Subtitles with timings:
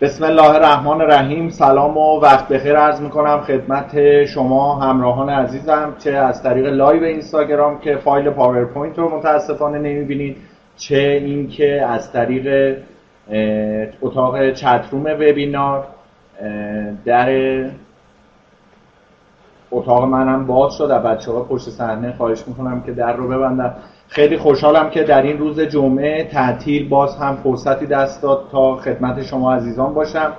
[0.00, 1.48] بسم الله الرحمن الرحیم.
[1.48, 3.40] سلام و وقت بخیر عرض می‌کنم.
[3.40, 5.94] خدمت شما همراهان عزیزم.
[5.98, 10.36] چه از طریق live اینستاگرام که فایل PowerPoint رو متاسفانه نمی‌بینید
[10.76, 12.76] چه اینکه از طریق
[14.02, 15.86] اتاق chat room وبینار
[17.04, 17.64] در
[19.70, 23.74] اتاق منم باز شد و بچه ها پشت صحنه خواهش می‌کنم که در رو ببندن.
[24.08, 29.22] خیلی خوشحالم که در این روز جمعه تعطیل باز هم فرصتی دست داد تا خدمت
[29.22, 30.32] شما عزیزان باشم.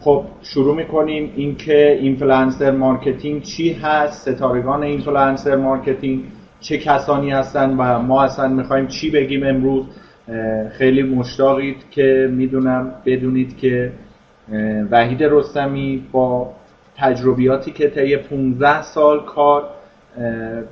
[0.00, 6.24] خب شروع می‌کنیم اینکه influencer marketing چی هست ستارگان influencer marketing
[6.60, 9.84] چه کسانی هستن و ما اصلا می‌خوایم چی بگیم امروز.
[10.70, 13.92] خیلی مشتاقید که می‌دونم بدونید که
[14.90, 16.52] وحید رستمی با
[16.96, 19.64] تجربیاتی که طی 15 سال کار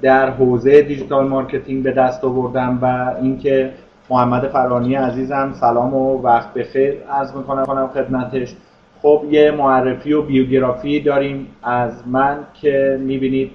[0.03, 3.73] در حوزه digital marketing به دست آوردم و اینکه
[4.11, 8.57] محمد فرانی عزیزم سلام و وقت بخیر عرض می‌کنم خدمتش.
[9.03, 13.51] خب یه معرفی و بیوگرافی داریم از من که می‌بینید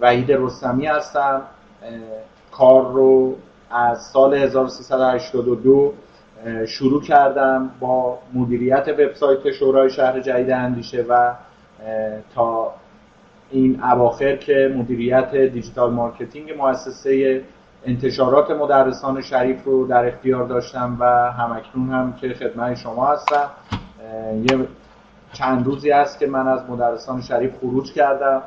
[0.00, 1.42] وحید رستمی هستم.
[2.52, 3.34] کار رو
[3.70, 5.92] از سال 1382
[6.66, 11.32] شروع کردم با مدیریت وبسایت شورای شهر جدید اندیشه و
[12.34, 12.72] تا
[13.50, 17.42] این اواخر که مدیریت digital marketing مؤسسه
[17.84, 23.50] انتشارات مدرسان شریف رو در اختیار داشتم و هم‌اکنون هم که خدمت شما هستم.
[24.50, 24.68] یه
[25.32, 28.42] چند روزی است که من از مدرسان شریف خروج کردم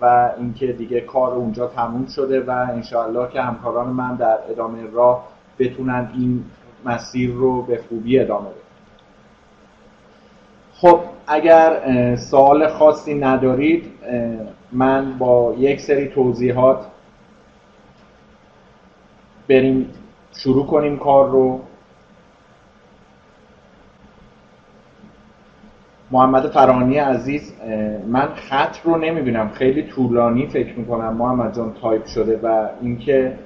[0.00, 5.28] و اینکه دیگه کار اونجا تموم شده و انشاءالله که همکاران من در ادامه راه
[5.58, 6.44] بتونن این
[6.84, 8.60] مسیر رو به خوبی ادامه بدن.
[10.74, 11.00] خب
[11.30, 13.84] اگر سوال خاصی ندارید
[14.72, 16.86] من با یک سری توضیحات
[19.48, 19.90] بریم
[20.32, 21.60] شروع کنیم کار رو.
[26.10, 27.54] محمد فرانی عزیز
[28.08, 29.48] من خط رو نمی‌بینم.
[29.48, 31.14] خیلی طولانی فکر می‌کنم.
[31.16, 33.38] محمد جان تایپ شده و اینکه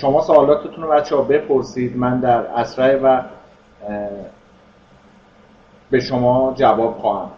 [0.00, 1.96] شما سوالاتتون رو بچه ها بپرسید.
[1.96, 3.22] من در اسرع و
[5.90, 7.30] به شما جواب خواهم.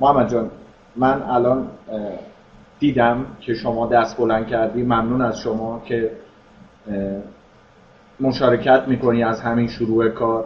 [0.00, 0.50] محمد جان
[0.96, 1.68] من الان
[2.78, 4.82] دیدم که شما دست بلند کردی.
[4.82, 6.10] ممنون از شما که
[8.20, 10.44] مشارکت می‌کنی از همین شروع کار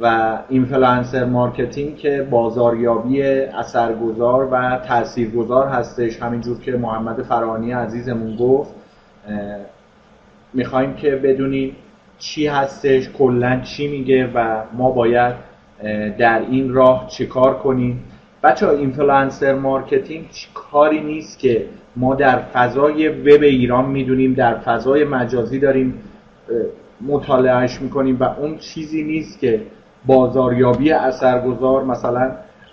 [0.00, 6.22] و influencer marketing که بازاریابی اثرگذار و تاثیرگذار هستش.
[6.22, 8.74] همینجور که محمد فرانی عزیزمون گفت
[10.52, 11.76] می‌خوایم که بدونیم
[12.22, 15.34] چی هستش کلا چی میگه و ما باید
[16.18, 18.04] در این راه چیکار کنیم.
[18.42, 21.66] بچه ها influencer marketing کاری نیست که
[21.96, 25.94] ما در فضای وب ایران می‌دونیم در فضای مجازی داریم
[27.00, 29.60] مطالعهش می‌کنیم و اون چیزی نیست که
[30.06, 32.30] بازاریابی اثرگذار مثلا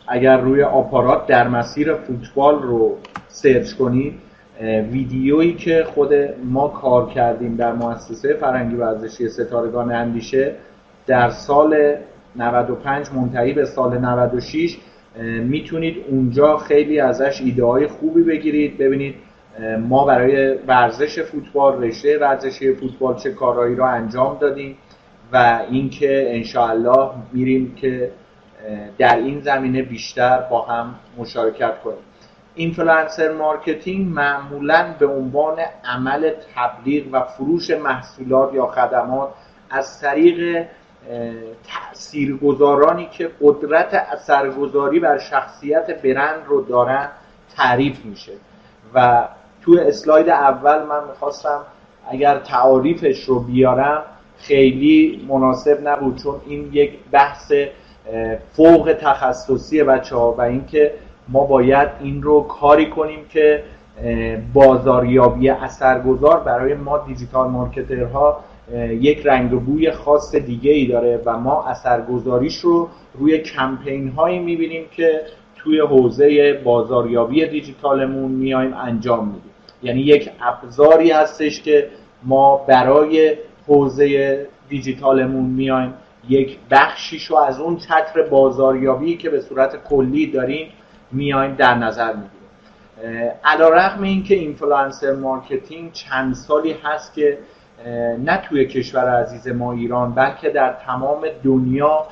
[0.08, 4.14] اگر روی آپارات در مسیر فوتبال رو سرچ کنید
[4.62, 10.56] ویدیویی که خود ما کار کردیم در مؤسسه فرنگی ورزشی ستارگان اندیشه
[11.08, 11.96] در سال
[12.36, 14.78] 95 منتهی به سال 96
[15.44, 18.78] می‌تونید اونجا خیلی ازش ایده های خوبی بگیرید.
[18.78, 19.16] ببینید
[19.80, 24.78] ما برای ورزش فوتبال رشته ورزشی فوتبال چه کارهایی را انجام دادیم
[25.34, 28.12] و اینکه انشاءالله میریم که
[28.98, 32.09] در این زمینه بیشتر با هم مشارکت کنیم.
[32.60, 35.56] influencer marketing معمولا به عنوان
[35.86, 39.30] عمل تبلیغ و فروش محصولات یا خدمات
[39.70, 40.66] از طریق
[41.70, 47.10] تاثیرگذارانی که قدرت اثرگذاری بر شخصیت برند رو دارن
[47.56, 48.34] تعریف میشه.
[48.94, 49.28] و
[49.62, 51.62] تو اسلاید اول من می‌خواستم
[52.12, 54.04] اگر تعاریفش رو بیارم
[54.38, 57.52] خیلی مناسب نبود چون این یک بحث
[58.54, 60.94] فوق تخصصی بچه ها و اینکه
[61.32, 63.64] ما باید این رو کاری کنیم که
[64.54, 68.40] بازاریابی اثرگذار برای ما دیجیتال مارکترها
[68.90, 74.40] یک رنگ و بوی خاص دیگه ای داره و ما اثرگذاریش رو روی کمپین هایی
[74.40, 75.22] می‌بینیم که
[75.56, 79.52] توی حوزه بازاریابی دیجیتالمون میایم انجام میدیم.
[79.84, 81.88] یعنی یک ابزاری هستش که
[82.24, 83.38] ما برای
[83.68, 85.94] حوزه دیجیتالمون میایم
[86.30, 90.68] یک بخشیش رو از اون چتر بازاریابی که به صورت کلی داریم
[91.12, 93.32] میایم در نظر می‌گیریم.
[93.44, 97.38] علی‌رغم این که influencer marketing چند سالی هست که
[98.26, 102.06] نه توی کشور عزیز ما ایران بلکه در تمام دنیا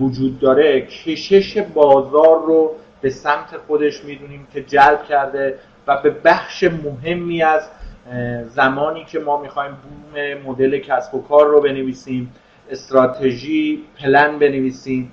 [0.00, 0.80] وجود داره.
[0.80, 2.70] کشش بازار رو
[3.00, 7.68] به سمت خودش می‌دونیم که جلب کرده و به بخش مهمی از
[8.48, 12.34] زمانی که ما می‌خوایم بوم مدل کسب و کار رو بنویسیم
[12.70, 15.12] strategy plan بنویسیم.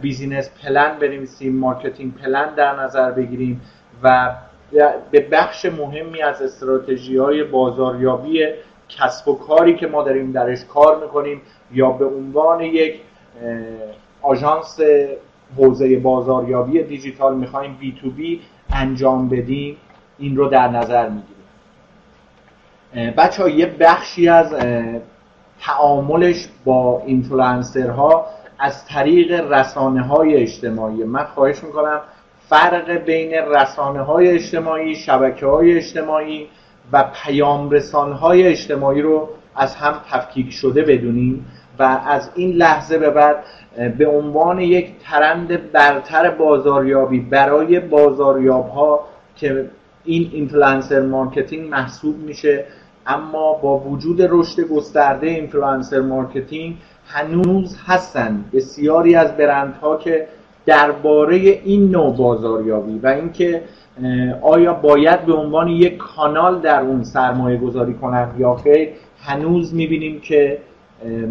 [0.00, 3.60] business plan بنویسیم marketing plan در نظر بگیریم
[4.02, 4.34] و
[5.10, 8.46] به بخش مهمی از استراتژی های بازاریابی
[8.88, 11.42] کسب و کاری که ما داریم درش کار می‌کنیم
[11.72, 13.00] یا به عنوان یک
[14.22, 14.80] آژانس
[15.56, 18.40] حوزه بازاریابی دیجیتال می‌خوایم B2B
[18.70, 19.76] انجام بدیم
[20.18, 21.38] این رو در نظر می‌گیریم.
[23.16, 24.54] بچه یه بخشی از
[25.60, 28.26] تعاملش با اینفلوئنسرها
[28.58, 31.04] از طریق رسانه های اجتماعی.
[31.04, 32.00] من خواهش می‌کنم
[32.48, 36.48] فرق بین رسانه های اجتماعی شبکه های اجتماعی
[36.92, 41.46] و پیام رسان های اجتماعی رو از هم تفکیک شده بدونیم
[41.78, 43.44] و از این لحظه به بعد
[43.98, 49.00] به عنوان یک trend برتر بازاریابی برای بازاریاب ها
[49.36, 49.70] که
[50.04, 52.64] این influencer marketing محسوب میشه
[53.06, 56.76] اما با وجود رشد گسترده influencer marketing
[57.08, 58.44] هنوز هستن.
[58.52, 60.26] بسیاری از برندها که
[60.66, 63.62] درباره این نوع بازاریابی و اینکه
[64.42, 68.88] آیا باید به عنوان یک کانال در اون سرمایه گذاری کنند یا خیر
[69.22, 70.58] هنوز می‌بینیم که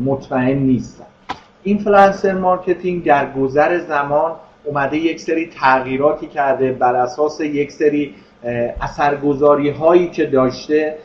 [0.06, 1.06] مطمئن نیستن.
[1.64, 4.32] influencer marketing در گذر زمان
[4.64, 8.16] اومده یک سری تغییراتی کرده بر اساس یک سری
[8.82, 10.96] اثرگذاری هایی که داشته.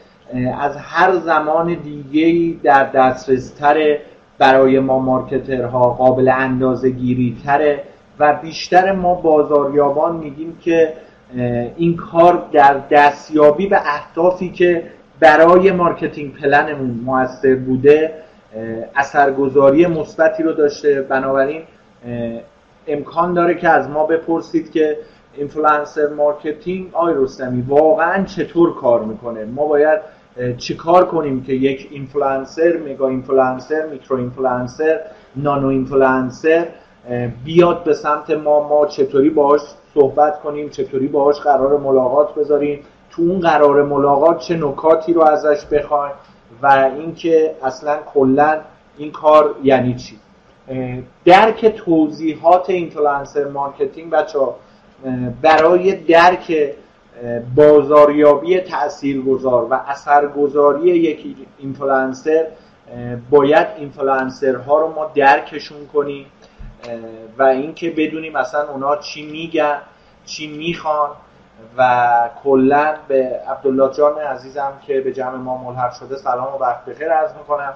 [0.60, 3.98] از هر زمان دیگه در دسترس‌تر
[4.42, 7.82] برای ما marketer ها قابل اندازه گیری تره
[8.18, 10.92] و بیشتر ما بازاریابان میگیم که
[11.76, 14.84] این کار در دستیابی به اهدافی که
[15.20, 18.14] برای marketing plan مون موثر بوده
[18.96, 21.02] اثرگذاری مثبتی رو داشته.
[21.02, 21.62] بنابراین
[22.86, 24.96] امکان داره که از ما بپرسید که
[25.34, 30.00] influencer marketing آقای رستمی واقعا چطور کار می‌کنه؟ ما باید
[30.58, 35.00] چیکار کنیم که یک اینفلوئنسر mega influencer micro influencer
[35.36, 36.68] nano influencer
[37.44, 39.60] بیاد به سمت ما ما چطوری باهاش
[39.94, 42.80] صحبت کنیم چطوری باهاش قرار ملاقات بذاریم
[43.10, 46.12] تو اون قرار ملاقات چه نکاتی رو ازش بخوایم
[46.62, 48.60] و اینکه اصلا کلا
[48.98, 50.18] این کار یعنی چی.
[51.24, 54.38] درک توضیحات influencer marketing بچه ها
[55.42, 56.74] برای درک
[57.56, 62.46] بازاریابی تاثیرگذار و اثرگذاری یک اینفلوئنسر
[63.30, 66.26] باید اینفلوئنسرها رو ما درکشون کنیم
[67.38, 69.78] و اینکه بدونیم مثلا اونا چی میگن
[70.26, 71.10] چی می‌خوان
[71.78, 76.84] و کلا به عبدالله جان عزیزم که به جمع ما ملحق شده سلام و وقت
[76.84, 77.74] بخیر عرض می‌کنم.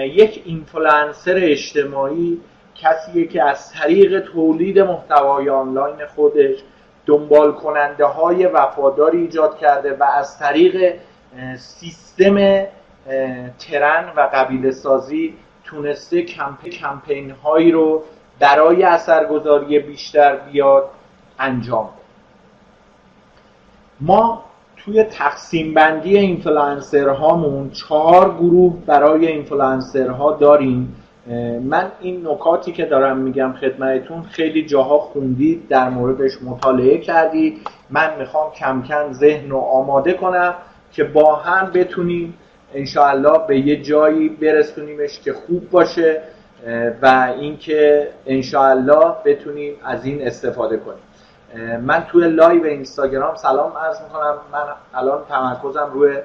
[0.00, 2.40] یک اینفلوئنسر اجتماعی
[2.74, 6.56] کسیه که از طریق تولید محتوای آنلاین خودش
[7.06, 10.94] دنبال کننده های وفاداری ایجاد کرده و از طریق
[11.58, 12.66] سیستم
[13.58, 15.34] trend و قبیله سازی
[15.64, 18.02] تونسته کمپین هایی رو
[18.38, 20.88] برای اثرگذاری بیشتر بیاد
[21.38, 22.04] انجام بده.
[24.00, 24.44] ما
[24.76, 30.96] توی تقسیم بندی اینفلوئنسر هامون چهار گروه برای اینفلوئنسر ها داریم.
[31.62, 37.60] من این نکاتی که دارم میگم خدمتتون خیلی جاها خوندید در موردش مطالعه کردید
[37.90, 40.54] من می‌خوام کم کم ذهن رو آماده کنم
[40.92, 42.34] که با هم بتونیم
[42.74, 46.20] انشاءالله به یه جایی برسونیمش که خوب باشه
[47.02, 51.04] و اینکه انشاءالله بتونیم از این استفاده کنیم.
[51.80, 54.36] من توی لایو اینستاگرام سلام عرض می‌کنم.
[54.52, 54.64] من
[54.94, 56.16] الان تمرکزم روی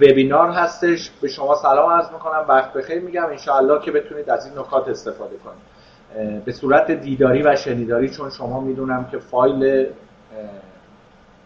[0.00, 1.10] وبینار هستش.
[1.20, 2.44] به شما سلام عرض می‌کنم.
[2.48, 3.26] وقت بخیر میگم.
[3.26, 6.44] انشاءالله که بتونید از این نکات استفاده کنید.
[6.44, 9.86] به صورت دیداری و شنیداری چون شما می‌دونم که فایل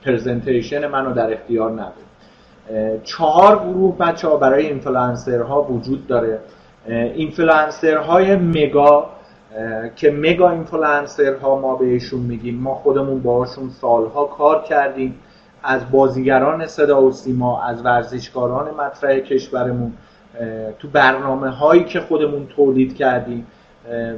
[0.05, 3.03] presentation منو در اختیار ندارید.
[3.05, 6.39] چهار گروه بچه ها برای اینفلوئنسرها وجود داره.
[6.87, 9.11] influencer های mega
[9.97, 12.59] که mega influencer ها ما بهشون میگیم.
[12.61, 15.21] ما خودمون باهاشون سالها کار کردیم.
[15.63, 19.93] از بازیگران صدا و سیما از ورزشکاران مطرح کشورمون
[20.79, 23.47] تو برنامه هایی که خودمون تولید کردیم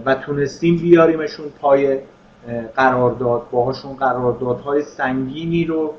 [0.04, 1.98] و تونستیم بیاریمشون پای
[2.76, 3.42] قرارداد.
[3.50, 5.94] باهاشون قراردادهای سنگینی رو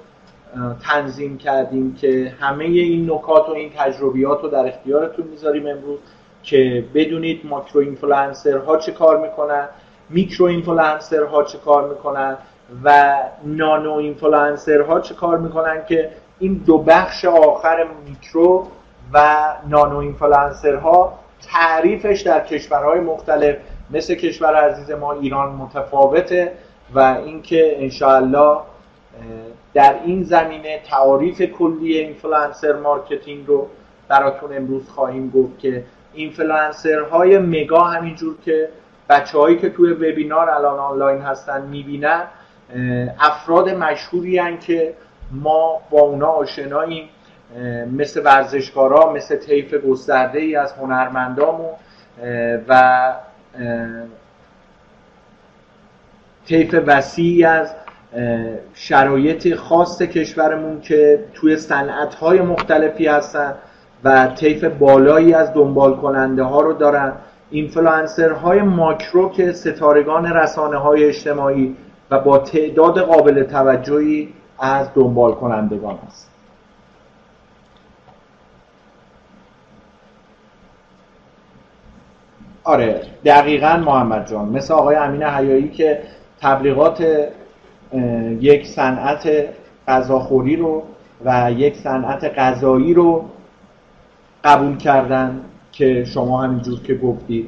[0.82, 6.00] تنظیم کردیم که همه این نکات و این تجربیات رو در اختیارتون می‌ذاریم امروز
[6.44, 9.70] که بدونید macro influencer ها چه کار می‌کنن
[10.10, 12.38] micro influencer ها چه کار می‌کنن
[12.84, 18.67] و nano influencer ها چه کار می‌کنن که این دو بخش آخر میکرو
[19.13, 23.55] و nano influencer ها تعریفش در کشورهای مختلف
[23.91, 26.51] مثل کشور عزیز ما ایران متفاوته
[26.95, 28.57] و اینکه انشاءالله
[29.74, 33.67] در این زمینه تعاریف کلی influencer marketing رو
[34.07, 38.69] براتون امروز خواهیم گفت که اینفلوئنسر های mega همینجور که
[39.10, 42.24] بچه ها که توی وبینار الان آنلاین هستن می‌بینن
[43.19, 44.93] افراد مشهوری هستن که
[45.31, 47.10] ما با اونا آشناییم.
[47.98, 51.69] مثل ورزشکارا مثل طیف گسترده ای از هنرمندامون.
[52.67, 53.13] و
[56.48, 57.75] طیف وسیعی از
[58.74, 63.55] شرایط خاص کشورمون که توی صنعت های مختلفی هستن
[64.03, 67.13] و طیف بالایی از دنبال کننده ها رو دارن.
[67.51, 71.75] اینفلوئنسر های ماکرو که ستارگان رسانه های اجتماعی
[72.12, 76.32] و با تعداد قابل توجهی از دنبال کنندگان است.
[82.64, 84.50] آره دقیقا محمد جان.
[84.50, 86.02] مثل آقای امین حیایی که
[86.42, 87.28] تبلیغات
[88.40, 89.30] یک صنعت
[89.88, 90.84] غذاخوری رو
[91.26, 93.26] و یک صنعت غذایی رو
[94.44, 97.48] قبول کردن که شما همینجور که گفتید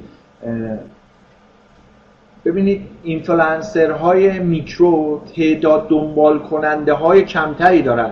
[2.48, 2.82] ببینید
[4.02, 8.12] های میکرو تعداد دنبال کننده های کمتری دارن.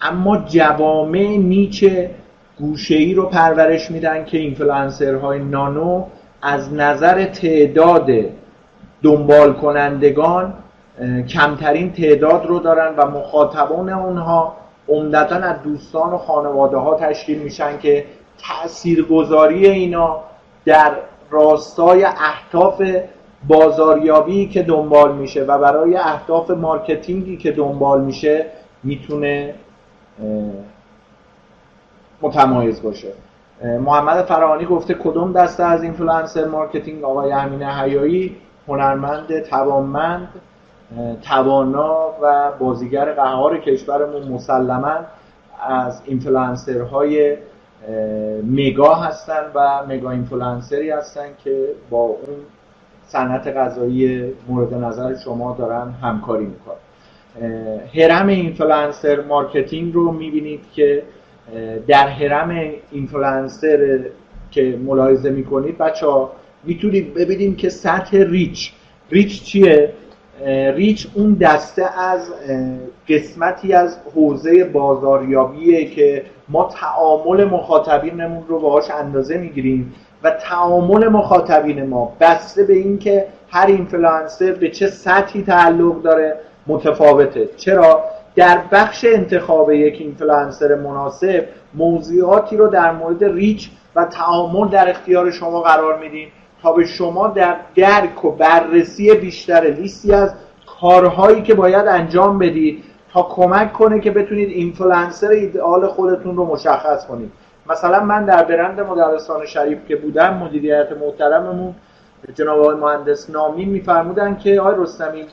[0.00, 2.10] اما جوامع نیچه
[2.58, 4.56] گوشه ای رو پرورش میدن که
[5.22, 6.04] های نانو
[6.42, 8.10] از نظر تعداد
[9.02, 10.54] دنبال کنندگان
[11.28, 14.56] کمترین تعداد رو دارن و مخاطبان اونها
[14.88, 18.04] عمدتا از دوستان و خانواده ها تشکیل میشن که
[18.38, 20.20] تاثیرگذاری اینا
[20.64, 20.92] در
[21.30, 22.82] راستای اهداف
[23.48, 28.46] بازاریابی که دنبال میشه و برای اهداف مارکتینگی که دنبال میشه
[28.82, 29.54] می‌تونه
[32.22, 33.12] متمایز باشه.
[33.62, 38.36] محمد فرهانی گفته کدوم دسته از influencer marketing آقای امین حیایی؟
[38.68, 40.28] هنرمند توانمند
[41.22, 44.94] توانا و بازیگر قهار کشورمون مسلما
[45.68, 47.36] از influencer
[48.46, 52.36] های mega هستن و mega influencer ی هستن که با اون
[53.06, 56.76] صنعت غذایی مورد نظر شما دارن همکاری می‌کنن.
[57.94, 61.02] هرم influencer marketing رو می‌بینید که
[61.86, 64.00] در هرم اینفلوئنسر
[64.50, 66.32] که ملاحظه می‌کنید بچه ها
[66.64, 68.72] می‌تونید ببینید که سطح reach.
[69.10, 69.92] reach چیه؟
[70.74, 72.32] reach اون دسته از
[73.08, 79.94] قسمتی از حوزه بازاریابیه که ما تعامل مخاطبینمون رو باهاش اندازه می‌گیریم.
[80.24, 87.48] و تعامل مخاطبین ما بسته به اینکه هر اینفلوئنسر به چه سطحی تعلق داره متفاوته.
[87.56, 88.04] چرا؟
[88.36, 95.30] در بخش انتخاب یک اینفلوئنسر مناسب موضوعاتی رو در مورد reach و تعامل در اختیار
[95.30, 96.28] شما قرار میدیم
[96.62, 100.34] تا به شما در درک و بررسی بیشتر لیستی از
[100.80, 107.06] کارهایی که باید انجام بدید تا کمک کنه که بتونید اینفلوئنسر ایدئال خودتون رو مشخص
[107.06, 107.30] کنید.
[107.70, 111.74] مثلا من در برند مدرسان شریف که بودم مدیریت محترممون
[112.34, 115.24] جناب آقای مهندس نامی میفرمودن که آقای رستمی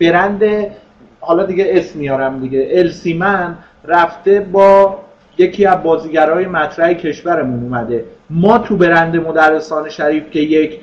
[0.00, 0.42] برند
[1.20, 4.98] حالا دیگه اسم میارم دیگه السیمن رفته با
[5.38, 8.04] یکی از بازیگرای مطرح کشورمون اومده.
[8.30, 10.80] ما تو برند مدرسان شریف که یک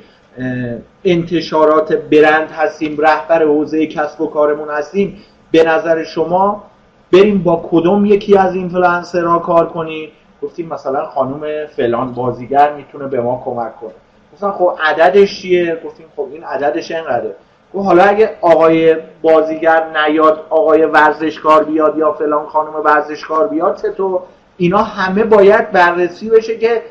[1.06, 5.18] انتشارات برند هستیم رهبر حوزه کسب و کارمون هستیم
[5.52, 6.64] به نظر شما
[7.12, 10.10] بریم با کدوم یکی از اینفلوئنسرها کار کنیم؟
[10.44, 13.92] گفتیم مثلا خانم فلان بازیگر می‌تونه به ما کمک کنه.
[14.34, 17.36] مثلا خب عددش چیه؟ گفتیم خب این عددش اینقدره.
[17.74, 24.22] خب حالا اگه آقای بازیگر نیاد آقای ورزشکار بیاد یا فلان خانم ورزشکار بیاد تو
[24.58, 26.82] اینا همه باید بررسی بشه که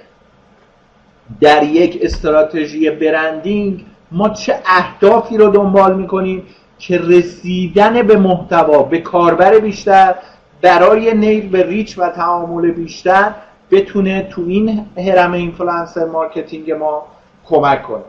[1.40, 6.46] در یک استراتژی برندینگ ما چه اهدافی رو دنبال می‌کنیم
[6.78, 10.14] که رسیدن به محتوا به کاربر بیشتر
[10.62, 13.32] برای نیل به reach و تعامل بیشتر
[13.70, 17.02] بتونه تو این هرم influencer marketing ما
[17.44, 18.02] کمک کنه.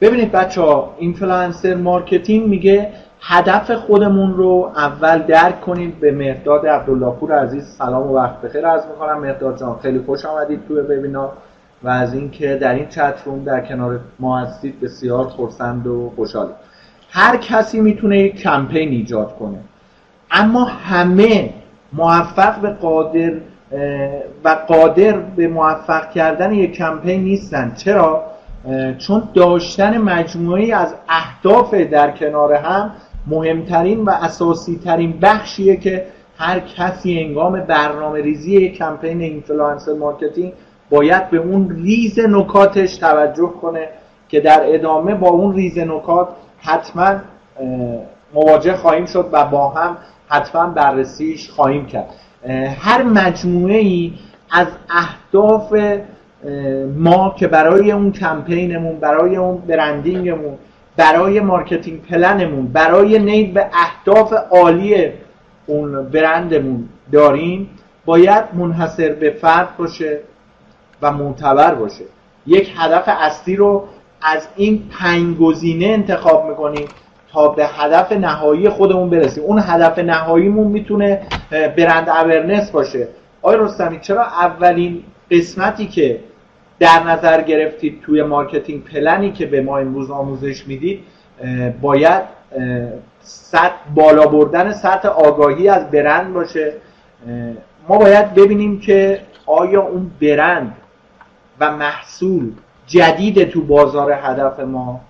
[0.00, 6.00] ببینید بچه ها influencer marketing میگه هدف خودمون رو اول درک کنید.
[6.00, 9.20] به مهداد عبدالله پور عزیز سلام و وقت بخیر عرض می‌کنم.
[9.20, 11.32] مهداد جان خیلی خوش آمدید توی وبینار
[11.82, 16.48] و از اینکه در این چت روم در کنار ما هستید بسیار خرسند و خوشحال
[17.10, 19.58] هر کسی می‌تونه یک کمپین ایجاد کنه.
[20.30, 21.50] اما همه
[21.92, 23.32] موفق به قادر
[24.44, 27.74] و قادر به موفق کردن یک کمپین نیستن.
[27.76, 28.24] چرا؟
[28.98, 32.90] چون داشتن مجموعه‌ای از اهداف در کنار هم
[33.26, 36.06] مهمترین و اساسی ترین بخشیه که
[36.38, 40.52] هر کسی هنگام برنامه ریزی یک کمپین influencer marketing
[40.90, 43.88] باید به اون ریز نکاتش توجه کنه
[44.28, 47.14] که در ادامه با اون ریز نکات حتما
[48.34, 49.96] مواجه خواهیم شد و با هم
[50.28, 52.08] حتما بررسیش خواهیم کرد.
[52.80, 54.12] هر مجموعه ای
[54.50, 55.74] از اهداف
[56.96, 60.58] ما که برای اون کمپینمون برای اون branding مون
[60.96, 65.08] برای marketing plan مون برای نیل به اهداف عالی
[65.66, 67.70] اون برندمون داریم
[68.04, 70.20] باید منحصر به فرد باشه
[71.02, 72.04] و معتبر باشه.
[72.46, 73.84] یک هدف اصلی رو
[74.22, 76.86] از این پنج گزینه انتخاب می‌کنیم
[77.32, 79.44] تا به هدف نهایی خودمون برسیم.
[79.44, 81.20] اون هدف نهاییمون می‌تونه
[81.50, 83.08] brand awareness باشه.
[83.42, 86.20] آقای رستمی چرا اولین قسمتی که
[86.78, 91.04] در نظر گرفتید توی marketing plan ی که به ما امروز آموزش می‌دید
[91.80, 92.22] باید
[93.20, 96.72] سطح بالا بردن سطح آگاهی از برند باشه؟
[97.88, 100.76] ما باید ببینیم که آیا اون برند
[101.60, 102.52] و محصول
[102.86, 105.00] جدید تو بازار هدف ما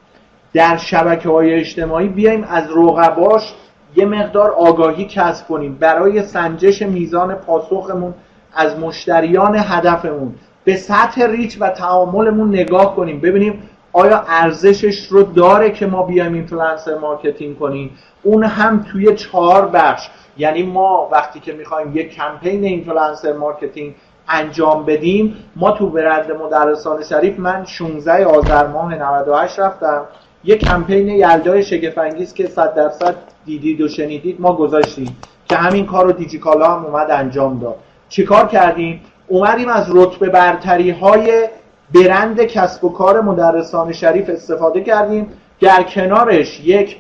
[0.59, 3.55] در شبکه های اجتماعی بیایم از رقباش
[3.97, 5.75] یه مقدار آگاهی کسب کنیم.
[5.81, 8.15] برای سنجش میزان پاسخمون
[8.55, 10.35] از مشتریان هدفمون
[10.65, 13.21] به سطح reach و تعاملمون نگاه کنیم.
[13.21, 13.63] ببینیم
[13.93, 17.91] آیا ارزشش رو داره که ما بیایم influencer marketing کنیم؟
[18.23, 20.09] اون هم توی چهار بخش.
[20.37, 23.95] یعنی ما وقتی که می‌خوایم یک کمپین influencer marketing
[24.29, 30.05] انجام بدیم ما تو برند مدرسان شریف من 16 آذر ماه 98 رفتم.
[30.45, 33.15] یک کمپین یلدای شگفت‌انگیز که 100 درصد
[33.47, 35.17] دیدید و شنیدید ما گذاشتیم
[35.49, 37.77] که همین کار رو دیجیکالا هم اومد انجام داد.
[38.09, 41.49] چیکار کردیم؟ اومدیم از رتبه برتری های
[41.95, 45.29] برند کسب و کار مدرسان شریف استفاده کردیم.
[45.61, 46.97] در کنارش یک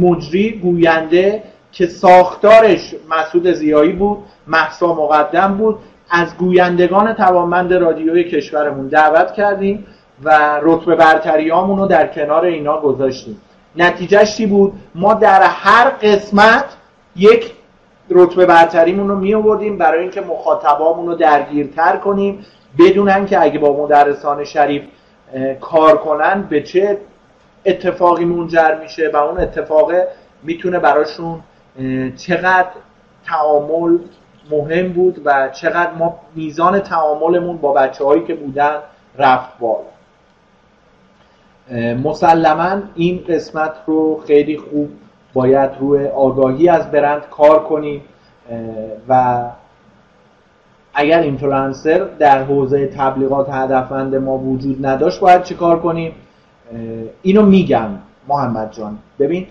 [0.00, 5.78] مجری گوینده که ساختارش مسعود زیایی بود محسا مقدم بود.
[6.10, 9.86] از گویندگان توانمند رادیوی کشورمون دعوت کردیم.
[10.22, 13.40] و رتبه برتری رو در کنار اینا گذاشتیم.
[13.76, 16.64] نتیجهش چی بود؟ ما در هر قسمت
[17.16, 17.52] یک
[18.10, 22.46] رتبه برتریمون رو می آوردیم برای اینکه مخاطبامون رو درگیرتر کنیم
[22.78, 24.82] بدونن که اگه با مدرسان شریف
[25.60, 26.98] کار کنن به چه
[27.64, 29.92] اتفاقی منجر میشه و اون اتفاق
[30.42, 31.40] می‌تونه براشون
[32.16, 32.68] چقدر
[33.26, 33.98] تعامل
[34.50, 38.76] مهم بود و چقدر ما میزان تعاملمون با بچه هایی که بودن
[39.18, 39.97] رفت بالا.
[42.04, 44.88] مسلما این قسمت رو خیلی خوب
[45.34, 48.00] باید روی آگاهی از برند کار کنیم
[49.08, 49.44] و
[50.94, 56.12] اگر اینفلوئنسر در حوزه تبلیغات هدفمند ما وجود نداشت باید چیکار کنیم
[57.22, 57.88] اینو میگم
[58.28, 58.98] محمد جان.
[59.18, 59.46] ببین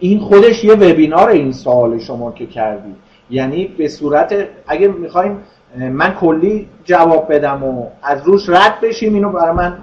[0.00, 2.94] این خودش یه وبینار این سوال شما که کردی.
[3.30, 4.34] یعنی به صورت
[4.66, 5.38] اگه می‌خوایم
[5.76, 9.78] من کلی جواب بدم و از روش رد بشیم اینو برای من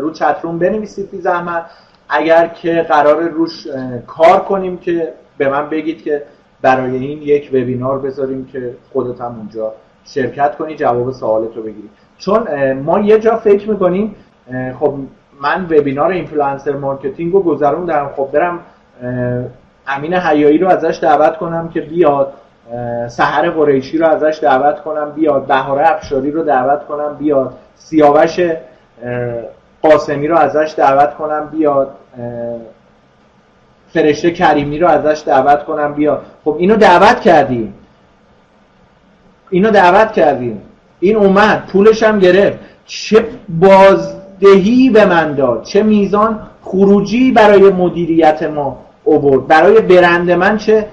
[0.00, 1.64] رو chat room بنویسید بی زحمت.
[2.08, 3.66] اگر که قرار روش
[4.06, 6.22] کار کنیم که به من بگید که
[6.62, 9.72] برای این یک وبینار بذاریم که خودت هم اونجا
[10.04, 11.90] شرکت کنی جواب سوالت رو بگیری.
[12.18, 14.14] چون ما یه جا فکر می‌کنیم
[14.80, 14.94] خب
[15.40, 18.10] من وبینار influencer marketing رو گذروندم.
[18.16, 18.60] خب برم
[19.86, 22.32] امین حیایی رو ازش دعوت کنم که بیاد
[23.08, 28.40] سحر قریشی رو ازش دعوت کنم بیاد بهاره افشاری رو دعوت کنم بیاد سیاوش
[29.82, 31.90] قاسمی رو ازش دعوت کنم بیاد
[33.92, 36.22] فرشته کریمی رو ازش دعوت کنم بیاد.
[36.44, 37.74] خب اینو دعوت کردیم.
[39.50, 40.62] اینو دعوت کردیم.
[41.00, 42.58] این اومد پولش هم گرفت.
[42.86, 45.62] چه بازدهی به من داد.
[45.62, 50.86] چه میزان خروجی برای مدیریت ما اوورد برای برند من چه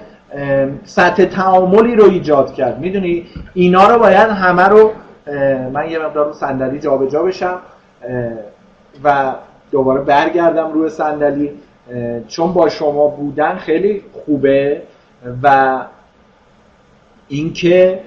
[0.84, 2.78] سطح تعاملی رو ایجاد کرد.
[2.78, 4.90] می‌دونی؟ اینا رو باید همه رو
[5.72, 7.58] من یه مقدار رو صندلی جابجا بشم.
[9.04, 9.34] و
[9.70, 11.50] دوباره برگردم روی صندلی
[12.28, 14.82] چون با شما بودن خیلی خوبه
[15.42, 15.78] و
[17.28, 18.00] اینکه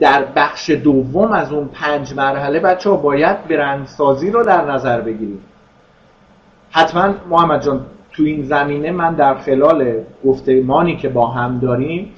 [0.00, 5.40] در بخش دوم از اون پنج مرحله بچه ها باید برندسازی رو در نظر بگیریم
[6.70, 9.92] حتما محمد جان تو این زمینه من در خلال
[10.24, 12.12] گفتمانی که با هم داریم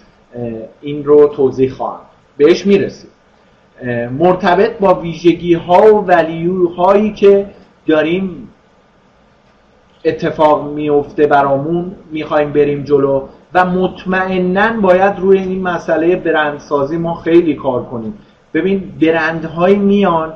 [0.81, 2.01] این رو توضیح خواهم.
[2.37, 3.11] بهش می‌رسیم.
[4.19, 7.47] مرتبط با ویژگی ها و ولیو هایی که
[7.89, 8.49] داریم
[10.05, 13.23] اتفاق میفته برامون می‌خوایم بریم جلو
[13.55, 18.15] و مطمئنا باید روی این مسئله برندسازی ما خیلی کار کنیم.
[18.55, 20.33] ببین برندهایی میان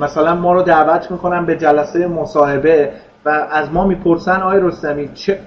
[0.00, 2.90] مثلا ما رو دعوت می‌کنن به جلسه مصاحبه
[3.24, 5.38] و از ما می‌پرسن آقای رستمی چه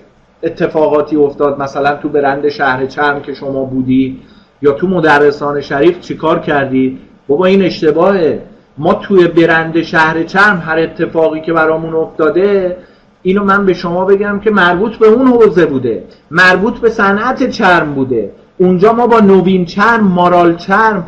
[0.44, 4.22] اتفاقاتی افتاد؟ مثلا تو برند شهر چرم که شما بودی
[4.62, 8.42] یا تو مدرسان شریف چیکار کردی؟ بابا این اشتباهه.
[8.78, 12.78] ما توی برند شهر چرم هر اتفاقی که برامون افتاده
[13.22, 17.94] اینو من به شما بگم که مربوط به اون حوزه بوده مربوط به صنعت چرم
[17.94, 18.32] بوده.
[18.58, 21.08] اونجا ما با نوین چرم مارال چرم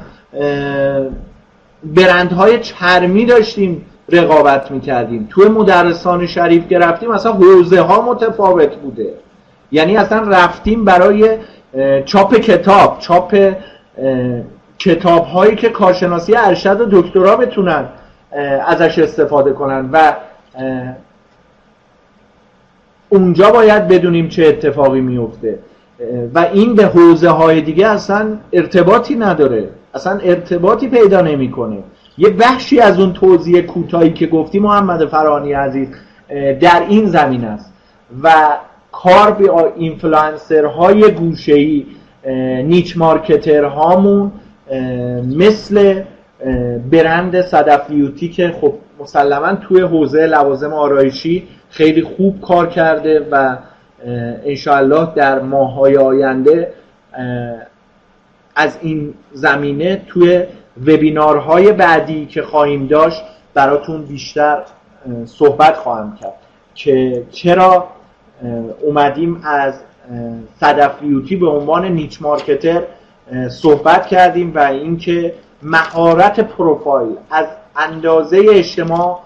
[1.83, 5.27] برندهای چرمی داشتیم رقابت می‌کردیم.
[5.29, 9.13] توی مدرسان شریف که رفتیم اصلا حوزه ها متفاوت بوده.
[9.71, 11.37] یعنی اصلا رفتیم برای
[12.05, 13.53] چاپ کتاب چاپ
[14.85, 17.85] کتاب هایی که کارشناسی ارشد و دکترا بتونن
[18.67, 20.13] ازش استفاده کنن و
[23.09, 25.59] اونجا باید بدونیم چه اتفاقی میفته.
[26.33, 29.69] و این به حوزه های دیگه اصلا ارتباطی نداره.
[29.93, 31.77] اصلا ارتباطی پیدا نمی‌کنه.
[32.17, 35.87] یه بخشی از اون توضیح کوتاهی که گفتی محمد فرانی عزیز
[36.59, 37.73] در این زمین است.
[38.23, 38.33] و
[38.91, 41.85] کار به اینفلوئنسرهای گوشه‌ای
[42.63, 44.31] niche marketer هامون
[45.37, 46.03] مثل
[46.91, 53.57] برند صدف بیوتی که خب مسلما توی حوزه لوازم آرایشی خیلی خوب کار کرده و
[54.45, 56.73] انشاءالله در ماهای آینده
[58.55, 60.43] از این زمینه توی
[60.81, 63.21] وبینارهای بعدی که خواهیم داشت
[63.53, 64.63] براتون بیشتر
[65.25, 66.33] صحبت خواهم کرد
[66.75, 67.87] که چرا
[68.81, 69.73] اومدیم از
[70.59, 72.81] صدف بیوتی به عنوان نیچ مارکتر
[73.49, 75.33] صحبت کردیم و اینکه
[75.63, 79.19] مهارت پروفایل از اندازه اجتماع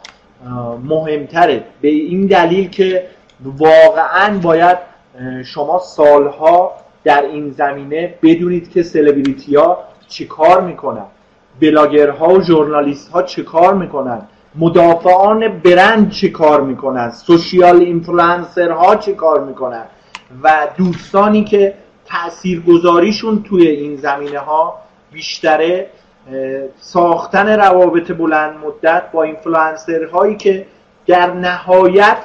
[0.83, 1.63] مهمتره.
[1.81, 3.07] به این دلیل که
[3.41, 4.77] واقعا باید
[5.45, 6.71] شما سالها
[7.03, 11.05] در این زمینه بدونید که سلبریتی ها چی کار می‌کنن.
[11.61, 14.21] بلاگرها و ژورنالیست ها چه کار می‌کنن.
[14.55, 17.11] مدافعان برند چه کار می‌کنن.
[17.11, 19.83] social influencer ها چه کار می‌کنن.
[20.43, 21.73] و دوستانی که
[22.09, 24.79] تاثیرگذاریشون توی این زمینه ها
[25.11, 25.89] بیشتره
[26.79, 30.65] ساختن روابط بلند مدت با اینفلوئنسر هایی که
[31.07, 32.17] در نهایت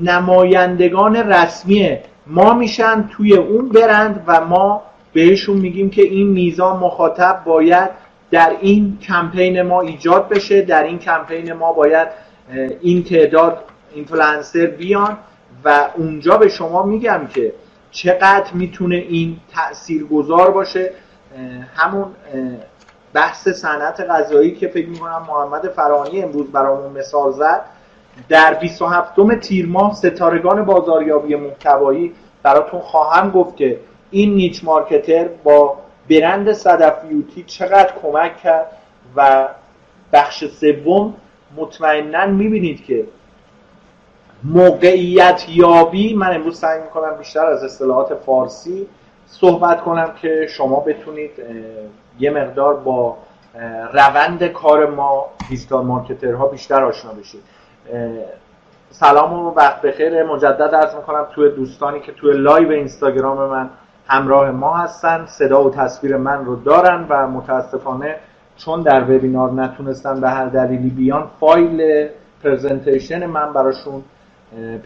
[0.00, 7.42] نمایندگان رسمی ما میشن توی اون برند و ما بهشون میگیم که این میزان مخاطب
[7.44, 7.90] باید
[8.30, 12.08] در این کمپین ما ایجاد بشه در این کمپین ما باید
[12.80, 13.58] این تعداد
[13.94, 15.18] اینفلانسر بیان.
[15.64, 17.52] و اونجا به شما میگم که
[17.92, 20.90] چقدر می‌تونه این تأثیر گذار باشه
[21.74, 22.06] همون
[23.14, 27.60] بحث صنعت غذایی که فکر می‌کنم محمد فرانی امروز برامون مثال زد.
[28.28, 35.78] در 27 تیر ماه ستارگان بازاریابی محتوایی براتون خواهم گفت که این نیچ مارکتر با
[36.10, 38.66] برند صدف بیوتی چقدر کمک کرد
[39.16, 39.48] و
[40.12, 41.14] بخش سوم
[41.56, 43.04] مطمئنا می‌بینید که
[44.44, 48.86] موقعیت یابی من امروز سعی می‌کنم بیشتر از اصطلاحات فارسی
[49.26, 51.30] صحبت کنم که شما بتونید
[52.18, 53.16] یه مقدار با
[53.92, 57.42] روند کار ما دیجیتال مارکترها بیشتر آشنا بشید.
[58.90, 60.22] سلام و وقت بخیر.
[60.22, 63.70] مجدد عرض می‌کنم توی دوستانی که توی live اینستاگرام من
[64.06, 68.16] همراه ما هستن صدا و تصویر من رو دارن و متاسفانه
[68.56, 72.08] چون در وبینار نتونستن به هر دلیلی بیان فایل
[72.44, 74.02] presentation من براشون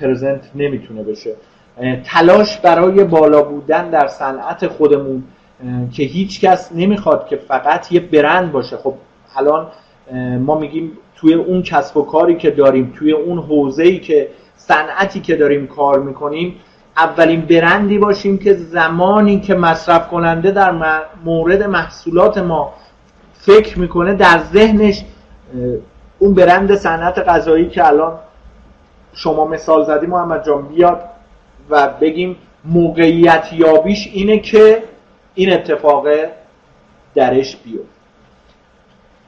[0.01, 1.35] present نمی‌تونه بشه.
[2.05, 5.24] تلاش برای بالا بودن در صنعت خودمون
[5.92, 8.76] که هیچ کس نمی‌خواد که فقط یه برند باشه.
[8.76, 8.94] خب
[9.37, 9.66] الان
[10.38, 15.37] ما میگیم توی اون کسب و کاری که داریم توی اون حوزه‌ای که صنعتی که
[15.37, 16.55] داریم کار می‌کنیم
[16.96, 20.74] اولین برندی باشیم که زمانی که مصرف کننده در
[21.24, 22.74] مورد محصولات ما
[23.33, 25.05] فکر می‌کنه در ذهنش
[26.18, 28.18] اون برند صنعت غذایی که الان
[29.16, 31.05] شما مثال زدی محمد جان بیاد
[31.70, 34.83] و بگیم موقعیت یابیش اینه که
[35.35, 36.07] این اتفاق
[37.14, 37.87] درش بیاد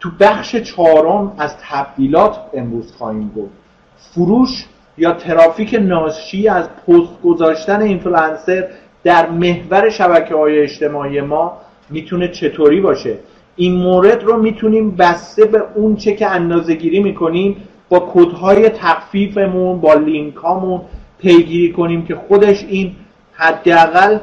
[0.01, 3.53] تو بخش چهارم از تبدیلات امروز خواهیم گفت.
[3.97, 4.67] فروش
[4.99, 8.69] یا ترافیک ناشی از پست گذاشتن اینفلانسر
[9.05, 11.53] در محور شبکه های اجتماعی ما
[11.91, 13.19] می‌تونه چطوری باشه؟
[13.57, 19.81] این مورد رو می‌تونیم بسته به اون چه که اندازه گیری می‌کنیم با کدهای تخفیفمون
[19.81, 20.81] با لینک هامون
[21.19, 22.97] پیگیری کنیم که خودش این
[23.33, 24.19] حداقل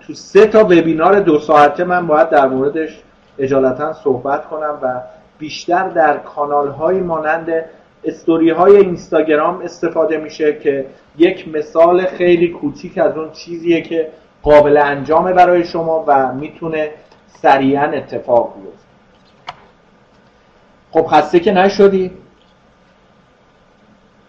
[0.00, 3.00] تو سه تا وبینار دو ساعته من باید در موردش
[3.38, 5.00] اجالتا صحبت کنم و
[5.38, 7.48] بیشتر در کانال های مانند
[8.04, 10.86] استوری های اینستاگرام استفاده میشه که
[11.18, 14.08] یک مثال خیلی کوچیک از اون چیزیه که
[14.42, 16.90] قابل انجامه برای شما و می‌تونه
[17.26, 18.80] سریعا اتفاق بیفته.
[20.90, 22.10] خب خسته که نشدی؟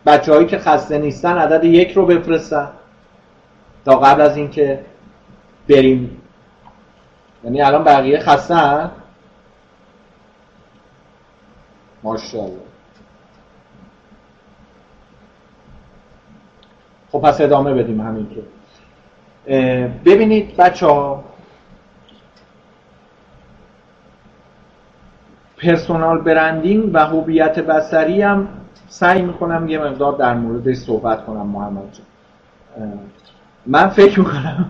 [0.05, 2.69] بچه هایی که خسته نیستن عدد یک رو بفرستن
[3.85, 4.85] تا قبل از اینکه
[5.69, 6.21] بریم.
[7.43, 8.89] یعنی الان بقیه خسته
[12.03, 12.61] ماشاءالله.
[17.11, 18.43] خب پس ادامه بدیم همینطور.
[20.05, 21.23] ببینید بچه ها
[25.57, 31.83] پرسونال برندینگ و هویت بسری هم سعی می‌کنم یه مقدار در موردش صحبت کنم محمد
[31.93, 32.05] جان.
[33.65, 34.65] من فکر می‌کنم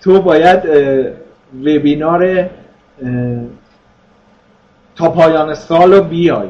[0.00, 0.62] تو باید
[1.60, 2.50] وبینار
[4.96, 6.48] تا پایان سال رو بیای.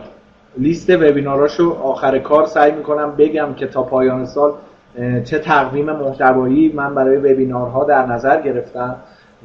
[0.59, 4.53] لیست وبیناراشو آخر کار سعی می‌کنم بگم که تا پایان سال
[5.25, 8.97] چه تقویم محتوایی من برای وبینارها در نظر گرفتم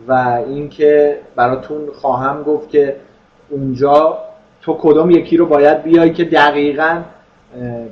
[0.07, 0.11] و
[0.47, 2.95] اینکه براتون خواهم گفت که
[3.49, 4.17] اونجا
[4.61, 7.01] تو کدوم یکی رو باید بیای که دقیقا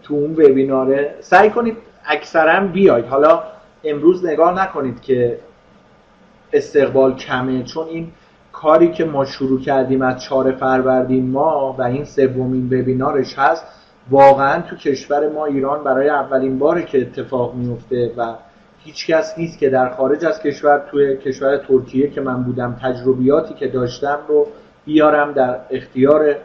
[0.03, 3.05] تو اون وبیناره سعی کنید اکثرا بیاید.
[3.05, 3.43] حالا
[3.83, 5.39] امروز نگاه نکنید که
[6.53, 8.11] استقبال کمه چون این
[8.51, 13.65] کاری که ما شروع کردیم از چهار فروردین ما و این سومین وبینارش هست
[14.09, 18.33] واقعا تو کشور ما ایران برای اولین باره که اتفاق میفته و
[18.79, 23.53] هیچ کس نیست که در خارج از کشور توی کشور ترکیه که من بودم تجربیاتی
[23.53, 24.47] که داشتم رو
[24.85, 26.35] بیارم در اختیار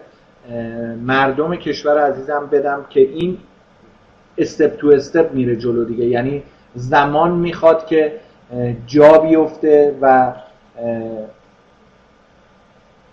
[1.02, 3.38] مردم کشور عزیزم بدم که این
[4.38, 6.04] استپ تو استپ میره جلو دیگه.
[6.04, 6.42] یعنی
[6.74, 8.12] زمان می‌خواد که
[8.86, 10.32] جا بیفته و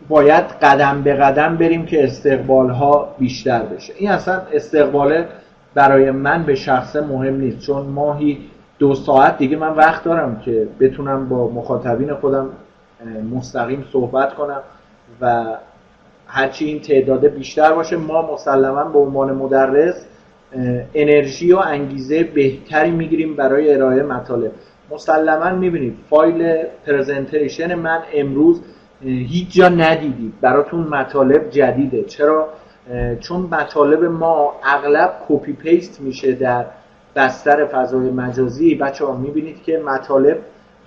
[0.07, 3.93] باید قدم به قدم بریم که استقبال ها بیشتر بشه.
[3.97, 5.25] این اصلا استقبال
[5.73, 7.59] برای من به شخص مهم نیست.
[7.59, 8.37] چون ماهی
[8.79, 12.49] دو ساعت دیگه من وقت دارم که بتونم با مخاطبین خودم
[13.31, 14.61] مستقیم صحبت کنم
[15.21, 15.45] و
[16.33, 20.05] هرچی این تعداد بیشتر باشه ما مسلما به عنوان مدرس
[20.93, 24.51] انرژی و انگیزه بهتری می‌گیریم برای ارائه مطالب.
[24.91, 28.61] مسلما می‌بینید فایل پرزنتیشن من امروز
[29.03, 30.33] هیچ جا ندیدید.
[30.41, 32.03] براتون مطالب جدیده.
[32.03, 32.49] چرا؟
[33.19, 36.65] چون مطالب ما اغلب copy paste میشه در
[37.15, 38.75] بستر فضای مجازی.
[38.75, 40.37] بچه ها می‌بینید که مطالب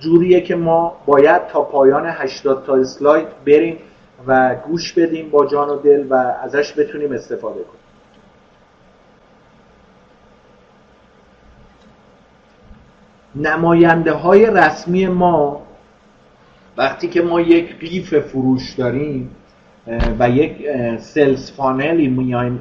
[0.01, 3.77] جوریه که ما باید تا پایان 80 تا اسلاید بریم.
[4.27, 7.85] و گوش بدیم با جان و دل و ازش بتونیم استفاده کنیم.
[13.35, 15.63] نماینده های رسمی ما
[16.77, 19.31] وقتی که ما یک قیف فروش داریم
[20.19, 20.67] و یک
[20.99, 22.61] سلز فانلی میایم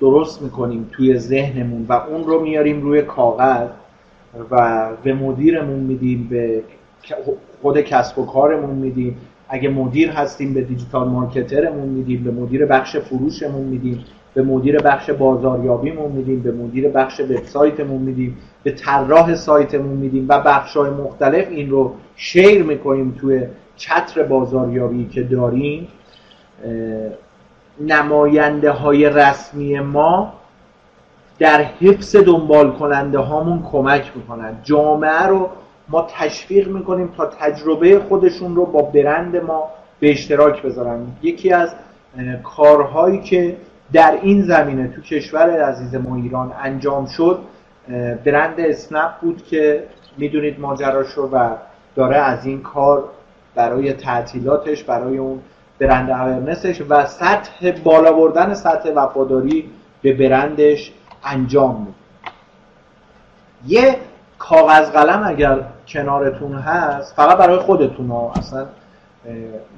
[0.00, 3.68] درست می‌کنیم توی ذهنمون و اون رو میاریم روی کاغذ
[4.50, 6.62] و به مدیرمون میدیم به
[7.62, 9.16] خود کسب و کارمون میدیم
[9.52, 15.10] اگه مدیر هستیم به دیجیتال مارکترمون میدیم به مدیر بخش فروشمون میدیم به مدیر بخش
[15.10, 21.70] بازاریابیمون میدیم به مدیر بخش وبسایتمون میدیم به طراح سایتمون میدیم و بخش‌های مختلف این
[21.70, 23.42] رو شیر می‌کنیم توی
[23.76, 25.88] چتر بازاریابی که داریم.
[27.80, 30.32] نماینده های رسمی ما
[31.38, 34.52] در حفظ دنبال کننده هامون کمک می‌کنن.
[34.62, 35.48] جامعه رو
[35.90, 39.68] ما تشویق می‌کنیم تا تجربه خودشون رو با برند ما
[40.00, 41.06] به اشتراک بذارن.
[41.22, 41.74] یکی از
[42.42, 43.56] کارهایی که
[43.92, 47.38] در این زمینه تو کشور عزیز ما ایران انجام شد
[48.24, 49.84] برند اسنپ بود که
[50.18, 51.50] می‌دونید ماجراش رو و
[51.94, 53.04] داره از این کار
[53.54, 55.40] برای تعطیلاتش برای اون
[55.78, 59.70] برند اورنسش و سطح بالا بردن سطح وفاداری
[60.02, 60.92] به برندش
[61.24, 61.94] انجام میده.
[63.66, 63.96] یه
[64.40, 68.32] کاغذ قلم اگر کنارتون هست فقط برای خودتون ها.
[68.36, 68.66] اصلا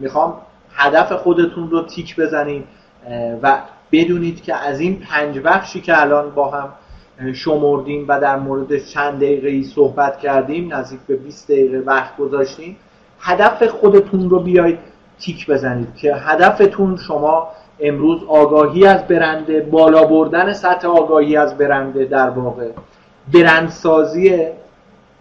[0.00, 0.34] می‌خوام
[0.74, 2.64] هدف خودتون رو تیک بزنید
[3.42, 3.58] و
[3.92, 6.68] بدونید که از این پنج بخشی که الان با هم
[7.34, 12.76] شمردیم و در مورد چند دقیقه ای صحبت کردیم نزدیک به 20 دقیقه وقت گذاشتیم
[13.20, 14.78] هدف خودتون رو بیاید
[15.20, 17.48] تیک بزنید که هدفتون شما
[17.80, 22.70] امروز آگاهی از برنده بالا بردن سطح آگاهی از برنده در واقع.
[23.34, 24.52] برندسازیه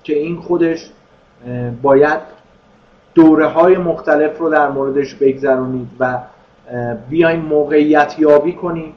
[0.04, 0.90] که این خودش
[1.82, 2.20] باید
[3.16, 6.18] دوره های مختلف رو در موردش بگذرونید و
[7.10, 8.94] بیایم موقعیت یابی کنیم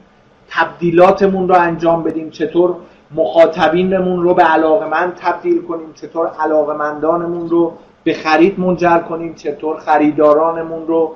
[0.49, 2.75] تبدیلاتمون رو انجام بدیم چطور
[3.15, 10.87] مخاطبینمون رو به علاقمند تبدیل کنیم چطور علاقمندانمون رو به خرید منجر کنیم چطور خریدارانمون
[10.87, 11.15] رو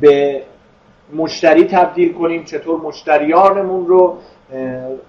[0.00, 0.42] به
[1.16, 4.16] مشتری تبدیل کنیم چطور مشتریانمون رو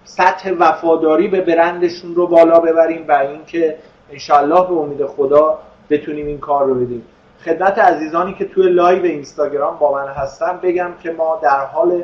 [0.04, 3.78] سطح وفاداری به برندشون رو بالا ببریم و اینکه
[4.12, 7.04] انشالله به امید خدا بتونیم این کار رو بدیم.
[7.46, 12.04] خدمت عزیزانی که توی live اینستاگرام با من هستن بگم که ما در حال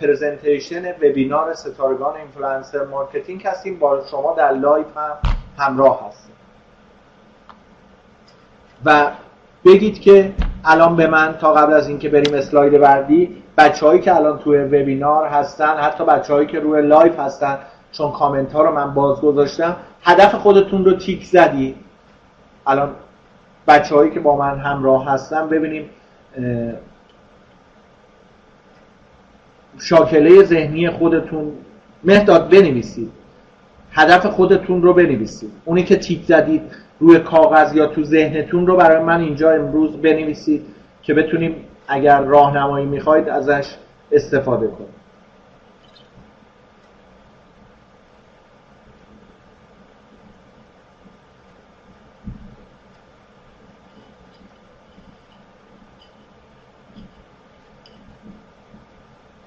[0.00, 3.78] presentation وبینار ستارگان influencer marketing هستیم.
[3.78, 5.16] با شما در live هم
[5.58, 6.34] همراه هستیم.
[8.84, 9.10] و
[9.64, 10.32] بگید که
[10.64, 15.26] الان به من تا قبل از اینکه بریم اسلاید بعدی بچههایی که الان توی وبینار
[15.26, 17.58] هستن حتی بچههایی که روی live هستن
[17.92, 21.74] چون کامنت ها رو من باز گذاشتم هدف خودتون رو تیک زدی.
[22.66, 22.90] الان
[23.68, 25.90] بچههایی که با من همراه هستن ببینیم
[29.80, 31.52] شاکله ذهنی خودتون.
[32.04, 33.10] مهداد بنویسید.
[33.92, 35.52] هدف خودتون رو بنویسید.
[35.64, 36.62] اونی که تیک زدید
[37.00, 40.62] روی کاغذ یا تو ذهنتون رو برای من اینجا امروز بنویسید
[41.02, 41.54] که بتونیم
[41.88, 43.74] اگر راهنمایی می‌خواید ازش
[44.12, 44.94] استفاده کنیم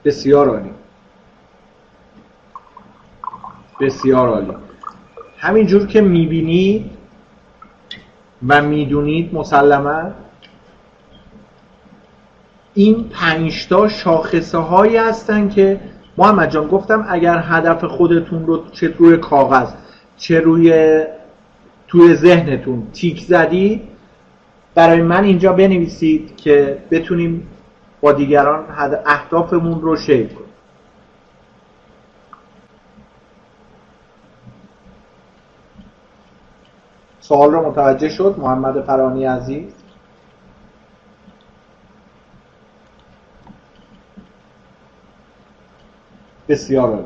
[0.05, 0.71] بسیار عالی.
[3.79, 4.53] بسیار عالی.
[5.37, 6.91] همینجور که می‌بینید
[8.47, 10.11] و می‌دونید مسلما
[12.75, 15.79] این پنجتا شاخصه هایی هستن که
[16.17, 19.73] محمد جان گفتم اگر هدف خودتون رو چه روی کاغذ
[20.17, 21.03] چه روی
[21.88, 23.81] توی ذهنتون تیک زدید
[24.75, 27.47] برای من اینجا بنویسید که بتونیم
[28.01, 28.65] با دیگران
[29.05, 30.45] اهدافمون رو شیر کنیم.
[37.19, 39.74] سوال رو متوجه شد محمد فرانی عزیز؟
[46.49, 47.05] بسیار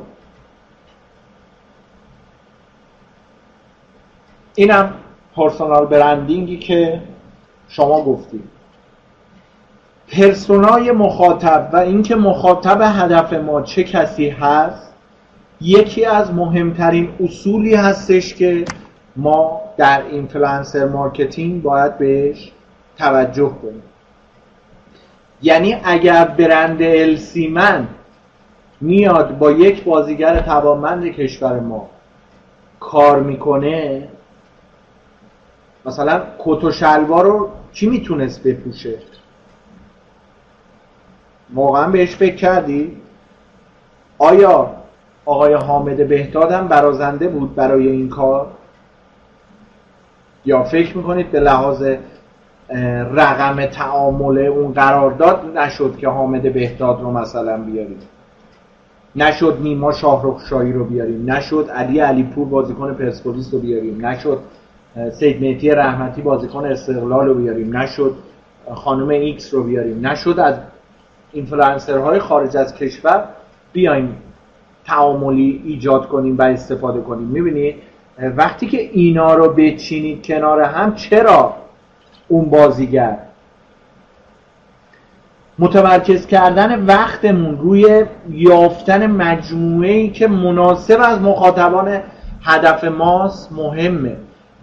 [4.55, 4.93] اینم
[5.35, 7.01] پرسونال برندینگی که
[7.67, 8.43] شما گفتید.
[10.11, 14.93] پرسونای مخاطب و اینکه مخاطب هدف ما چه کسی هست
[15.61, 18.65] یکی از مهمترین اصولی هستش که
[19.15, 22.51] ما در influencer marketing باید بهش
[22.97, 23.83] توجه کنیم.
[25.41, 27.87] یعنی اگر برند السیمن
[28.81, 31.89] میاد با یک بازیگر توانمند کشور ما
[32.79, 34.07] کار می‌کنه
[35.85, 38.97] مثلا کت و شلوار رو کی می‌تونست بپوشه
[41.53, 42.97] واقعا بهش فکر کردی؟
[44.17, 44.71] آیا
[45.25, 48.47] آقای حامد بهداد هم برازنده بود برای این کار؟
[50.45, 51.83] یا فکر می‌کنید به لحاظ
[53.11, 57.99] رقم تعامل اون قرارداد نشد که حامد بهداد رو مثلا بیاریم
[59.19, 61.31] نشد نیما شاهرخ شاهی رو بیاریم.
[61.31, 64.05] نشد علی علیپور بازیکن پرسپولیس رو بیاریم.
[64.05, 64.39] نشد
[65.19, 67.77] سید مهدی رحمتی بازیکن استقلال رو بیاریم.
[67.77, 68.15] نشد
[68.73, 70.07] خانم X رو بیاریم.
[70.07, 70.55] نشد از
[71.89, 73.23] های خارج از کشور
[73.73, 74.15] بیایم
[74.85, 77.27] تعاملی ایجاد کنیم و استفاده کنیم.
[77.27, 77.75] می‌بینید
[78.37, 81.53] وقتی که اینا رو بچینید کنار هم چرا
[82.27, 83.17] اون بازیگر
[85.59, 91.99] متمرکز کردن وقتمون روی یافتن مجموعه ای که مناسب از مخاطبان
[92.43, 94.17] هدف ماست مهمه.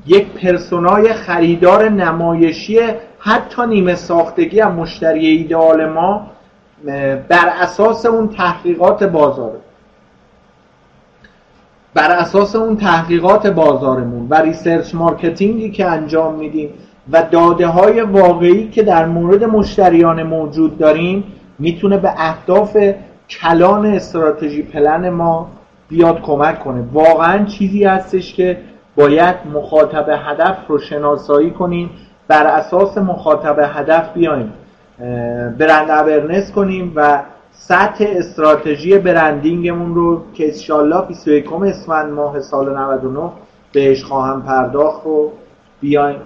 [0.06, 2.78] یک پرسونای خریدار نمایشی
[3.18, 6.26] حتی نیمه ساختگی از مشتری ایدئال ما
[7.28, 9.58] بر اساس اون تحقیقات بازاره.
[11.94, 16.70] بر اساس اون تحقیقات بازارمون و research marketing ی که انجام میدیم
[17.12, 21.24] و داده های واقعی که در مورد مشتریان موجود داریم
[21.58, 22.76] می‌تونه به اهداف
[23.30, 25.48] کلان استراتژی پلن ما
[25.88, 26.84] بیاد کمک کنه.
[26.92, 28.58] واقعا چیزی هستش که
[28.96, 31.90] باید مخاطب هدف رو شناسایی کنیم
[32.28, 34.52] بر اساس مخاطب هدف بیایم
[35.58, 43.30] برند ابرنس کنیم و سطح استراتژی برندینگمون رو که انشالله 21 اسفند ماه سال 99
[43.72, 45.32] بهش خواهم پرداخت رو
[45.80, 46.20] بیایم.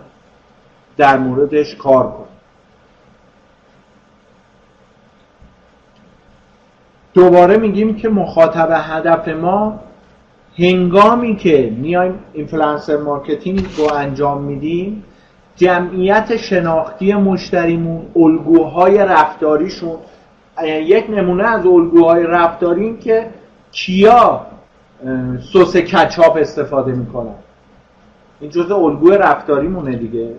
[1.01, 2.27] در موردش کار کنیم
[7.15, 9.81] دوباره میگیم که مخاطب هدف ما
[10.59, 15.05] هنگامی که میایم influencer marketing رو انجام میدیم
[15.57, 19.99] جمعیت شناختی مشتریمون الگوهای رفتاریشون
[20.65, 23.27] یک نمونه از الگوهای رفتاری این که
[23.73, 24.47] کیا
[25.53, 27.35] سس کچاپ استفاده می‌کنن.
[28.41, 30.35] این جزء الگوی رفتاریمونه دیگه.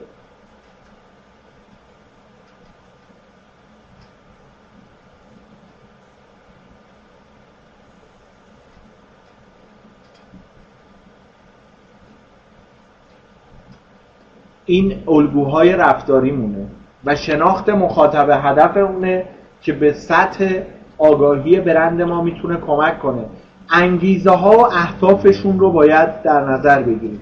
[14.66, 16.68] این الگوهای رفتاری مونه
[17.06, 19.26] و شناخت مخاطب هدف اونه
[19.62, 20.60] که به سطح
[20.98, 23.26] آگاهی برند ما می‌تونه کمک کنه.
[23.70, 27.22] انگیزه ها و اهدافشون رو باید در نظر بگیریم.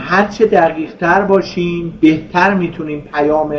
[0.00, 3.56] هرچه دقیق تر باشیم بهتر می‌تونیم پیام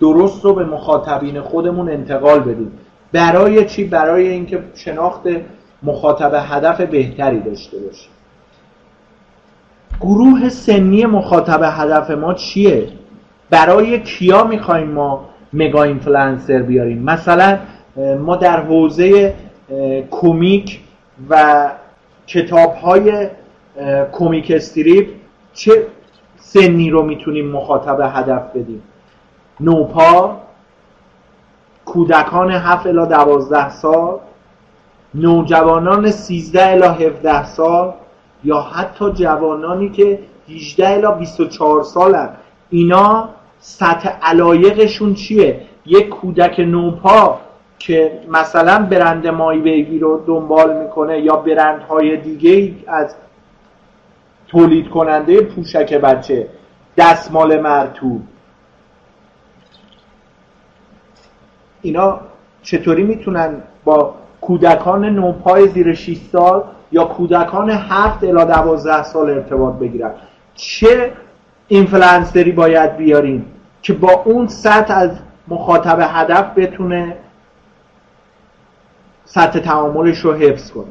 [0.00, 2.72] درست رو به مخاطبین خودمون انتقال بدیم.
[3.12, 5.22] برای چی؟ برای اینکه شناخت
[5.82, 8.10] مخاطب هدف بهتری داشته باشیم.
[10.00, 12.88] گروه سنی مخاطب هدف ما چیه؟
[13.50, 17.58] برای کیا می‌خوایم ما مگا اینفلانسر بیاریم؟ مثلا
[18.20, 19.34] ما در حوزه
[20.10, 20.80] کمیک
[21.30, 21.66] و
[22.26, 23.28] کتاب های
[24.12, 25.08] کمیک استریپ
[25.54, 25.86] چه
[26.36, 28.82] سنی رو می‌تونیم مخاطب هدف بدیم؟
[29.60, 30.36] نوپا
[31.84, 34.18] کودکان 7 الی 12 سال
[35.14, 37.94] نوجوانان 13 الی 17 سال
[38.46, 40.18] یا حتی جوانانی که
[40.48, 42.28] 18 الی 24 سالن.
[42.70, 43.28] اینا
[43.58, 47.40] سطح علایقشون چیه؟ یک کودک نوپا
[47.78, 53.14] که مثلا برند مای بیبی رو دنبال می‌کنه یا برندهای دیگه از
[54.48, 56.48] تولید کننده پوشک بچه.
[56.96, 58.22] دستمال مرتوب
[61.82, 62.20] اینا
[62.62, 69.74] چطوری می‌تونن با کودکان نوپای زیر 6 سال یا کودکان 7 الی 12 سال ارتباط
[69.74, 70.10] بگیرن.
[70.54, 71.12] چه
[71.68, 73.46] اینفلانسری باید بیاریم
[73.82, 75.10] که با اون سطح از
[75.48, 77.16] مخاطب هدف بتونه
[79.24, 80.86] سطح تعاملش رو حفظ کنه.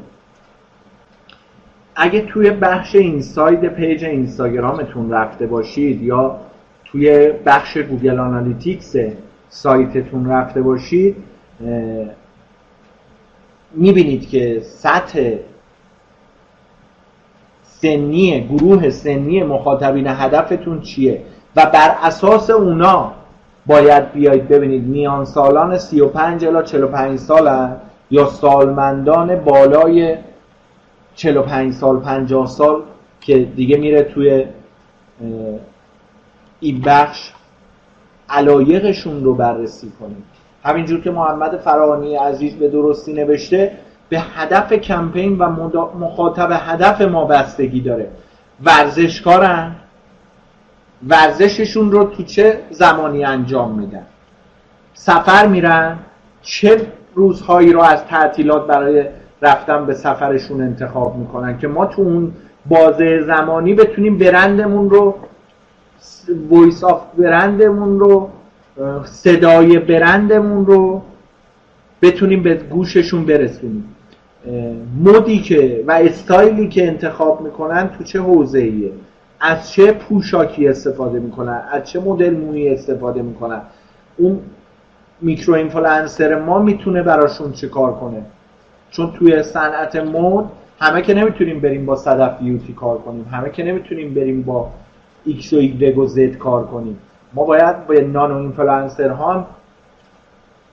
[1.96, 6.40] اگه توی بخش insight page اینستاگرامتون رفته باشید یا
[6.84, 8.94] توی بخش Google Analytics
[9.48, 11.16] سایتتون رفته باشید
[13.74, 15.36] می‌بینید که سطح
[17.86, 21.22] سنی گروه سنی مخاطبین هدفتون چیه؟
[21.56, 23.12] و بر اساس اونا
[23.66, 27.68] باید بیایید ببینید میان سالان 35 الی 45 سال
[28.10, 30.16] یا سالمندان بالای
[31.14, 32.82] 45 سال 50 سال
[33.20, 34.44] که دیگه میره توی
[36.60, 37.32] این بخش
[38.28, 40.24] علایقشون رو بررسی کنید
[40.64, 43.72] همینجور که محمد فرانی عزیز به درستی نوشته
[44.08, 45.48] به هدف کمپین و
[45.98, 48.08] مخاطب هدف ما بستگی داره.
[48.64, 49.74] ورزشکارن.
[51.08, 54.06] ورزششون رو تو چه زمانی انجام میدن؟
[54.94, 55.98] سفر میرن.
[56.42, 59.06] چه روزهایی رو از تعطیلات برای
[59.42, 62.32] رفتن به سفرشون انتخاب می‌کنن که ما تو اون
[62.66, 65.14] بازه زمانی بتونیم برندمون رو
[66.50, 68.30] voice of brand مون رو
[69.04, 71.02] صدای برندمون رو
[72.02, 73.95] بتونیم به گوششون برسونیم.
[75.04, 78.92] mood ی که و استایلی که انتخاب می‌کنن تو چه حوزه ایه
[79.40, 83.60] از چه پوشاکی استفاده می‌کنن؟ از چه مدل مویی استفاده می‌کنن؟
[84.16, 84.40] اون
[85.20, 88.22] micro influencer ما می‌تونه براشون چه کار کنه؟
[88.90, 90.44] چون توی صنعت مود
[90.80, 94.70] همه که نمی‌تونیم بریم با صدف بیوتی کار کنیم همه که نمی‌تونیم بریم با
[95.24, 96.98] ایکس و ایگرگ و زد کار کنیم.
[97.34, 99.46] ما باید با nano influencer ها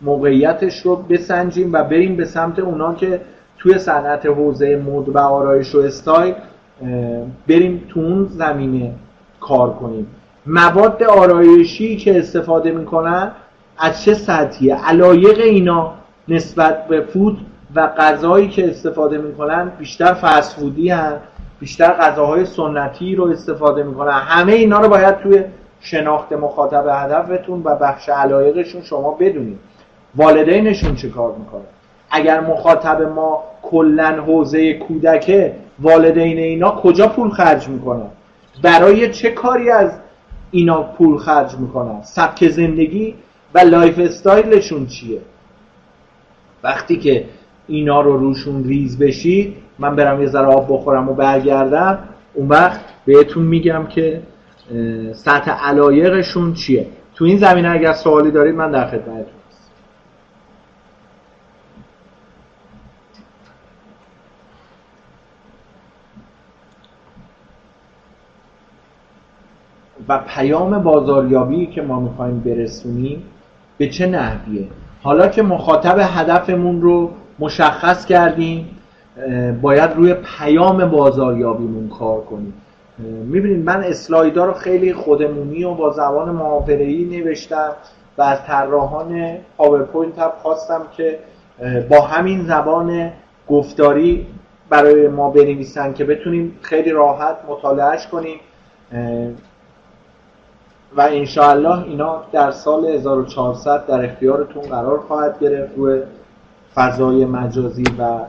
[0.02, 3.22] موقعیتش رو بسنجیم و بریم به سمت اونا که
[3.64, 6.34] توی صنعت حوزه مود و آرایش و استایل
[7.47, 8.91] بریم تو اون زمینه
[9.39, 10.07] کار کنیم.
[10.45, 13.32] مواد آرایشی که استفاده می‌کنن
[13.78, 15.93] از چه سطحیه؟ علایق اینا
[16.28, 17.38] نسبت به food
[17.76, 21.14] و غذایی که استفاده می‌کنن بیشتر fast food ی هن
[21.59, 24.11] بیشتر غذاهای سنتی رو استفاده می‌کنن.
[24.11, 25.43] همه اینا رو باید توی
[25.80, 29.59] شناخت مخاطب هدفتون و بخش علایقشون شما بدونید.
[30.16, 31.61] والدینشون چه کار می‌کنن؟
[32.16, 38.09] اگر مخاطب ما کلا حوزه کودکه والدین اینا کجا پول خرج می‌کنن؟
[38.61, 39.91] برای چه کاری از
[40.51, 43.16] اینا پول خرج می‌کنن؟ سبک زندگی
[43.53, 45.20] و lifestyle شون چیه؟
[46.64, 47.26] وقتی که
[47.68, 51.99] اینا رو روشون ریز بشید من برم یه ذره آب بخورم و برگردم
[52.34, 54.22] اون وقت بهتون میگم که
[55.14, 59.33] سطح علایقشون چیه؟ تو این زمینه اگر سوالی دارید من در خدمتتون
[70.08, 73.24] و پیام بازاریابی که ما می‌خوایم برسونیم
[73.78, 74.68] به چه نحویه؟
[75.04, 78.70] حالا که مخاطب هدفمون رو مشخص کردیم
[79.62, 82.54] باید روی پیام بازاریابیمون کار کنیم.
[83.26, 87.72] می‌بینید من اسلایدا رو خیلی خودمونی و با زبان محاوره‌ای نوشتم
[88.18, 91.20] و از طراحان PowerPoint هم خواستم که
[91.89, 93.12] با همین زبان
[93.47, 94.28] گفتاری
[94.70, 98.39] برای ما بنویسن که بتونیم خیلی راحت مطالعهش کنیم.
[100.98, 106.02] و انشاءالله اینا در سال 1400 در اختیارتون قرار خواهد گرفت روی
[106.76, 108.20] فضای مجازی و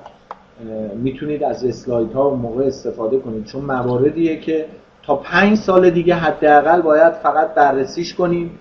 [0.95, 3.45] می‌تونید از اسلاید ها موقع استفاده کنید.
[3.45, 4.67] چون مواردیه که
[5.03, 8.59] تا پنج سال دیگه حداقل باید فقط بررسیش کنیم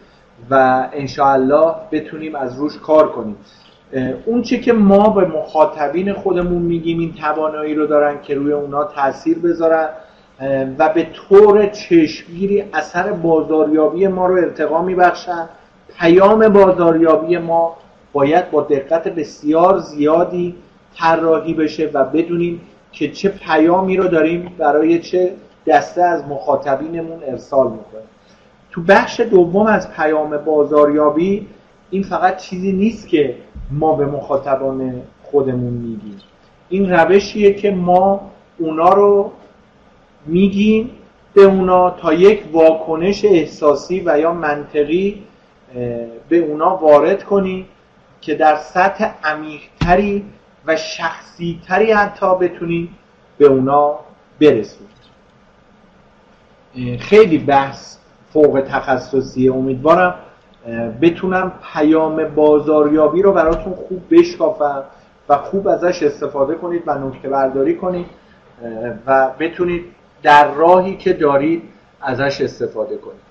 [0.50, 3.36] و انشاءالله بتونیم از روش کار کنیم.
[4.26, 8.84] اون چی که ما به مخاطبین خودمون میگیم این توانایی رو دارن که روی اونا
[8.84, 9.90] تاثیر بذارن.
[10.80, 15.50] و به طور چشمگیری اثر بازاریابی ما رو ارتقا میبخشن
[16.00, 17.76] پیام بازاریابی ما
[18.14, 20.56] باید با دقت بسیار زیادی
[20.98, 25.34] طراحی بشه و بدونیم که چه پیامی رو داریم برای چه
[25.68, 28.08] دسته از مخاطبینمون ارسال می‌کنیم.
[28.72, 31.48] تو بخش دوم از پیام بازاریابی
[31.90, 33.36] این فقط چیزی نیست که
[33.72, 36.18] ما به مخاطبان خودمون میگیم.
[36.70, 39.32] این روشیه که ما اونا رو
[40.26, 40.90] میگیم
[41.34, 45.24] به اونا تا یک واکنش احساسی و یا منطقی
[46.30, 47.66] به اونا وارد کنیم
[48.22, 50.26] که در سطح عمیقتری
[50.68, 52.98] و شخصیتری حتی بتونیم
[53.38, 54.00] به اونا
[54.42, 54.90] برسونیم
[57.00, 57.98] خیلی بحث
[58.34, 60.16] فوق تخصصی امیدوارم
[61.02, 64.84] بتونم پیام بازاریابی رو براتون خوب بشکافم
[65.30, 68.06] و خوب ازش استفاده کنید و نکته برداری کنید
[69.08, 69.86] و بتونید
[70.24, 71.64] در راهی که دارید
[72.02, 73.24] ازش استفاده کنید.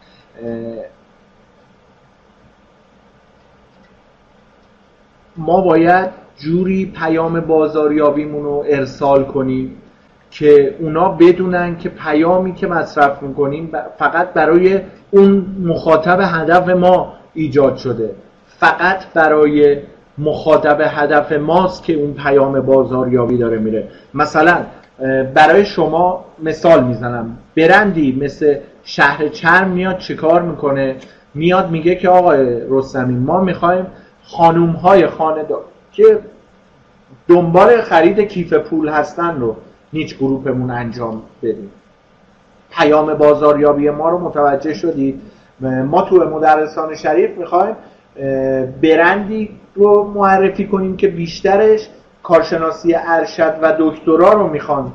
[5.37, 9.77] ما باید جوری پیام بازاریابیمون رو ارسال کنیم
[10.31, 14.81] که اونا بدونن که پیامی که مصرف می‌کنیم فقط برای
[15.11, 18.15] اون مخاطب هدف ما ایجاد شده.
[18.47, 19.79] فقط برای
[20.19, 23.89] مخاطب هدف ماست که اون پیام بازاریابی داره میره.
[24.15, 24.65] مثلا
[25.35, 27.39] برای شما مثال می‌زنم.
[27.57, 30.97] برندی مثل شهر چرم میاد چیکار می‌کنه؟
[31.35, 33.87] میاد میگه که آقای رستمی ما می‌خوایم
[34.25, 35.45] خانوم های خانه
[35.93, 36.19] که
[37.29, 39.57] دنبال خرید کیف پول هستن رو
[39.93, 41.71] نیچ گروپمون انجام بدیم.
[42.71, 45.21] پیام بازاریابی ما رو متوجه شدید.
[45.61, 47.77] ما تو مدرسان شریف می‌خوایم
[48.83, 51.89] برندی رو معرفی کنیم که بیشترش
[52.23, 54.93] کارشناسی ارشد و دکترا رو می‌خوان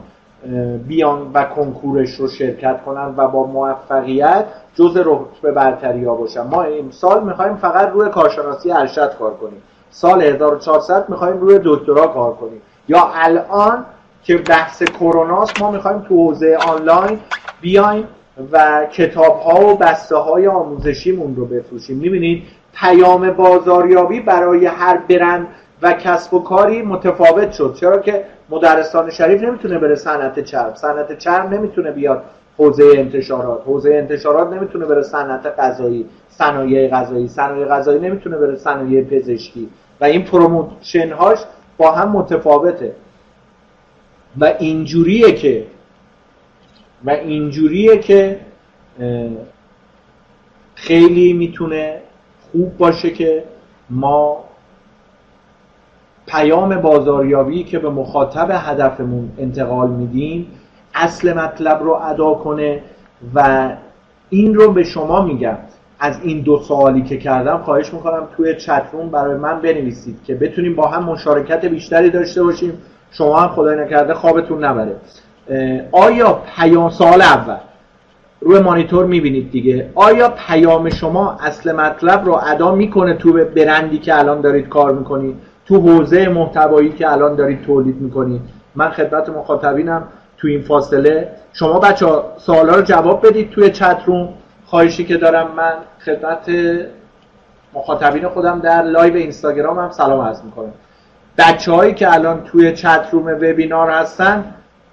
[0.88, 6.42] بیان و کنکورش رو شرکت کنن و با موفقیت جز رتبه برتری ها باشن.
[6.42, 9.62] ما امسال می‌خوایم فقط روی کارشناسی ارشد کار کنیم.
[9.90, 12.62] سال 1400 می‌خوایم روی دکترا کار کنیم.
[12.88, 13.86] یا الان
[14.24, 17.20] که بحث کروناست ما می‌خوایم تو حوزه آنلاین
[17.62, 18.08] بیایم
[18.52, 21.98] و کتاب ها و بسته های آموزشیمون رو بفروشیم.
[21.98, 25.48] می‌بینید پیام بازاریابی برای هر برند
[25.82, 27.76] و کسب و کاری متفاوت شد.
[27.80, 30.76] چرا که مدرسان شریف نمی‌تونه بره صنعت چرم.
[30.76, 32.24] صنعت چرم نمی‌تونه بیاد
[32.58, 33.62] حوزه انتشارات.
[33.66, 37.28] حوزه انتشارات نمی‌تونه بره صنعت غذایی صنایع غذایی.
[37.28, 39.70] صنایع غذایی نمی‌تونه بره صنایع پزشکی.
[40.02, 41.40] و این promotion هاش
[41.78, 42.96] با هم متفاوته.
[44.40, 45.66] و اینجوریه که
[47.06, 48.40] و اینجوریه که
[50.76, 52.02] خیلی می‌تونه
[52.52, 53.44] خوب باشه که
[53.90, 54.44] ما
[56.28, 60.48] پیام بازاریابی که به مخاطب هدفمون انتقال میدیم
[60.96, 62.82] اصل مطلب رو ادا کنه
[63.36, 63.70] و
[64.30, 65.58] این رو به شما میگم.
[66.00, 70.76] از این دو سوالی که کردم خواهش می‌کنم توی چتروم برای من بنویسید که بتونیم
[70.76, 72.74] با هم مشارکت بیشتری داشته باشیم.
[73.12, 74.96] شما هم خدای نکرده خوابتون نبره.
[75.92, 77.58] آیا پیام سوال اول.
[78.42, 79.90] روی مانیتور می‌بینید دیگه.
[79.96, 85.36] آیا پیام شما اصل مطلب رو ادا می‌کنه تو برندی که الان دارید کار می‌کنید؟
[85.68, 88.42] تو حوزه محتوایی که الان دارید تولید می‌کنید
[88.76, 90.04] من خدمت مخاطبینم
[90.38, 91.32] تو این فاصله.
[91.54, 92.08] شما بچه
[92.38, 94.30] سوالا رو جواب بدید توی chat room.
[94.66, 95.74] خواهشی که دارم من
[96.06, 96.52] خدمت
[97.74, 100.74] مخاطبین خودم در live اینستاگرام هم سلام عرض می‌کنم.
[101.38, 104.46] بچه هایی که الان توی چت روم وبینار هستن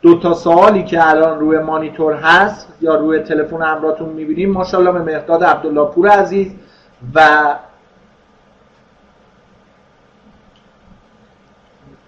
[0.02, 4.52] دو تا سوالی که الان روی مانیتور هست یا روی تلفن همراهتون می‌بینیم.
[4.52, 6.54] ماشاءالله به مهداد عبدالله پور عزیز
[7.14, 7.20] و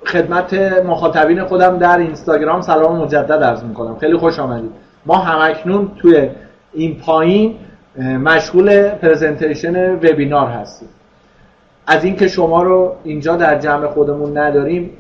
[0.06, 0.54] خدمت
[0.86, 3.96] مخاطبین خودم در اینستاگرام سلام مجدد عرض می‌کنم.
[3.98, 4.70] خیلی خوش آمدید.
[5.06, 6.28] ما همکنون توی
[6.72, 7.54] این پایین
[7.98, 10.88] مشغول پرزنتیشن وبینار هستیم.
[11.86, 14.90] از اینکه شما رو اینجا در جمع خودمون نداریم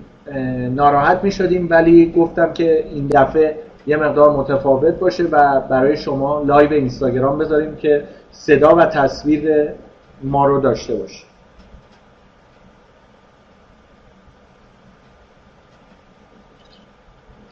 [0.74, 6.42] ناراحت می شدیم ولی گفتم که این دفعه یه مقدار متفاوت باشه و برای شما
[6.42, 9.68] live اینستاگرام بذاریم که صدا و تصویر
[10.22, 11.25] ما رو داشته باشه.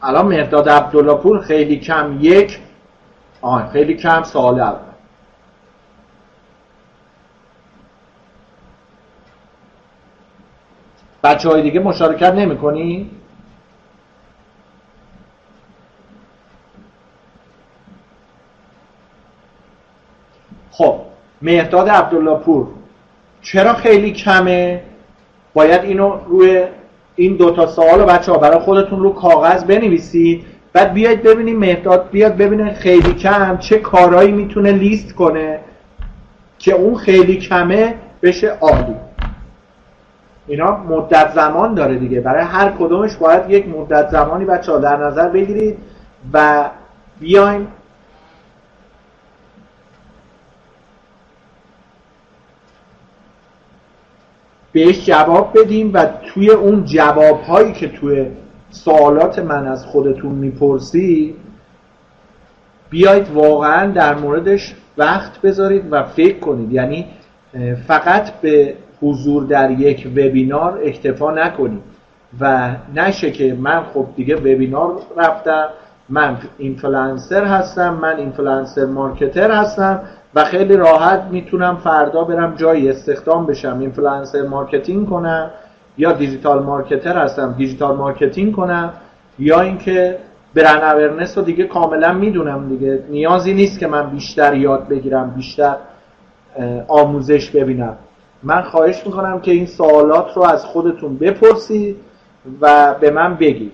[0.06, 2.58] الان مهرداد عبدالله پور خیلی کم یک
[3.40, 4.78] آه خیلی کم سال اول
[11.22, 13.10] بچه های دیگه مشارکت نمی کنی؟
[20.70, 21.00] خب
[21.42, 22.68] مهداد عبدالله پور
[23.42, 24.82] چرا خیلی کمه
[25.54, 26.66] باید اینو روی
[27.16, 30.44] این دوتا سوال رو بچه ها برای خودتون رو کاغذ بنویسید.
[30.72, 35.60] بعد بیاید ببینیم مهداد بیاد ببینه خیلی کم چه کارهایی می‌تونه لیست کنه
[36.58, 38.96] که اون خیلی کمه بشه عالی.
[40.46, 42.20] اینا مدت زمان داره دیگه.
[42.20, 45.78] برای هر کدومش باید یک مدت زمانی بچه ها در نظر بگیرید
[46.32, 46.64] و
[47.20, 47.66] بیایم
[54.74, 58.26] بهش جواب بدیم و توی اون جواب هایی که توی
[58.70, 61.34] سوالات من از خودتون می‌پرسی
[62.90, 66.72] بیایید واقعا در موردش وقت بذارید و فکر کنید.
[66.72, 67.06] یعنی
[67.86, 71.82] فقط به حضور در یک وبینار اکتفا نکنید.
[72.40, 75.68] و نشه که من خب دیگه وبینار رفتم
[76.08, 80.00] من اینفلانسر هستم من influencer marketer هستم
[80.34, 85.50] و خیلی راحت می‌تونم فردا برم جای استخدام بشم influencer marketing کنم
[85.98, 88.92] یا digital marketer هستم digital marketing کنم
[89.38, 90.18] یا اینکه
[90.54, 93.04] برن اورنس رو دیگه کاملا می‌دونم دیگه.
[93.10, 95.76] نیازی نیست که من بیشتر یاد بگیرم بیشتر
[96.88, 97.96] آموزش ببینم.
[98.42, 101.96] من خواهش می‌کنم که این سوالات رو از خودتون بپرسید
[102.60, 103.72] و به من بگید.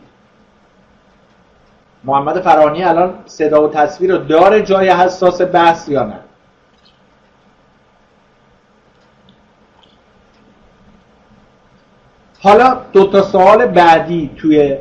[2.04, 6.20] محمد فرانی الان صدا و تصویر رو داره جای حساس بحث یا نه؟
[12.42, 14.76] حالا دو تا سوال بعدی توی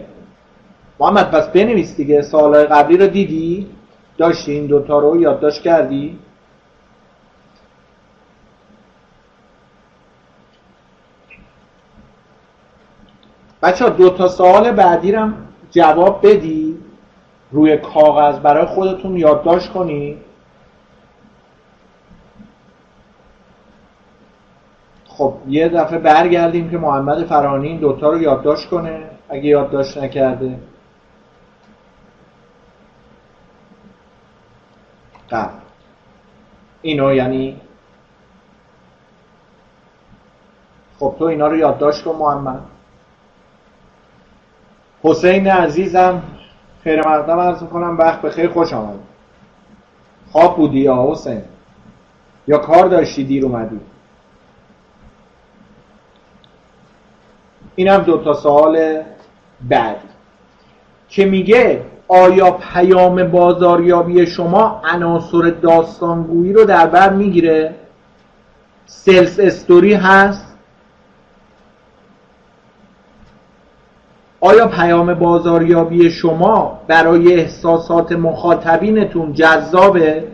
[0.99, 3.68] محمد پس بنویس دیگه سوالای قبلی رو دیدی؟
[4.18, 6.20] داشتی این دوتا رو یادداشت کردی؟
[13.62, 15.30] بچه دو تا سوال بعدی رو
[15.72, 16.78] جواب بدی
[17.51, 20.18] روی کاغذ برای خودتون یادداشت کنی.
[25.20, 30.59] خب یه دفعه برگردیم که محمد فرانی این دوتا رو یادداشت کنه اگه یادداشت نکرده.
[35.32, 35.53] قبل
[36.82, 37.61] اینو یعنی
[40.99, 42.61] خب تو اینا رو یادداشت کن محمد.
[45.03, 46.24] حسین عزیزم
[46.84, 48.99] خیر مقدم عرض می‌کنم وقت به خیر خوش آمد
[50.32, 51.41] خواب بودی یا حسین؟
[52.47, 53.80] یا کار داشتی دیر اومدی؟
[57.80, 59.01] اینم دو تا سوال
[59.69, 59.95] بعد.
[61.09, 67.75] که میگه آیا پیام بازاریابی شما عناصر داستانگویی رو در بر می‌گیره؟
[68.86, 70.45] سلس استوری هست.
[74.39, 80.27] آیا پیام بازاریابی شما برای احساسات مخاطبینتون جذابه؟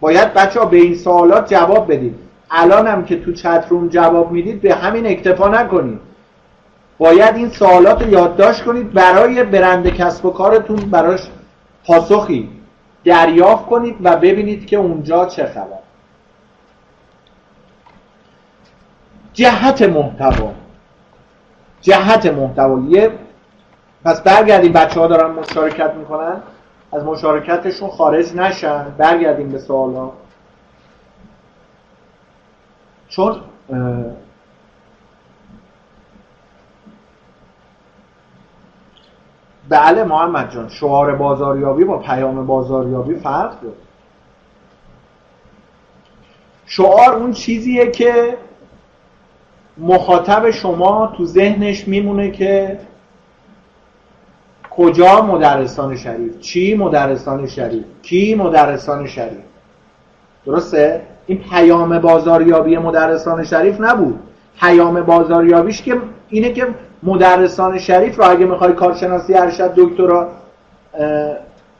[0.00, 2.14] باید بچه ها به این سوالات جواب بدید.
[2.50, 6.11] الان هم که تو چت روم جواب می‌دید به همین اکتفا نکنید.
[7.02, 11.20] باید این سوالات رو یادداشت کنید برای برند کسب و کارتون براش
[11.86, 12.50] پاسخی
[13.04, 15.78] دریافت کنید و ببینید که اونجا چه خبر.
[19.32, 20.52] جهت محتوا.
[21.80, 22.80] جهت محتوا.
[22.88, 23.10] یه
[24.04, 26.42] پس برگردیم بچه ها دارن مشارکت می‌کنن.
[26.92, 28.84] از مشارکتشون خارج نشن.
[28.98, 30.10] برگردیم به سوالا
[33.08, 33.40] چون
[39.72, 40.68] بله محمد جان.
[40.68, 43.74] شعار بازاریابی با پیام بازاریابی فرق داره.
[46.66, 48.36] شعار اون چیزیه که
[49.78, 52.78] مخاطب شما تو ذهنش میمونه که
[54.70, 59.44] کجا مدرسان شریف چی مدرسان شریف کی مدرسان شریف.
[60.46, 64.20] درسته؟ این پیام بازاریابی مدرسان شریف نبود.
[64.60, 66.66] پیام بازاریابیش که اینه که
[67.02, 70.30] مدرسان شریف رو اگه می‌خوای کارشناسی ارشد دکترا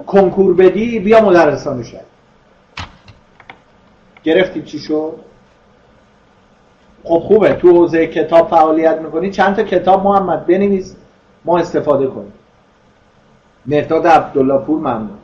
[0.06, 2.02] کنکور بدی بیا مدرسان شریف.
[4.24, 5.14] گرفتی چی شد؟
[7.04, 9.30] خب خوبه تو حوزه کتاب فعالیت می‌کنی.
[9.30, 10.96] چند تا کتاب محمد بنویس
[11.44, 12.32] ما استفاده کنیم.
[13.66, 15.18] مرداد عبدالله پور ممنون.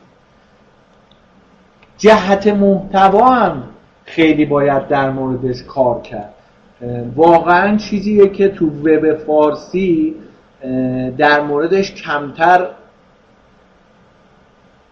[1.97, 3.63] جهت محتوا هم
[4.05, 6.33] خیلی باید در موردش کار کرد.
[7.15, 10.15] واقعا چیزیه که تو وب فارسی
[11.17, 12.67] در موردش کمتر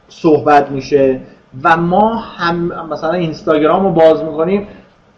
[0.10, 1.20] صحبت میشه
[1.64, 4.68] و ما هم مثلا اینستاگرام رو باز می‌کنیم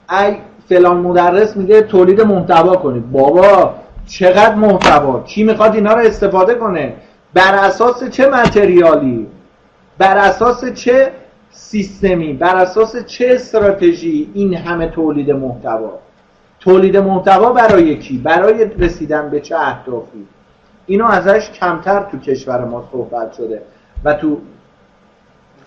[0.10, 0.36] ای
[0.70, 3.12] فلان مدرس میگه تولید محتوا کنید.
[3.12, 3.74] بابا
[4.08, 6.94] چقدر محتوا؟ کی می‌خواد اینا رو استفاده کنه؟
[7.34, 9.28] بر اساس چه متریالی؟
[9.98, 11.12] بر اساس چه
[11.52, 16.00] سیستمی؟ بر اساس چه استراتژی این همه تولید محتوا؟
[16.60, 20.28] تولید محتوا برای کی برای رسیدن به چه اهدافی
[20.86, 23.62] اینو ازش کمتر تو کشور ما صحبت شده
[24.04, 24.42] و تو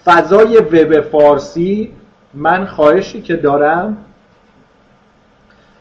[0.05, 1.93] فضای وب فارسی
[2.34, 3.97] من خواهشی که دارم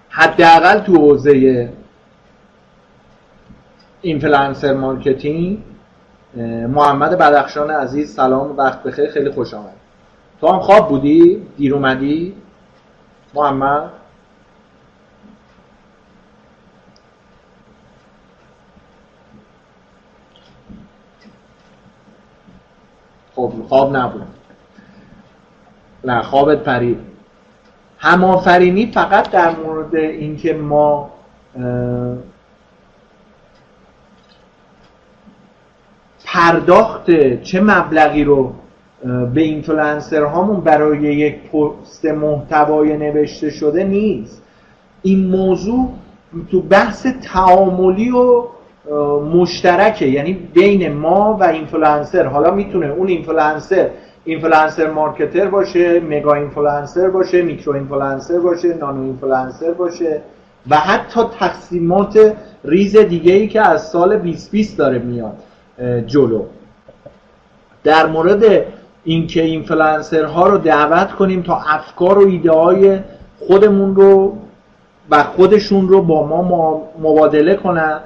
[0.10, 1.70] حداقل تو حوزه
[4.02, 5.64] influencer marketing
[6.68, 9.74] محمد بدخشان عزیز سلام وقت بخیر خیلی خوش آمدی
[10.42, 12.36] تو هم خواب بودی؟ دیر اومدی؟
[13.34, 13.90] محمد؟
[23.50, 24.28] خب خواب نبود.
[26.04, 26.98] نه خوابت پرید.
[27.98, 31.10] همافرینی فقط در مورد اینکه ما
[36.26, 37.12] پرداخت
[37.42, 38.54] چه مبلغی رو
[39.34, 44.44] به اینفلانسر هامون برای یک پست محتوای نوشته شده نیست.
[45.02, 45.94] این موضوع
[46.52, 48.48] تو بحث تعاملی و
[49.34, 50.08] مشترکه.
[50.08, 53.90] یعنی بین ما و اینفلانسر حالا می‌تونه اون اینفلانسر
[54.26, 60.22] influencer marketer باشه mega influencer باشه micro influencer باشه nano influencer باشه
[60.70, 65.38] و حتی تقسیمات ریز دیگه ای که از سال 2020 داره میاد
[66.08, 66.44] جلو.
[67.84, 68.66] در مورد
[69.04, 73.00] اینکه اینفلانسر ها رو دعوت کنیم تا افکار و ایده های
[73.48, 74.38] خودمون رو
[75.10, 78.00] و خودشون رو با ما مبادله کنن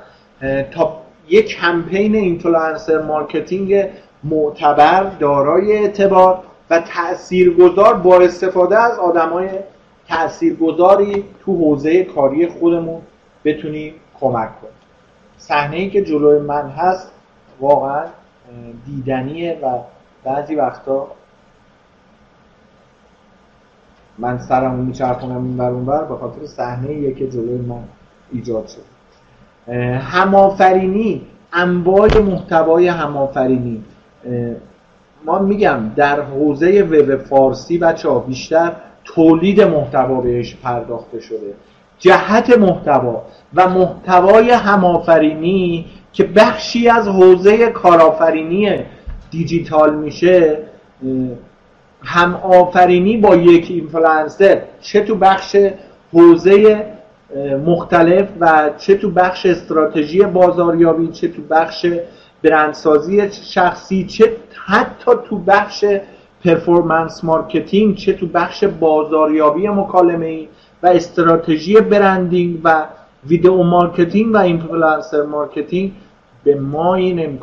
[0.72, 3.90] تا یک کمپین influencer marketing
[4.24, 9.50] معتبر دارای اعتبار و تاثیرگذار با استفاده از آدمای
[10.10, 13.02] تاثیرگذاری تو حوزه کاری خودمون
[13.46, 14.74] بتونیم کمک کنیم
[15.38, 17.12] صحنه ای که جلوی من هست
[17.60, 18.06] واقعا
[18.86, 19.80] دیدنیه و
[20.24, 21.08] بعضی وقتا
[24.18, 27.84] من سرمو میچرخونم این بر بر به خاطر صحنه که جلوی من
[28.32, 28.95] ایجاد شد
[30.00, 31.22] همافرینی
[31.54, 33.84] انواع محتوای همافرینی
[35.26, 38.72] ما میگم در حوزه وب فارسی بچه ها بیشتر
[39.04, 41.54] تولید محتوا بهش پرداخته شده.
[42.00, 43.22] جهت محتوا
[43.54, 48.84] و محتوای همافرینی که بخشی از حوزه کارآفرینی
[49.32, 50.58] دیجیتال میشه
[52.04, 55.58] هم آفرینی با یک اینفلانسر چه تو بخش
[56.14, 56.86] حوزه
[57.66, 61.86] مختلف و چه تو بخش استراتژی بازاریابی چه تو بخش
[62.44, 65.86] برندسازی شخصی چه حتی تو بخش
[66.44, 70.48] performance marketing چه تو بخش بازاریابی مکالمه ای
[70.84, 72.88] و استراتژی branding و
[73.28, 75.94] video marketing و influencer marketing
[76.44, 77.40] به ما این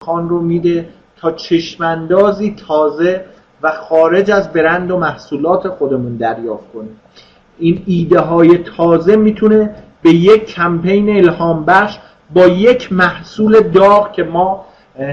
[0.00, 3.31] امکان رو میده تا چشماندازی تازه
[3.62, 7.00] و خارج از برند و محصولات خودمون دریافت کنیم.
[7.58, 11.98] این ایده های تازه می‌تونه به یک کمپین الهام بخش
[12.34, 14.64] با یک محصول داغ که ما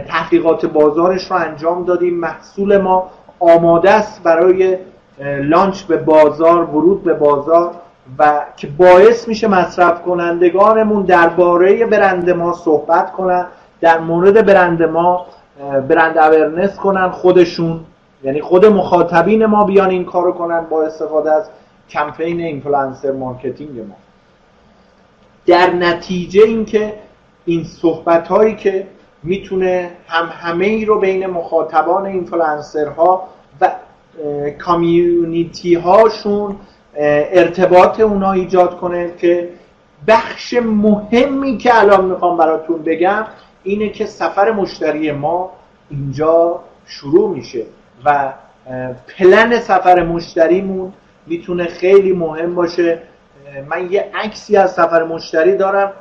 [0.07, 4.77] تحقیقات بازارش رو انجام دادیم محصول ما آماده است برای
[5.41, 7.71] لانچ به بازار ورود به بازار
[8.19, 13.45] و که باعث میشه مصرف کنندگانمون درباره برند ما صحبت کنن
[13.81, 15.25] در مورد برند ما
[15.89, 17.79] brand awareness کنن خودشون
[18.23, 21.49] یعنی خود مخاطبین ما بیان این کارو کنن با استفاده از
[21.89, 23.95] کمپین influencer marketing ما.
[25.45, 26.93] در نتیجه اینکه
[27.45, 28.87] این صحبت هایی که
[29.23, 33.27] می‌تونه همهمه ای رو بین مخاطبان اینفلانسرها
[33.61, 33.71] و
[34.59, 36.55] community هاشون
[36.95, 39.49] ارتباط اونا ایجاد کنه که
[40.07, 43.25] بخش مهمی که الان می‌خوام براتون بگم
[43.63, 45.51] اینه که سفر مشتری ما
[45.89, 47.65] اینجا شروع میشه.
[48.05, 48.33] و
[49.17, 50.93] پلن سفر مشتریمون
[51.27, 53.01] می‌تونه خیلی مهم باشه.
[53.69, 55.93] من یه عکسی از سفر مشتری دارم.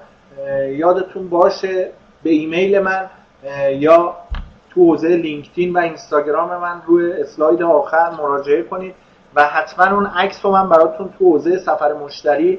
[0.69, 1.91] یادتون باشه
[2.23, 3.11] به ایمیل من
[3.71, 4.17] یا
[4.71, 8.95] تو حوزه لینکدین و اینستاگرام من روی اسلاید آخر مراجعه کنید
[9.35, 12.59] و حتما اون عکس رو من براتون تو حوزه سفر مشتری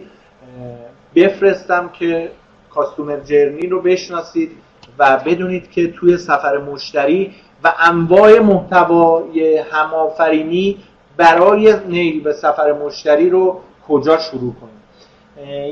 [1.16, 2.32] بفرستم که
[2.70, 4.52] کاستومر جرنی رو بشناسید
[5.00, 10.78] و بدونید که توی سفر مشتری و انواع محتوای همآفرینی
[11.18, 14.80] برای نیل به سفر مشتری رو کجا شروع کنید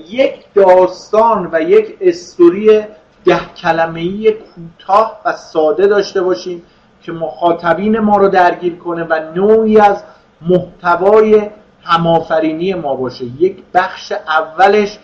[0.10, 2.84] یک داستان و یک استوری
[3.26, 6.64] ده کلمه ای کوتاه و ساده داشته باشیم
[7.02, 10.04] که مخاطبین ما رو درگیر کنه و نوعی از
[10.42, 11.50] محتوای
[11.84, 13.26] همآفرینی ما باشه.
[13.26, 15.00] یک بخش اولش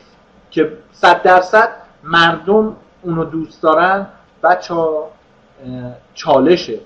[0.52, 1.70] که صد درصد
[2.04, 4.08] مردم اونو دوست دارن
[4.44, 5.10] بچه ها
[6.14, 6.80] چالشه.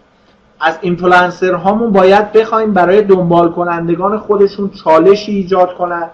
[0.59, 6.09] از اینفلانسر هامون باید بخوایم برای دنبال کنندگان خودشون چالشی ایجاد کنن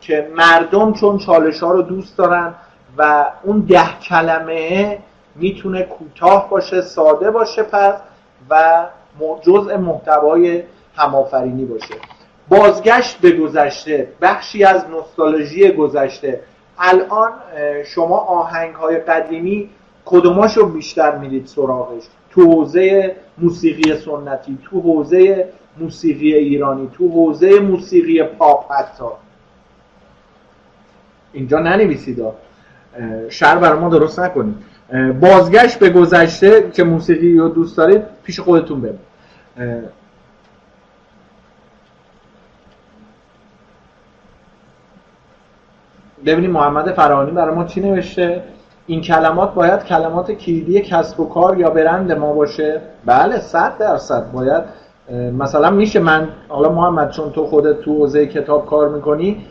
[0.00, 2.54] که مردم چون چالش ها رو دوست دارن
[2.98, 4.98] و اون ده کلمه
[5.34, 7.94] می‌تونه کوتاه باشه ساده باشه پس
[8.50, 8.86] و
[9.42, 10.62] جزء محتوای
[10.96, 11.94] همآفرینی باشه.
[12.48, 16.40] بازگشت به گذشته بخشی از نوستالژی گذشته.
[16.78, 17.32] الان
[17.84, 19.70] شما آهنگ های قدیمی
[20.06, 25.48] کدوماشو بیشتر میرید سراغش؟ تو حوزه موسیقی سنتی تو حوزه
[25.78, 29.04] موسیقی ایرانی تو حوزه موسیقی پاپ حتی.
[31.32, 32.22] اینجا ننویسید.
[33.28, 34.54] شر برای ما درست نکنید.
[35.20, 38.98] بازگشت به گذشته که موسیقی رو دوست دارید پیش خودتون برید.
[46.26, 48.42] ببینید محمد فرانی برای ما چی نوشته؟
[48.86, 54.32] این کلمات باید کلمات کلیدی کسب و کار یا برند ما باشه؟ بله صد درصد.
[54.32, 54.62] باید
[55.38, 59.46] مثلا میشه من حالا محمد چون تو خودت تو حوزه کتاب کار می‌کنی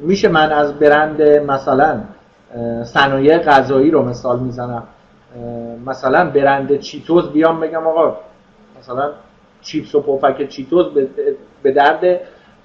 [0.00, 2.00] میشه من از برند مثلا
[2.84, 4.82] صنایع غذایی رو مثال می‌زنم.
[5.86, 8.16] مثلا برند چیتوز بیام بگم آقا
[8.78, 9.10] مثلا
[9.62, 10.86] چیپس و پفک چیتوز
[11.62, 12.20] به درد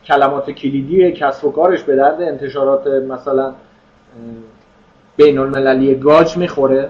[0.05, 3.53] کلمات کلیدی کسب و کارش به درد انتشارات مثلا
[5.17, 6.89] بین المللی گاج می‌خوره.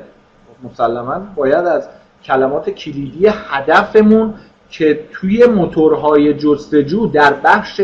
[0.63, 1.89] مسلما باید از
[2.23, 4.33] کلمات کلیدی هدفمون
[4.69, 7.81] که توی موتورهای جستجو در بخش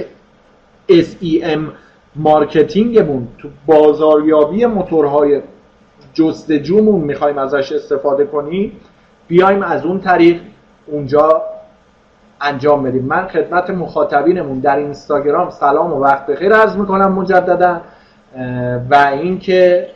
[0.89, 1.59] SEM
[2.15, 5.41] marketing مون تو بازاریابی موتورهای
[6.13, 8.71] جستجومون می‌خوایم ازش استفاده کنیم
[9.27, 10.41] بیایم از اون طریق
[10.85, 11.41] اونجا
[12.41, 13.05] انجام بدیم.
[13.05, 17.81] من خدمت مخاطبینمون در اینستاگرام سلام و وقت بخیر عرض می‌کنم مجددا
[18.89, 19.87] و اینکه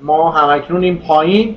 [0.00, 1.56] ما همکنون این پایین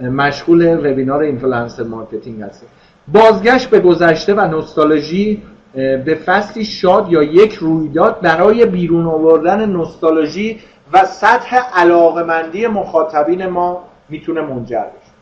[0.00, 2.68] مشغول وبینار influencer marketing هستیم.
[3.08, 5.42] بازگشت به گذشته و نوستالژی
[5.74, 10.60] به فصلی شاد یا یک رویداد برای بیرون آوردن نوستالژی
[10.92, 15.12] و سطح علاقمندی مخاطبین ما می‌تونه منجر بشه.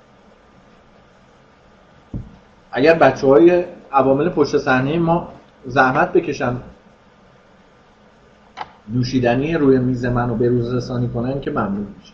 [2.72, 5.28] اگر بچه های عوامل پشت صحنه ما
[5.66, 6.56] زحمت بکشن
[8.88, 12.12] نوشیدنی روی میز من رو به روز رسانی کنن که ممنون میشه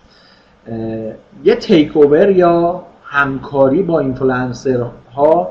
[1.45, 5.51] یه takeover یا همکاری با اینفلوئنسر ها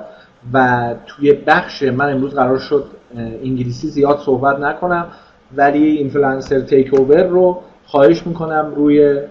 [0.53, 2.86] و توی بخش من امروز قرار شد
[3.17, 5.07] انگلیسی زیاد صحبت نکنم
[5.55, 9.22] ولی influencer takeover رو خواهش می‌کنم روی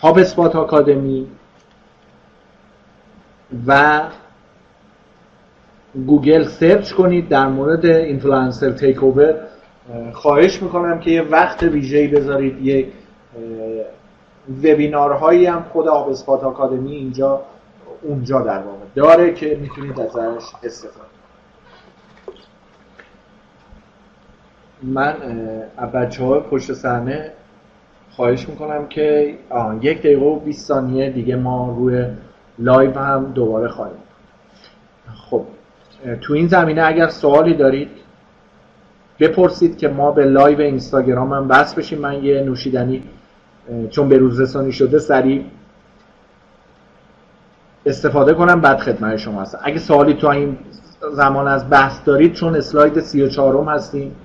[0.00, 1.26] HubSpot Academy
[3.66, 4.00] و
[6.06, 7.28] گوگل سرچ کنید.
[7.28, 9.34] در مورد influencer takeover
[10.12, 12.86] خواهش می‌کنم که یه وقت ویژه‌ای بذارید یک
[14.48, 17.42] وبینارهایی هم خود آب آکادمی اینجا
[18.02, 21.06] اونجا در واقع داره که می‌تونید ازش استفاده
[24.82, 25.14] من
[25.94, 27.32] بچه های پشت صحنه
[28.10, 29.38] خواهش می‌کنم که
[29.80, 32.06] یک دقیقه و 20 ثانیه دیگه ما روی
[32.58, 33.96] لایو هم دوباره خواهیم.
[35.14, 35.44] خب
[36.20, 37.90] تو این زمینه اگر سوالی دارید
[39.20, 41.98] بپرسید که ما به لایو اینستاگرام هم بس بشیم.
[41.98, 43.02] من یه نوشیدنی
[43.90, 45.44] چون به روز رسانی شده سریع
[47.86, 49.58] استفاده کنم بعد خدمت شما هستم.
[49.62, 50.58] اگه سوالی تو این
[51.12, 54.16] زمان از بحث دارید چون اسلاید 34 هستیم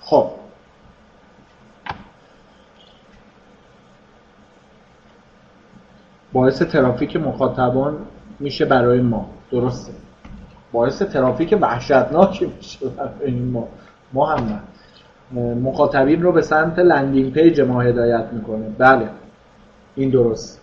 [0.00, 0.30] خب
[6.52, 7.98] باعث ترافیک مخاطبان
[8.40, 9.30] میشه برای ما.
[9.50, 9.92] درسته.
[10.72, 13.68] باعث ترافیک وحشتناکی میشه برای ما.
[14.12, 14.60] ما هم
[15.62, 18.68] مخاطبین رو به سمت landing page ما هدایت می‌کنه.
[18.78, 19.08] بله.
[19.96, 20.60] این درست.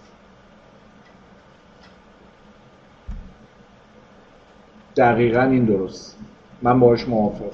[4.95, 6.17] دقیقا این درست.
[6.61, 7.51] من باش موافق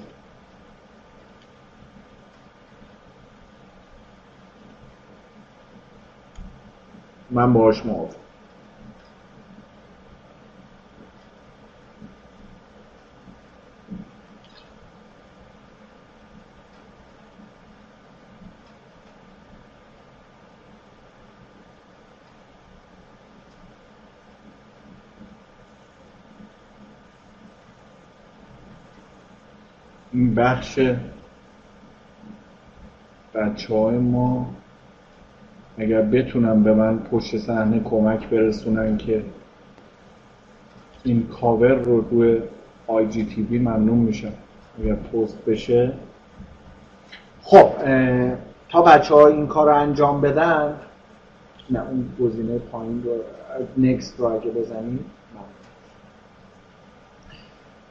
[7.32, 8.16] من باهاش موافق
[30.16, 30.80] این بخش
[33.34, 34.48] بچه های ما
[35.78, 39.24] اگر بتونم به من پشت صحنه کمک برسونن که
[41.04, 42.42] این کاور رو روی
[42.88, 44.32] آی جی تی وی ممنون میشم.
[44.80, 45.94] اگر پست بشه.
[47.42, 47.72] خب
[48.70, 50.74] تا بچه ها این کار رو انجام بدن
[51.70, 53.12] نه اون گزینه پایین رو
[53.78, 55.06] نکست رو اگه بزنیم.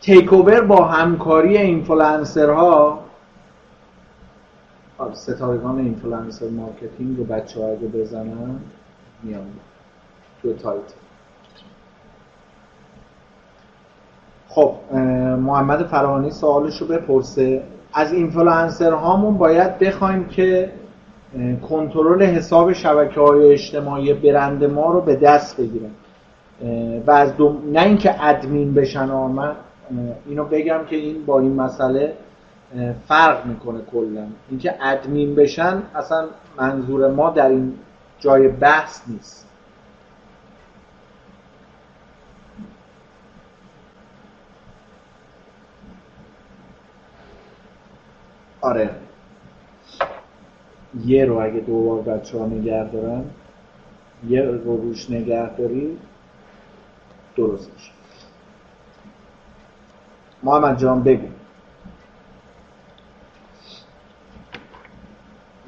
[0.05, 2.99] تیک اوور با همکاری اینفلانسر ها
[5.13, 8.57] ستارگان اینفلانسر مارکتینگ رو بچه ها اگه بزنن
[9.23, 9.47] میان
[10.43, 10.83] تو تایت
[14.49, 14.75] خب
[15.39, 17.63] محمد فرانی سوالش رو بپرسه.
[17.93, 20.73] از اینفلانسر هامون باید بخوایم که
[21.69, 25.91] کنترل حساب شبکه های اجتماعی برند ما رو به دست بگیرن.
[27.07, 27.61] و از دو...
[27.73, 29.57] نه اینکه ادمین بشن من
[30.27, 32.17] اینو بگم که این با این مسئله
[33.09, 34.27] فرق می‌کنه کلا.
[34.51, 36.29] اینکه ادمین بشن اصلا
[36.59, 37.79] منظور ما در این
[38.21, 39.49] جای بحث نیست.
[48.61, 48.91] آره.
[51.05, 53.25] یه رو اگه دوبار بچه ها نگه دارن
[54.29, 55.99] یه رو روش نگه داری
[57.37, 57.91] درست میشه.
[60.45, 61.27] محمد جان بگو.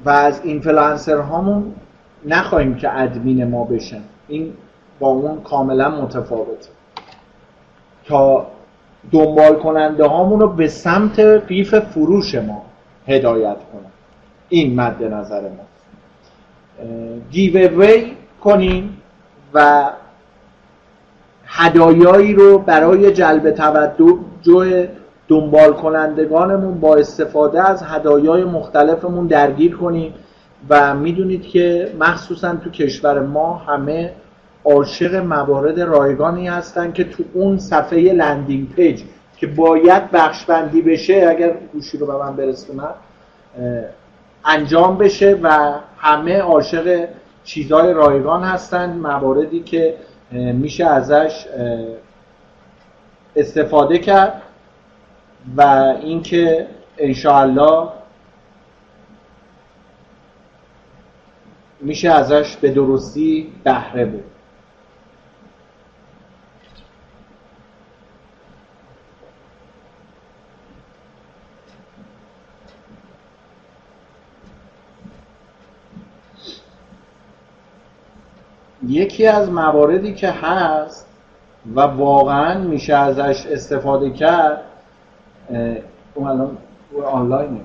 [0.05, 1.75] و از اینفلانسر هامون
[2.25, 4.01] نخواهیم که ادمین ما بشن.
[4.27, 4.53] این
[4.99, 6.69] با اون کاملا متفاوته.
[8.05, 8.47] تا
[9.11, 12.65] دنبال کننده هامون رو به سمت قیف فروش ما
[13.07, 13.91] هدایت کنن.
[14.49, 15.67] این مد نظر ما.
[17.31, 17.69] give
[18.41, 18.97] کنیم
[19.53, 19.89] و
[21.57, 24.89] هدایایی رو برای جلب توجه
[25.27, 30.13] دنبال کنندگانمون با استفاده از هدایای مختلفمون درگیر کنیم
[30.69, 34.13] و می‌دونید که مخصوصا تو کشور ما همه
[34.65, 39.01] عاشق موارد رایگانی هستن که تو اون صفحه landing page
[39.37, 42.93] که باید بخش بندی بشه اگر گوشی رو به من برسونم
[44.45, 47.07] انجام بشه و همه عاشق
[47.43, 49.93] چیزهای رایگان هستن مواردی که
[50.31, 51.45] میشه ازش
[53.35, 54.41] استفاده کرد
[55.57, 55.61] و
[56.01, 56.67] اینکه
[56.97, 57.89] انشاءالله
[61.81, 64.36] میشه ازش به درستی بهره بود
[78.87, 81.07] یکی از مواردی که هست
[81.75, 84.61] و واقعا میشه ازش استفاده کرد
[86.13, 86.57] اون الان
[87.05, 87.61] آنلاینه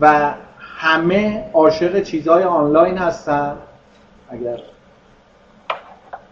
[0.00, 3.56] و همه عاشق چیزهای آنلاین هستن.
[4.30, 4.58] اگر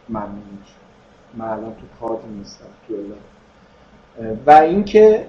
[0.08, 0.58] ممنون
[1.34, 2.94] من الان تو کارت نیستم تو
[4.46, 5.26] و اینکه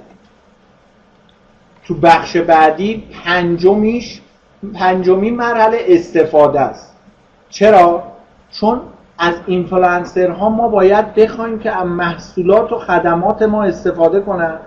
[1.83, 4.21] تو بخش بعدی پنجمیش
[4.73, 6.90] پنجمی مرحله استفاده است.
[7.51, 8.03] چرا؟
[8.51, 8.81] چون
[9.17, 14.59] از اینفلانسرها ما باید بخوایم که از محصولات و خدمات ما استفاده کنن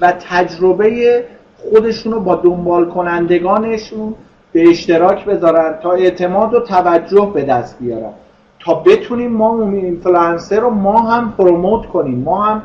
[0.00, 1.24] و تجربه
[1.56, 4.14] خودشون رو با دنبال کنندگانشون
[4.52, 8.12] به اشتراک بذارن تا اعتماد و توجه به دست بیارن.
[8.60, 12.18] تا بتونیم ما اون اینفلانسر رو ما هم پروموت کنیم.
[12.18, 12.62] ما هم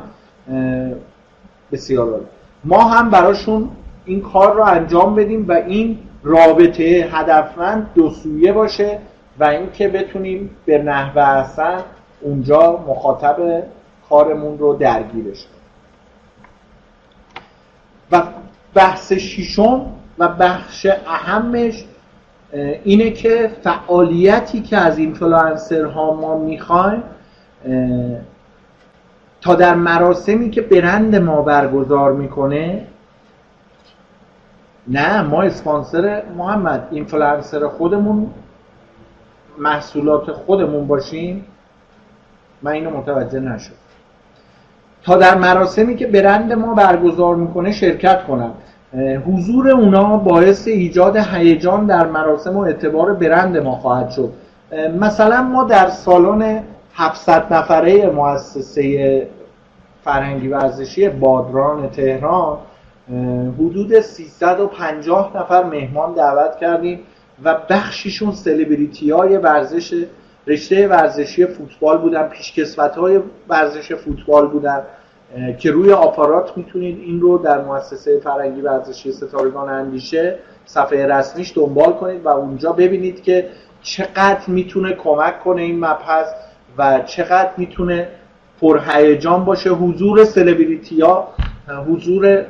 [1.72, 2.20] بسیار
[2.64, 3.68] ما هم براشون
[4.04, 8.98] این کار رو انجام بدیم و این رابطه هدفمند دو سویه باشه
[9.38, 11.78] و اینکه بتونیم به نحوه اصلا
[12.20, 13.62] اونجا مخاطب
[14.08, 15.54] کارمون رو درگیرش کنیم.
[18.12, 18.22] و
[18.74, 19.86] بحث ششم
[20.18, 21.84] و بخش اهمش
[22.84, 27.02] اینه که فعالیتی که از اینفلوئنسرها ما می‌خوایم
[29.40, 32.86] تا در مراسمی که برند ما برگزار می‌کنه
[34.88, 38.30] نه ما اسپانسر محمد اینفلوئنسر خودمون
[39.58, 41.44] محصولات خودمون باشیم
[42.62, 43.72] من اینو متوجه نشد
[45.02, 48.54] تا در مراسمی که برند ما برگزار می‌کنه شرکت کنم.
[49.26, 54.32] حضور اونا باعث ایجاد هیجان در مراسم و اعتبار برند ما خواهد شد.
[55.00, 56.62] مثلا ما در سالن
[56.94, 59.28] 700 نفره مؤسسه
[60.04, 62.58] فرهنگی ورزشی بادران تهران
[63.58, 67.00] حدود 350 نفر مهمان دعوت کردیم.
[67.42, 70.04] و بخشیشون سلبریتی های ورزش
[70.46, 74.82] رشته ورزشی فوتبال بودن پیشکسوت های ورزش فوتبال بودن
[75.58, 81.92] که روی آپارات می‌تونید این رو در مؤسسه فرنگی ورزشی ستارگان اندیشه صفحه رسمیش دنبال
[81.92, 83.48] کنید و اونجا ببینید که
[83.82, 86.26] چقدر می‌تونه کمک کنه این مبحث
[86.78, 88.08] و چقدر می‌تونه
[88.60, 89.70] پرهیجان باشه.
[89.70, 91.28] حضور سلبریتی ها
[91.88, 92.44] حضور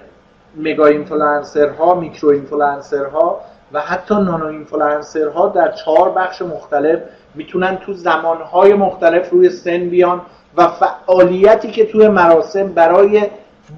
[0.56, 3.40] mega influencer ها micro influencer ها
[3.74, 6.98] و حتی nano influencer ها در چهار بخش مختلف
[7.34, 10.20] می‌تونن تو زمانهای مختلف روی سن بیان
[10.56, 13.22] و فعالیتی که توی مراسم برای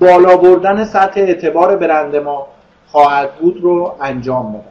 [0.01, 2.47] بالا بردن سطح اعتبار برند ما
[2.86, 4.62] خواهد بود رو انجام بدن.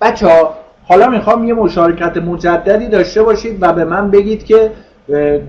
[0.00, 0.54] بچه ها
[0.88, 4.70] حالا می‌خوام یه مشارکت مجددی داشته باشید و به من بگید که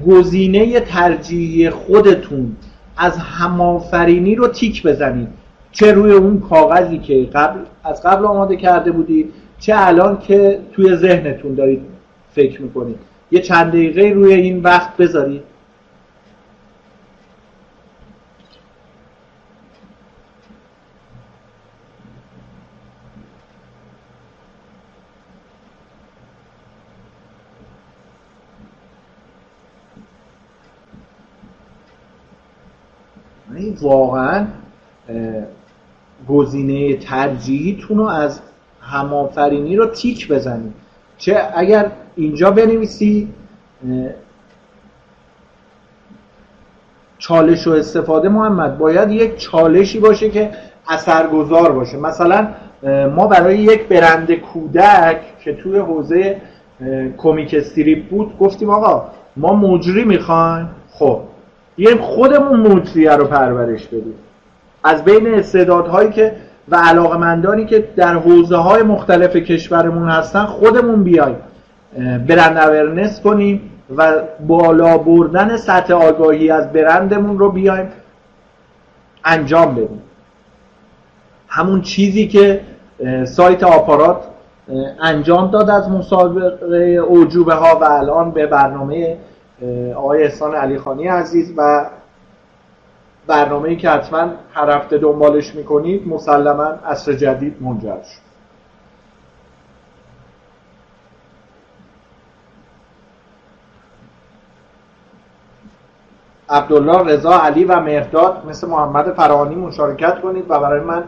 [0.08, 2.56] گزینه ترجیحی خودتون
[2.98, 5.28] از همافرینی رو تیک بزنید.
[5.72, 10.96] چه روی اون کاغذی که قبل از قبل آماده کرده بودید چه الان که توی
[10.96, 11.82] ذهنتون دارید
[12.32, 13.00] فکر می‌کنید.
[13.32, 15.44] یه چند دقیقه روی این وقت بذارید
[33.82, 34.48] واقعا
[36.30, 38.42] گزینه ترجیحیتون رو از
[38.82, 40.74] همافرینی رو تیک بزنید.
[41.18, 43.28] چه اگر اینجا بنویسی
[47.18, 50.52] چالش و استفاده محمد باید یک چالشی باشه که
[50.88, 51.98] اثرگذار باشه.
[51.98, 52.48] مثلا
[53.16, 56.42] ما برای یک برند کودک که توی حوزه
[57.18, 59.06] کمیک استریپ بود گفتیم آقا
[59.36, 60.70] ما مجری می‌خوایم.
[60.92, 61.22] خب
[61.78, 64.16] یه خودمون مجریه رو پرورش بدیم.
[64.84, 66.36] از بین استعدادهایی که
[66.70, 71.36] و علاقمندانی که در حوزه های مختلف کشورمون هستن خودمون بیایم
[72.28, 74.14] برند اورنس کنیم و
[74.48, 77.88] بالا بردن سطح آگاهی از برندمون رو بیایم
[79.26, 80.02] انجام بدیم.
[81.48, 82.62] همون چیزی که
[83.26, 84.24] سایت آپارات
[85.02, 89.18] انجام داد از مسابقه اوجوبه ها و الان به برنامه
[89.96, 91.86] آقای احسان علی خانی عزیز و
[93.28, 98.28] برنامه‌ای که حتما هر هفته دنبالش می‌کنید مسلما عصر جدید منجر شد.
[106.50, 111.04] عبدالله رضا علی و مهرداد مثل محمد فرهانی مشارکت کنید و برای من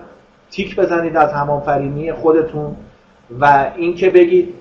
[0.52, 2.76] تیک بزنید از همانفرینی خودتون
[3.40, 4.56] و اینکه بگید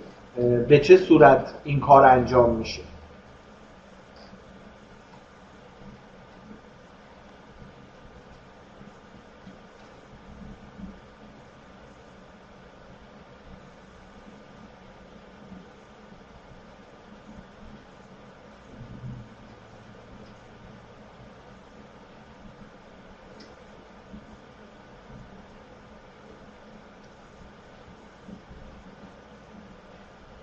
[0.69, 2.83] به چه صورت این کار انجام میشه.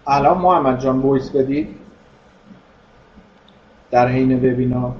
[0.08, 1.68] الان محمد جان voice بدید؟
[3.92, 4.92] در حین وبینار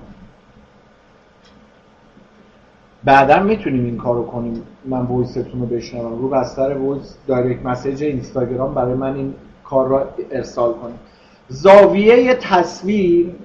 [3.04, 4.64] بعدا می‌تونیم این کارو کنیم.
[4.86, 6.22] من voice تون رو بشنوم.
[6.22, 9.34] رو بستر voice direct message اینستاگرام برای من این
[9.64, 11.00] کار را ارسال کنیم
[11.48, 13.36] زاویه تصویر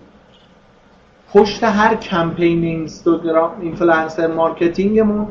[1.33, 5.27] پشت هر کمپین اینستاگرام influencer marketing مون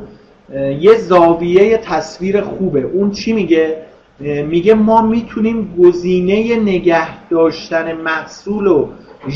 [0.80, 2.82] یه زاویه تصویر خوبه.
[2.82, 3.86] اون چی میگه؟
[4.20, 8.88] میگه ما می‌تونیم گزینه نگه داشتن محصول و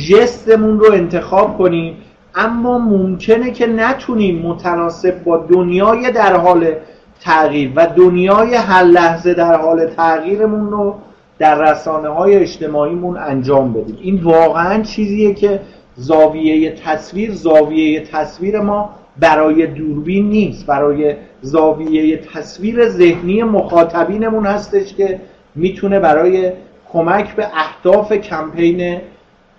[0.10, 1.96] جستمون رو انتخاب کنیم
[2.36, 6.74] اما ممکنه که نتونیم متناسب با دنیای در حال
[7.22, 10.96] تغییر و دنیای هر لحظه در حال تغییرمون رو
[11.40, 13.98] در رسانه های اجتماعیمون انجام بدیم.
[14.02, 15.60] این واقعا چیزیه که
[15.96, 18.90] زاویه تصویر زاویه تصویر ما
[19.20, 20.66] برای دوربین نیست.
[20.66, 25.22] برای زاویه تصویر ذهنی مخاطبینمون هستش که
[25.56, 26.52] می‌تونه برای
[26.94, 29.02] کمک به اهداف کمپین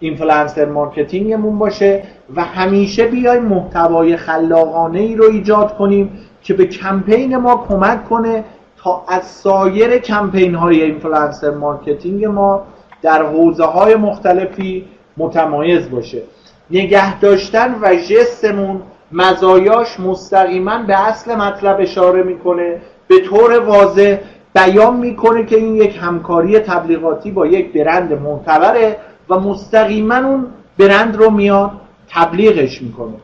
[0.01, 2.02] influencer marketing مون باشه
[2.36, 6.10] و همیشه بیایم محتوای خلاقانه ای رو ایجاد کنیم
[6.43, 8.44] که به کمپین ما کمک کنه
[8.76, 12.62] تا از سایر کمپین های influencer marketing ما
[13.02, 14.85] در حوزه های مختلفی
[15.16, 16.22] متمایز باشه.
[16.70, 18.82] نگه داشتن و جستمون
[19.12, 22.81] مزایاش مستقیما به اصل مطلب اشاره می‌کنه.
[23.09, 24.16] به طور واضح
[24.55, 28.97] بیان می‌کنه که این یک همکاری تبلیغاتی با یک برند معتبره
[29.28, 30.47] و مستقیما اون
[30.78, 31.70] برند رو میاد
[32.09, 33.14] تبلیغش می‌کنه.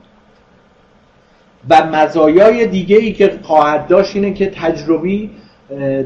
[1.71, 5.31] و مزایای دیگه ای که خواهد داشت اینه که تجربی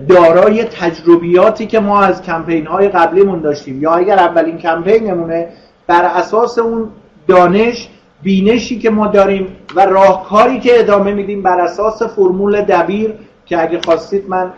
[0.09, 5.49] دارای تجربیاتی که ما از کمپین های قبلیمون داشتیم یا اگر اولین کمپینمونه
[5.87, 6.89] بر اساس اون
[7.29, 7.89] دانش
[8.25, 9.47] بینشی که ما داریم
[9.77, 13.13] و راهکاری که ادامه میدیم بر اساس فرمول دبیر
[13.47, 14.53] که اگه خواستید من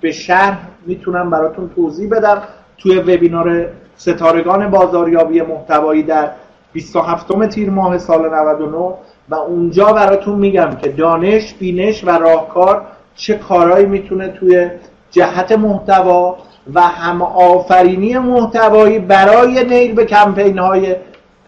[0.00, 2.42] به شهر می‌تونم براتون توضیح بدم.
[2.78, 3.66] توی وبینار
[3.96, 6.30] ستارگان بازاریابی محتوایی در
[6.72, 8.94] 27 تیر ماه سال 99
[9.28, 12.82] و اونجا براتون میگم که دانش، بینش و راهکار
[13.16, 14.70] چه کارهایی می‌تونه توی
[15.10, 16.36] جهت محتوا
[16.74, 20.96] و هم آفرینی محتوایی برای نیل به کمپین های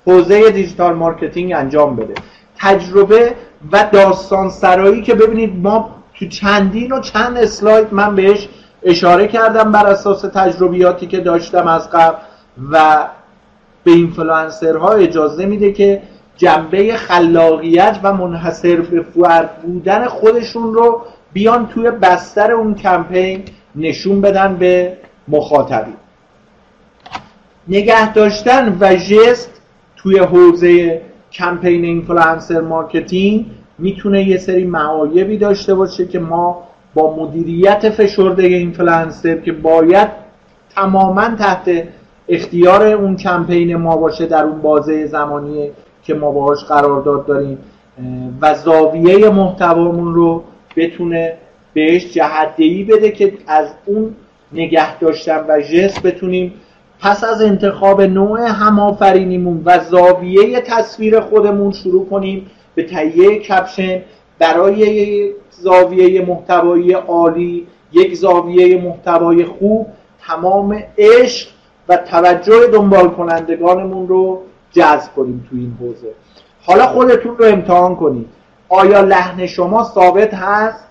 [0.06, 2.14] حوزه digital marketing انجام بده.
[2.58, 3.34] تجربه
[3.72, 8.48] و داستان سرایی که ببینید ما تو چندین و چند اسلاید من بهش
[8.82, 12.16] اشاره کردم بر اساس تجربیاتی که داشتم از قبل
[12.72, 13.06] و
[13.84, 16.02] به اینفلوئنسرها اجازه میده که
[16.36, 21.02] جنبه خلاقیت و منحصر به فرد بودن خودشون رو
[21.32, 23.44] بیان توی بستر اون کمپین
[23.76, 24.96] نشون بدن به
[25.28, 25.92] مخاطبی
[27.68, 29.55] نگه داشتن و جست
[30.06, 31.00] توی حوزه
[31.32, 33.46] کمپین influencer marketing
[33.78, 36.62] می‌تونه یه سری معایبی داشته باشه که ما
[36.94, 40.08] با مدیریت فشرده اینفلوئنسر که باید
[40.74, 41.70] تماما تحت
[42.28, 45.70] اختیار اون کمپین ما باشه در اون بازه زمانی
[46.02, 47.58] که ما باهاش قرارداد داریم
[48.40, 50.44] و زاویه محتوامون رو
[50.76, 51.32] بتونه
[51.74, 54.14] بهش جهدهی بده که از اون
[54.52, 56.52] نگه داشتن و جس بتونیم
[57.00, 64.02] پس از انتخاب نوع همآفرینیمون و زاویه تصویر خودمون شروع کنیم به تهیه کپشن
[64.38, 69.86] برای زاویه محتوایی عالی یک زاویه محتوای خوب
[70.26, 71.48] تمام عشق
[71.88, 74.42] و توجه دنبال کنندگانمون رو
[74.72, 76.12] جذب کنیم تو این حوزه.
[76.66, 78.26] حالا خودتون رو امتحان کنید.
[78.68, 80.84] آیا لحن شما ثابت هست؟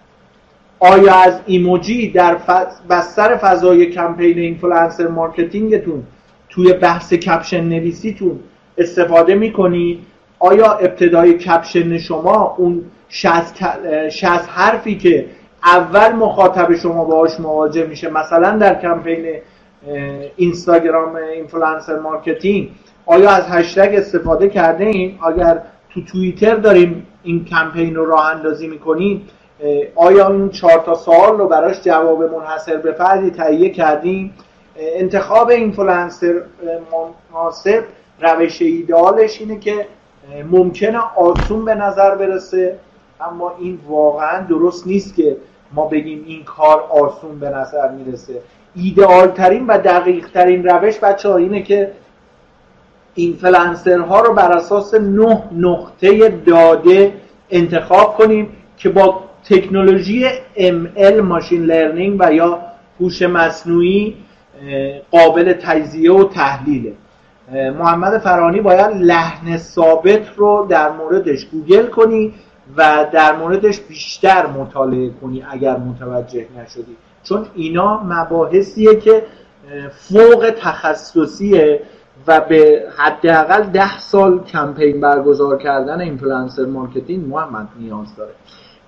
[0.94, 2.38] آیا از ایموجی در
[2.90, 6.04] بستر فضای کمپین influencer marketing تون
[6.50, 8.40] توی بحث کپشن نویسیتون
[8.78, 10.00] استفاده می‌کنید
[10.40, 13.64] آیا ابتدای کپشن شما اون 60
[14.48, 15.26] حرفی که
[15.64, 19.26] اول مخاطب شما باهاش مواجه میشه مثلا در کمپین
[20.36, 22.70] اینستاگرام influencer marketing
[23.06, 28.68] آیا از هشتگ استفاده کرده این اگر تو توییتر داریم این کمپین رو راه اندازی
[28.68, 29.28] می‌کنیم
[29.96, 34.34] آیا این چهار تا سوال رو براش جواب منحصر به فردی تهیه کردیم؟
[34.76, 36.42] انتخاب اینفلوئنسر
[37.34, 37.84] مناسب
[38.22, 39.88] روش ایدالش اینه که
[40.52, 42.80] ممکنه آسون به نظر برسه
[43.22, 45.38] اما این واقعا درست نیست که
[45.72, 48.42] ما بگیم این کار آسون به نظر می‌رسه.
[48.76, 51.92] ایدئال ترین و دقیق ترین روش بچه ها اینه که
[53.16, 57.14] اینفلوئنسر ها رو بر اساس نه نقطه داده
[57.50, 60.26] انتخاب کنیم که با تکنولوژی
[60.58, 62.62] ML machine learning و یا
[63.00, 64.16] هوش مصنوعی
[65.12, 66.94] قابل تجزیه و تحلیله.
[67.52, 72.34] محمد فرانی باید لحن ثابت رو در موردش گوگل کنی
[72.78, 76.96] و در موردش بیشتر مطالعه کنی اگر متوجه نشدی.
[77.24, 79.24] چون اینا مباحثیه که
[79.92, 81.82] فوق تخصصیه
[82.28, 88.34] و به حداقل ده سال کمپین برگزار کردن influencer marketing محمد نیاز داره.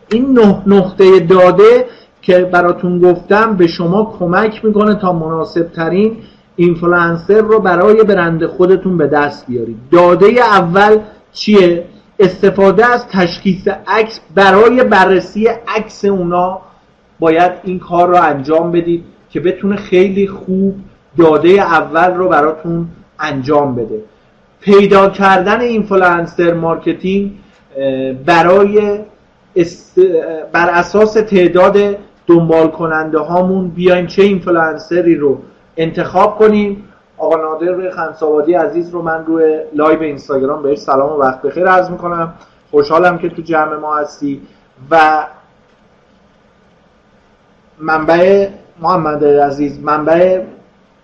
[0.10, 1.86] این نه نقطه داده
[2.22, 6.18] که براتون گفتم به شما کمک می‌کنه تا مناسب ترین
[6.56, 9.78] اینفلوئنسر رو برای برند خودتون به دست بیارید.
[9.92, 11.00] داده اول
[11.34, 11.86] چیه؟
[12.20, 16.60] استفاده از تشخیص عکس برای بررسی عکس اونا
[17.20, 20.76] باید این کار رو انجام بدید که بتونه خیلی خوب
[21.18, 22.88] داده اول رو براتون
[23.20, 24.02] انجام بده.
[24.62, 27.32] پیدا کردن influencer marketing
[28.26, 29.00] برای
[30.52, 31.78] بر اساس تعداد
[32.28, 35.38] دنبال کننده هامون بیایم چه اینفلوئنسری رو
[35.78, 36.84] انتخاب کنیم.
[37.18, 41.90] آقا نادر خمسابادی عزیز رو من روی لایو اینستاگرام بهش سلام و وقت بخیر عرض
[41.90, 42.34] می‌کنم.
[42.72, 44.42] خوشحالم که تو جمع ما هستی
[44.92, 45.26] و
[47.80, 48.48] منبع
[48.82, 50.42] محمد عزیز منبع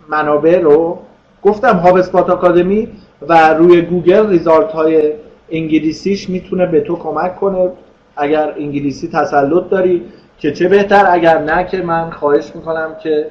[0.09, 0.99] منابع رو
[1.43, 2.87] گفتم HubSpot Academy
[3.21, 5.13] و روی گوگل result های
[5.49, 7.71] انگلیسیش می‌تونه به تو کمک کنه.
[8.17, 10.05] اگر انگلیسی تسلط داری
[10.37, 13.27] که چه بهتر؟ اگر نه که من خواهش می‌کنم که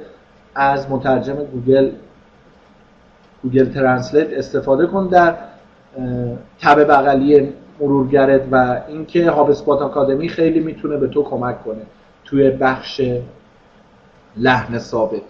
[0.55, 1.91] از مترجم گوگل
[3.43, 5.35] Google Translate استفاده کن در
[6.61, 7.49] تب بغلی
[7.79, 11.81] مرورگرت و اینکه HubSpot Academy خیلی می‌تونه به تو کمک کنه
[12.25, 13.01] توی بخش
[14.37, 15.21] لحن ثابت.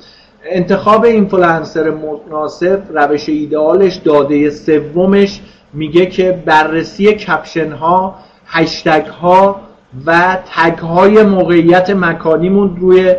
[0.46, 5.42] انتخاب اینفلوئنسر مناسب روش ایدئالش داده سومش
[5.74, 8.16] میگه که بررسی caption ها
[8.54, 9.62] هشتگ ها
[10.06, 13.16] و tag های موقعیت مکانیمون روی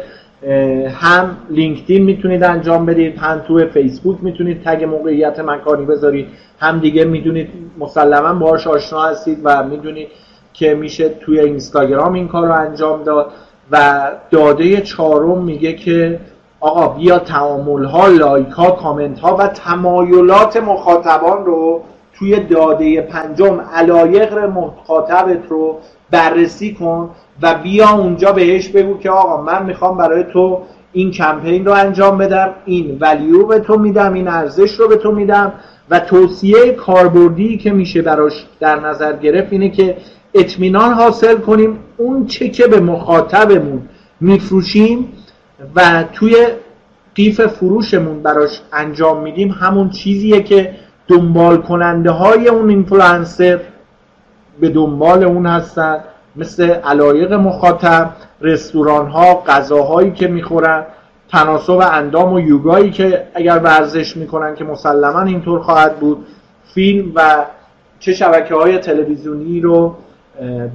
[0.88, 6.26] هم لینکدین می‌تونید انجام بدید هم توی فیسبوک می‌تونید تگ موقعیت مکانی بذارید
[6.60, 7.48] هم دیگه می‌دونید
[7.78, 10.08] مسلما باهاش آشنا هستید و می‌دونید
[10.52, 13.32] که میشه توی اینستاگرام این کار رو انجام داد
[13.70, 16.20] و داده چهارم میگه که
[16.60, 21.82] آقا بیا تعامل ها لایک ها کامنت ها و تمایلات مخاطبان رو
[22.18, 25.78] توی داده پنجم علایق مخاطبت رو
[26.10, 27.10] بررسی کن
[27.42, 30.62] و بیا اونجا بهش بگو که آقا من می‌خوام برای تو
[30.92, 35.12] این کمپین رو انجام بدم این value به تو میدم این ارزش رو به تو
[35.12, 35.52] میدم
[35.90, 39.96] و توصیه کاربردی که میشه براش در نظر گرفت اینه که
[40.34, 43.82] اطمینان حاصل کنیم اون چه که به مخاطبمون
[44.20, 45.12] میفروشیم
[45.76, 46.36] و توی
[47.14, 50.74] قیف فروشمون براش انجام میدیم همون چیزیه که
[51.08, 53.60] دنبال کننده های اون اینفلوئنسر
[54.60, 56.04] به دنبال اون هستن.
[56.36, 58.10] مثل علایق مخاطب
[58.40, 60.86] رستوران ها غذاهایی که می‌خورن
[61.28, 66.26] تناسب اندام و یوگایی که اگر ورزش می‌کنن که مسلما اینطور خواهد بود.
[66.74, 67.44] فیلم و
[68.00, 69.94] چه شبکه های تلویزیونی رو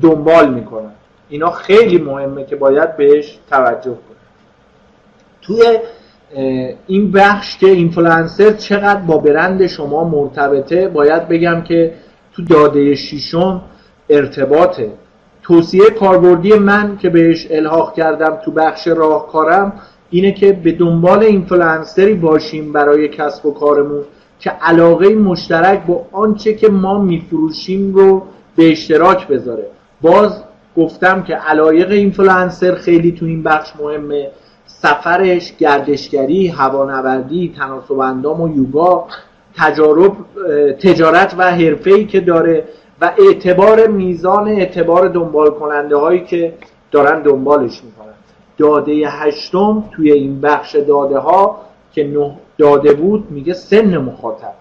[0.01, 0.91] دنبال می‌کنن.
[1.29, 4.19] اینا خیلی مهمه که باید بهش توجه کنیم
[5.41, 5.79] توی
[6.87, 11.93] این بخش که اینفلانسر چقدر با برند شما مرتبطه باید بگم که
[12.33, 13.61] تو داده شیشم
[14.09, 14.91] ارتباطه.
[15.43, 19.73] توصیه کاربردی من که بهش الحاق کردم تو بخش راهکارم
[20.09, 24.03] اینه که به دنبال اینفلانسری باشیم برای کسب و کارمون
[24.39, 28.23] که علاقه مشترک با آنچه که ما میفروشیم رو
[28.55, 29.65] به اشتراک بذاره.
[30.01, 30.43] باز
[30.77, 34.29] گفتم که علایق اینفلوئنسر خیلی تو این بخش مهمه.
[34.81, 39.05] سفرش گردشگری هوانوردی تناسب اندام و یوگا
[39.57, 40.11] تجارب
[40.81, 42.63] تجارت و حرفه‌ای که داره
[43.01, 46.53] و اعتبار میزان اعتبار دنبال کننده هایی که
[46.91, 48.13] دارن دنبالش می‌کنن.
[48.57, 51.57] داده هشتم توی این بخش داده ها
[51.93, 54.53] که نه داده بود میگه سن مخاطب.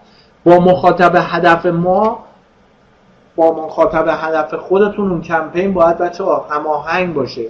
[0.43, 2.23] با مخاطب هدف ما
[3.35, 7.45] با مخاطب هدف خودتون اون کمپین باید بچه هماهنگ باشه.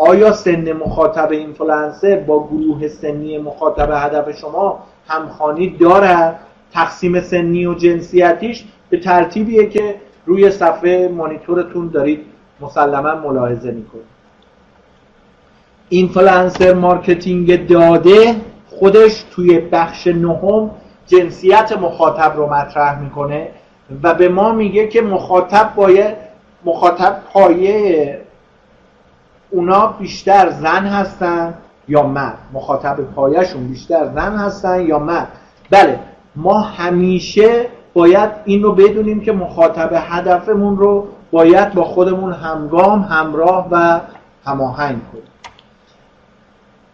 [0.00, 4.78] آیا سن مخاطب اینفلانسر با گروه سنی مخاطب هدف شما
[5.08, 6.34] همخوانی داره
[6.72, 9.94] تقسیم سنی و جنسیتیش به ترتیبیه که
[10.26, 12.20] روی صفحه مانیتورتون دارید
[12.60, 14.04] مسلما ملاحظه می‌کنید.
[15.88, 18.36] influencer marketing داده
[18.70, 20.70] خودش توی بخش نهم
[21.06, 23.48] جنسیت مخاطب رو مطرح می‌کنه
[24.02, 26.14] و به ما میگه که مخاطب باید
[26.64, 28.19] مخاطب پایه
[29.50, 31.54] اونا بیشتر زن هستن
[31.88, 32.38] یا مرد.
[32.52, 35.28] مخاطب پایهشون بیشتر زن هستن یا مرد.
[35.70, 35.98] بله
[36.36, 43.68] ما همیشه باید این رو بدونیم که مخاطب هدفمون رو باید با خودمون همگام همراه
[43.70, 44.00] و
[44.44, 45.24] هماهنگ کنیم.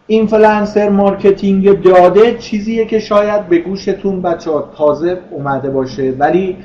[0.07, 6.57] influencer marketing داده چیزیه که شاید به گوشتون بچه ها تازه اومده باشه ولی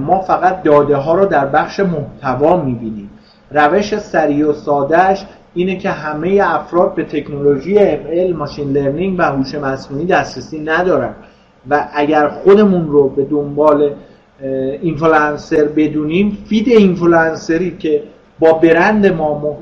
[0.00, 3.10] ما فقط داده ها رو در بخش محتوا می‌بینیم.
[3.50, 9.54] روش سریع و سادهش اینه که همه افراد به تکنولوژی ML machine learning و هوش
[9.54, 11.14] مصنوعی دسترسی ندارن.
[11.70, 13.90] و اگر خودمون رو به دنبال
[14.82, 18.02] اینفلانسر بدونیم feed influencer ی که
[18.38, 19.58] با برند ما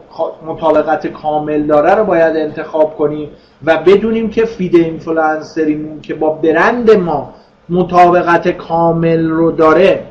[0.46, 3.28] مطابقت کامل داره رو باید انتخاب کنیم
[3.64, 7.34] و بدونیم که feed influencer یمون که با برند ما
[7.68, 10.02] مطابقت کامل رو داره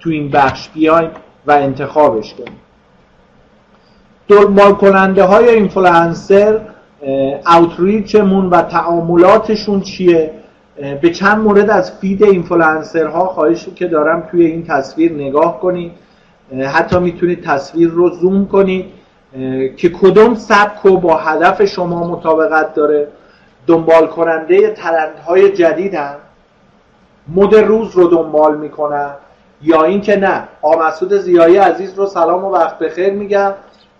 [0.00, 1.10] تو این بخش بیایم
[1.46, 2.56] و انتخابش کنیم.
[4.28, 6.60] دنبال کننده های اینفلانسر
[7.46, 10.30] اوتریچمون و تعاملاتشون چیه؟
[11.02, 15.92] به چند مورد از فید اینفلانسرها خواهش که دارم توی این تصویر نگاه کنید.
[16.72, 18.86] حتی می‌تونید تصویر رو زوم کنید
[19.76, 23.08] که کدوم سبک و با هدف شما مطابقت داره.
[23.66, 26.14] دنبال کننده ترندهای جدیدن.
[27.36, 29.10] مد روز رو دنبال می‌کنن.
[29.62, 33.52] یا اینکه نه مسعود زیایی عزیز رو سلام و وقت بخیر میگم.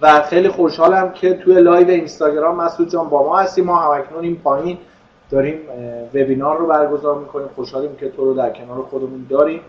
[0.03, 3.63] و خیلی خوشحالم که توی live اینستاگرام مسعود جان با ما هستی.
[3.63, 4.79] ما همکنون این پایین
[5.31, 5.59] داریم
[6.15, 7.49] webinar رو برگزار می‌کنیم.
[7.57, 9.61] خوشحالیم که تو رو در کنار خودمون داریم.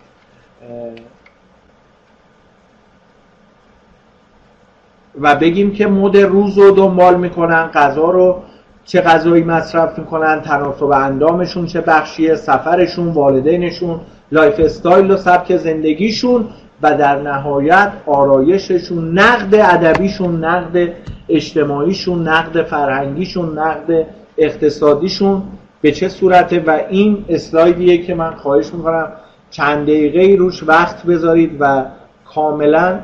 [5.22, 8.42] و بگیم که مد روز رو دنبال می‌کنن غذا رو
[8.86, 14.00] چه غذایی مصرف می‌کنن تناسب اندامشون چه بخشیه سفرشون والدینشون
[14.32, 16.50] lifestyle و سبک زندگیشون.
[16.82, 20.94] و در نهایت آرایششون نقد ادبیشون نقد
[21.30, 24.06] اجتماعیشون نقد فرهنگیشون نقد
[24.38, 25.44] اقتصادیشون
[25.82, 29.12] به چه صورته؟ و این اسلایدیه که من خواهش می‌کنم
[29.52, 31.86] چند دقیقه روش وقت بذارید و
[32.26, 33.00] کاملا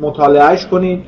[0.00, 1.04] مطالعهش کنید.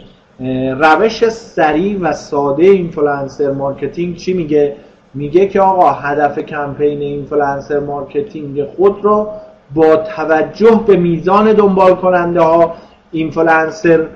[0.78, 4.76] روش سریع و ساده influencer marketing چی میگه؟
[5.14, 9.28] میگه که آقا هدف کمپین influencer marketing خود رو
[9.74, 12.74] با توجه به میزان دنبال کننده ها
[13.10, 14.06] اینفلوئنسر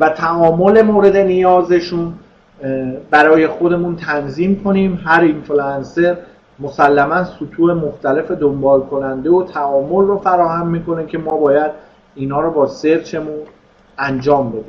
[0.00, 2.12] و تعامل مورد نیازشون
[3.10, 5.00] برای خودمون تنظیم کنیم.
[5.04, 6.16] هر اینفلوئنسر
[6.60, 11.70] مسلما سطوح مختلف دنبال کننده و تعامل رو فراهم می‌کنه که ما باید
[12.14, 13.40] اینا رو با سرچمون
[13.98, 14.64] انجام بدیم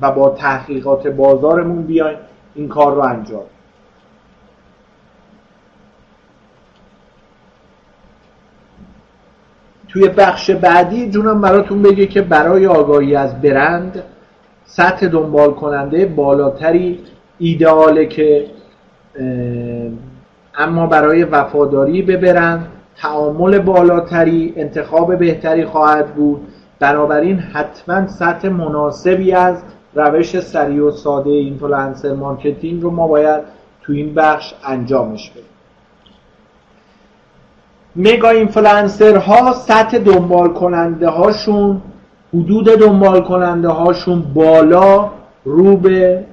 [0.00, 2.18] و با تحقیقات بازارمون بیایم
[2.54, 3.42] این کار رو انجام
[9.88, 14.02] توی بخش بعدی جونم براتون بگه که برای آگاهی از برند
[14.64, 16.98] سطح دنبال کننده بالاتری
[17.38, 18.46] ایدئاله که
[20.54, 22.66] اما برای وفاداری به برند
[22.96, 26.40] تعامل بالاتری انتخاب بهتری خواهد بود.
[26.80, 29.62] بنابراین حتما سطح مناسبی از
[29.94, 33.40] روش سریع و ساده influencer marketing رو ما باید
[33.82, 35.47] تو این بخش انجامش بدیم.
[37.96, 41.82] mega influencer ها سطح دنبال کننده هاشون
[42.34, 45.10] حدود دنبال کننده هاشون بالا
[45.44, 46.24] رو به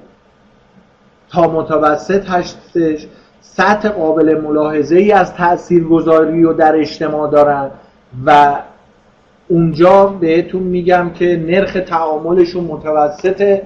[1.30, 3.06] تا متوسط هستش.
[3.40, 7.70] سطح قابل ملاحظه ای از تاثیرگذاری رو در اجتماع دارن
[8.26, 8.56] و
[9.48, 13.62] اونجا بهتون میگم که نرخ تعاملشون متوسط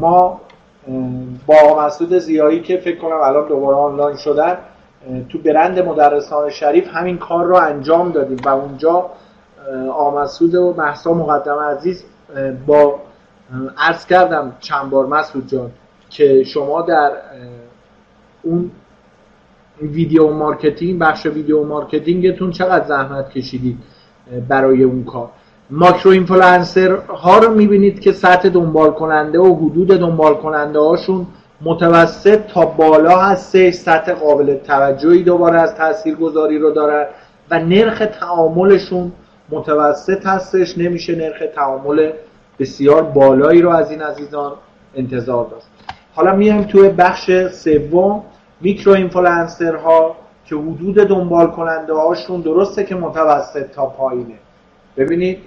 [0.00, 0.40] ما
[1.46, 4.56] با مسعود زیایی که فکر کنم الان دوباره آنلاین شدن
[5.28, 9.10] تو برند مدرسان شریف همین کار رو انجام دادیم و اونجا
[9.98, 12.04] آمسود و محسا مقدم عزیز
[12.66, 13.00] با
[13.78, 15.70] عرض کردم چند بار مسعود جان
[16.10, 17.12] که شما در
[18.42, 18.70] اون
[19.82, 23.78] video marketing بخش video marketing تون چقدر زحمت کشیدید
[24.48, 25.30] برای اون کار؟
[25.70, 31.26] macro influencer ها رو می‌بینید که سطح دنبال کننده و حدود دنبال کننده هاشون
[31.64, 37.06] متوسط تا بالا هستش سطح قابل توجهی دوباره از تاثیرگذاری رو دارن
[37.50, 39.12] و نرخ تعاملشون
[39.50, 42.12] متوسط هستش نمیشه نرخ تعامل
[42.58, 44.52] بسیار بالایی رو از این عزیزان
[44.94, 45.66] انتظار داشت.
[46.14, 48.22] حالا میایم توی بخش سوم
[48.60, 50.16] micro influencer ها
[50.46, 54.34] که حدود دنبال کننده هاشون درسته که متوسط تا پایینه.
[54.96, 55.38] ببینید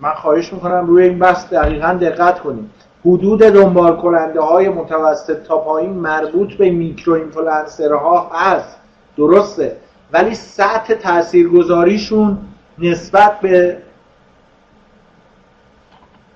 [0.00, 2.70] من خواهش می‌کنم روی این بحث دقیقا دقت کنید.
[3.06, 8.76] حدود دنبال کننده های متوسط تا پایین مربوط به micro influencer ها هست.
[9.16, 9.76] درسته.
[10.12, 12.38] ولی سطح تاثیرگذاریشون
[12.78, 13.78] نسبت به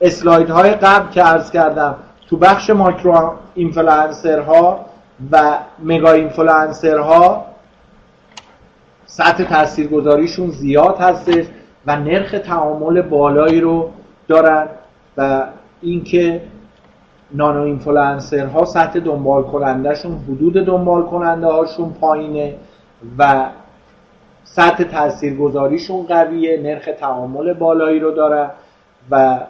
[0.00, 1.96] اسلاید های قبل که عرض کردم
[2.28, 4.86] تو بخش macro influencer ها
[5.32, 7.44] و mega influencer ها
[9.06, 11.44] سطح تاثیرگذاریشون زیاد هستش
[11.86, 13.90] و نرخ تعامل بالایی رو
[14.28, 14.68] دارن
[15.16, 15.46] و
[15.82, 16.40] اینکه
[17.32, 22.54] nano influencer ها سطح دنبال کنندهشون حدود دنبال کننده هاشون پایینه
[23.18, 23.46] و
[24.44, 28.50] سطح تاثیرگذاریشون قویه نرخ تعامل بالایی رو دارن
[29.10, 29.40] و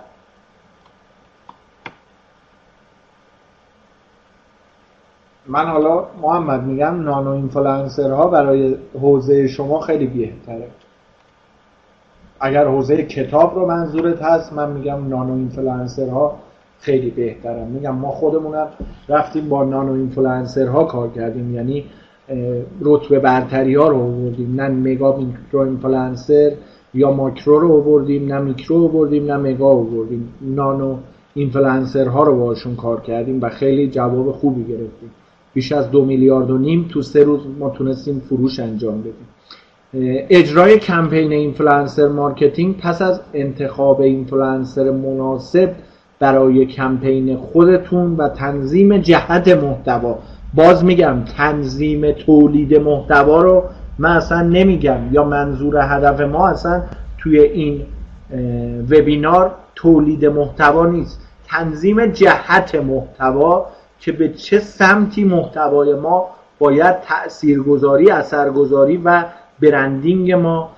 [5.46, 10.68] من حالا محمد میگم nano influencer ها برای حوزه شما خیلی بهتره.
[12.40, 16.38] اگر حوزه کتاب رو منظورت هست من میگم nano influencer ها
[16.80, 18.66] خیلی بهترم میگم ما خودمونم
[19.08, 21.54] رفتیم با nano influencer ها کار کردیم.
[21.54, 21.84] یعنی
[22.80, 24.60] رتبه برتری ها رو آوردیم.
[24.60, 26.52] نه mega micro influencer
[26.94, 30.28] یا ماکرو رو آوردیم نه میکرو آوردیم نه mega آوردیم.
[30.40, 30.96] nano
[31.34, 35.10] influencer ها رو باشون کار کردیم و خیلی جواب خوبی گرفتیم.
[35.54, 39.28] بیش از دو میلیارد و نیم تو سه روز ما تونستیم فروش انجام بدیم.
[40.30, 45.70] اجرای کمپین influencer marketing پس از انتخاب اینفلوئنسر مناسب
[46.20, 50.18] برای کمپین خودتون و تنظیم جهت محتوا.
[50.54, 53.64] باز میگم تنظیم تولید محتوا رو
[53.98, 56.82] من اصلا نمیگم یا منظور هدف ما اصلا
[57.18, 57.82] توی این
[58.90, 61.20] وبینار تولید محتوا نیست.
[61.48, 63.66] تنظیم جهت محتوا
[64.00, 66.28] که به چه سمتی محتوای ما
[66.58, 69.24] باید تاثیرگذاری اثرگذاری و
[69.62, 70.70] برندینگ ما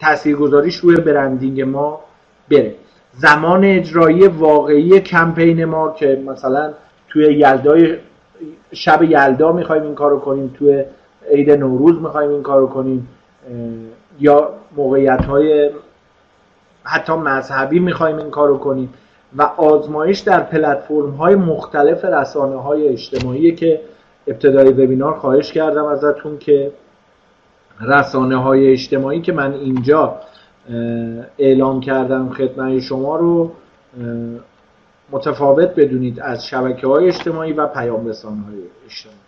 [0.00, 2.00] تاثیرگذاریش روی برندینگ ما
[2.50, 2.74] بره.
[3.12, 6.72] زمان اجرایی واقعی کمپین ما که مثلا
[7.08, 7.96] توی یلدای
[8.72, 10.84] شب یلدا می‌خوایم این کارو کنیم توی
[11.30, 13.08] عید نوروز می‌خوایم این کارو کنیم
[14.20, 15.70] یا موقعیت های
[16.84, 18.94] حتی مذهبی می‌خوایم این کارو کنیم
[19.36, 23.80] و آزمایش در پلتفرم های مختلف رسانه های اجتماعی که
[24.26, 26.72] ابتدای وبینار خواهش کردم ازتون که
[27.80, 30.16] رسانه های اجتماعی که من اینجا
[31.38, 33.52] اعلام کردم خدمت شما رو
[35.10, 39.18] متفاوت بدونید از شبکه های اجتماعی و پیام رسان های اجتماعی.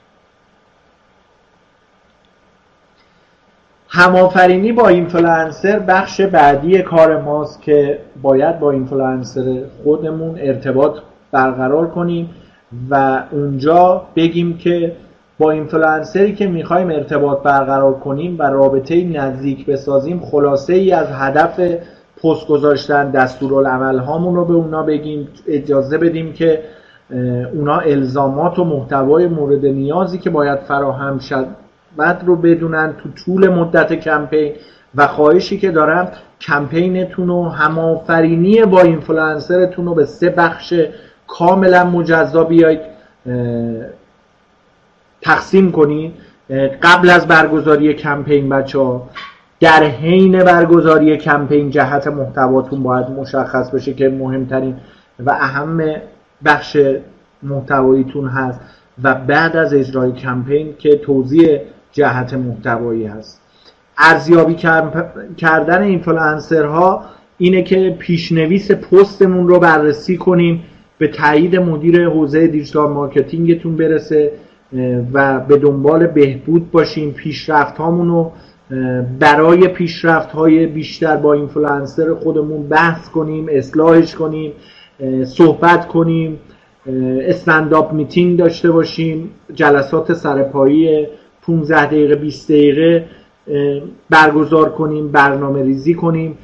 [3.88, 10.98] هم‌آفرینی با اینفلوئنسر بخش بعدی کار ماست که باید با اینفلوئنسر خودمون ارتباط
[11.32, 12.30] برقرار کنیم
[12.90, 14.96] و اونجا بگیم که
[15.38, 21.60] با اینفلوئنسری که می‌خوایم ارتباط برقرار کنیم و رابطه نزدیک بسازیم خلاصه ای از هدف
[22.22, 26.62] پست گذاشتن دستورالعمل هامون رو به اونا بگیم اجازه بدیم که
[27.54, 31.46] اونا الزامات و محتوای مورد نیازی که باید فراهم شد
[31.96, 34.52] بعد رو بدونن تو طول مدت کمپین
[34.94, 36.08] و خواهشی که دارم
[36.40, 40.74] کمپینتون و هم‌آفرینی با اینفلوئنسرتون رو به سه بخش
[41.26, 42.80] کاملا مجزا بیاید
[45.22, 46.12] تقسیم کنید
[46.82, 49.10] قبل از برگزاری کمپین بچه ها
[49.60, 54.76] در حین برگزاری کمپین جهت محتواتون باید مشخص بشه که مهمترین
[55.26, 55.94] و اهم
[56.44, 56.76] بخش
[57.42, 58.60] محتواییتون هست
[59.02, 61.60] و بعد از اجرای کمپین که توضیح
[61.92, 63.40] جهت محتوایی هست.
[63.98, 64.54] ارزیابی
[65.36, 67.04] کردن اینفلوئنسرها
[67.38, 70.64] اینه که پیش‌نویس پستمون رو بررسی کنیم
[70.98, 74.32] به تایید مدیر حوزه digital marketing تون برسه
[75.12, 78.32] و به دنبال بهبود باشیم پیشرفت رو
[79.18, 84.52] برای پیشرفت های بیشتر با اینفلوئنسر خودمون بحث کنیم اصلاحش کنیم
[85.24, 86.38] صحبت کنیم
[87.20, 91.06] stand-up meeting داشته باشیم جلسات سرپایی
[91.42, 93.04] 15 دقیقه 20 دقیقه
[94.10, 96.38] برگزار کنیم برنامه ریزی کنیم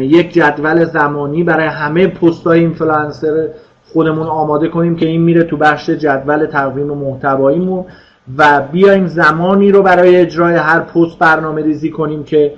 [0.00, 3.48] یک جدول زمانی برای همه پست های اینفلوئنسر
[3.92, 7.84] خودمون آماده کنیم که این میره تو بخش جدول تقویم و محتواییمون
[8.38, 12.54] و بیایم زمانی رو برای اجرای هر پست برنامه ریزی کنیم که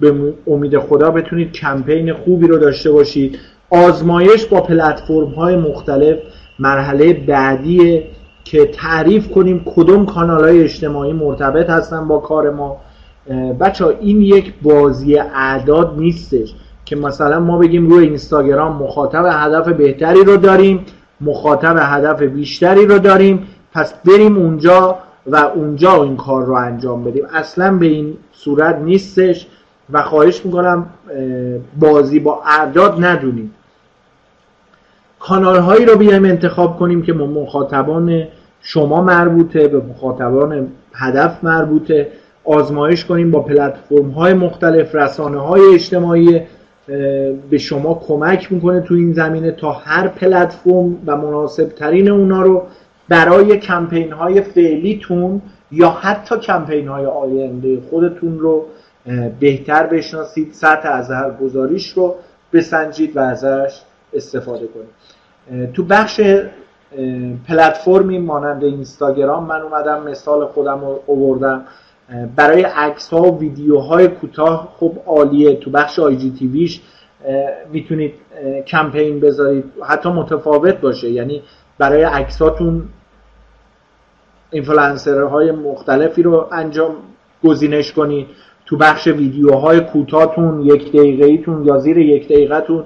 [0.00, 3.38] به امید خدا بتونید کمپین خوبی رو داشته باشید.
[3.70, 6.18] آزمایش با پلتفرم های مختلف
[6.58, 8.06] مرحله بعدیه
[8.44, 12.76] که تعریف کنیم کدوم کانال های اجتماعی مرتبط هستن با کار ما.
[13.60, 16.54] بچه این یک بازی اعداد نیستش.
[16.88, 20.84] که مثلا ما بگیم روی اینستاگرام مخاطب هدف بهتری رو داریم
[21.20, 27.24] مخاطب هدف بیشتری رو داریم پس بریم اونجا و اونجا این کار رو انجام بدیم.
[27.32, 29.46] اصلا به این صورت نیستش
[29.92, 30.86] و خواهش می‌کنم
[31.80, 33.54] بازی با اعداد ندونیم.
[35.20, 38.24] کانال هایی رو بیایم انتخاب کنیم که مخاطبان
[38.62, 42.08] شما مربوطه به مخاطبان هدف مربوطه.
[42.44, 46.40] آزمایش کنیم با پلتفرم های مختلف رسانه های اجتماعی
[47.50, 52.62] به شما کمک می‌کنه تو این زمینه تا هر پلتفرم و مناسب ترین اونا رو
[53.08, 55.42] برای کمپین های فعلیتون
[55.72, 58.66] یا حتی کمپین های آینده خودتون رو
[59.40, 62.14] بهتر بشناسید سطح از هر گزاریش رو
[62.52, 63.80] بسنجید و ازش
[64.14, 65.72] استفاده کنید.
[65.72, 66.20] تو بخش
[67.48, 71.64] پلتفرمی مانند اینستاگرام من اومدم مثال خودم رو اووردم
[72.36, 75.56] برای عکس ها و ویدیوهای کوتاه خب عالیه.
[75.56, 76.80] تو بخش آی جی تیویش
[77.72, 78.14] می‌تونید
[78.66, 79.64] کمپین بذارید.
[79.88, 81.10] حتی متفاوت باشه.
[81.10, 81.42] یعنی
[81.78, 82.82] برای عکساتون
[85.06, 86.94] های مختلفی رو انجام
[87.44, 88.26] گزینش کنید.
[88.66, 92.84] تو بخش ویدیوهای کوتاهتون یک دقیقه ایتون یا زیر یک دقیقه تون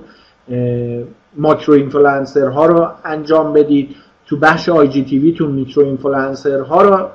[1.36, 3.97] macro influencer ها رو انجام بدید.
[4.27, 7.09] تو بخش IGTV تون micro influencer ها رو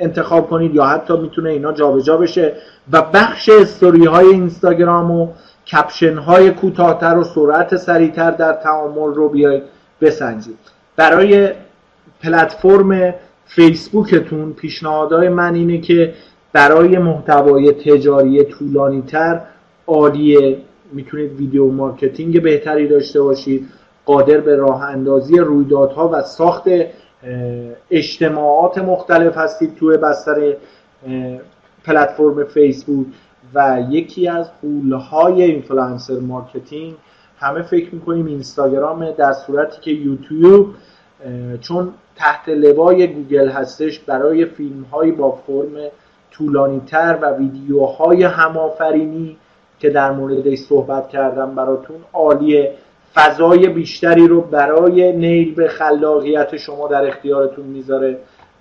[0.00, 2.52] انتخاب کنید یا حتی می‌تونه اینا جابجا جا بشه.
[2.92, 5.28] و بخش استوری های اینستاگرام و
[5.72, 9.62] caption های کوتاهتر و سرعت سریعتر در تعامل رو بیاید
[10.00, 10.58] بسنجید.
[10.96, 11.50] برای
[12.22, 13.14] پلتفرم
[13.46, 16.14] فیسبوکتون پیشنهادهای من اینه که
[16.52, 19.40] برای محتوای تجاری طولانی تر
[19.86, 20.58] عالیه
[20.92, 23.68] می‌تونید video marketing بهتری داشته باشید
[24.04, 26.64] قادر به راه اندازی رویدادها و ساخت
[27.90, 30.56] اجتماعات مختلف هستید توی بستر
[31.84, 33.06] پلتفرم فیسبوک
[33.54, 36.94] و یکی از غول‌های influencer marketing.
[37.38, 40.74] همه فکر می‌کنیم اینستاگرام در صورتی که یوتیوب
[41.60, 45.90] چون تحت لوای گوگل هستش برای فیلم های با فرم
[46.30, 49.36] طولانی تر و ویدیوهای همافرینی
[49.78, 52.74] که در موردش صحبت کردم براتون عالیه.
[53.14, 58.18] فضای بیشتری رو برای نیل به خلاقیت شما در اختیارتون می‌ذاره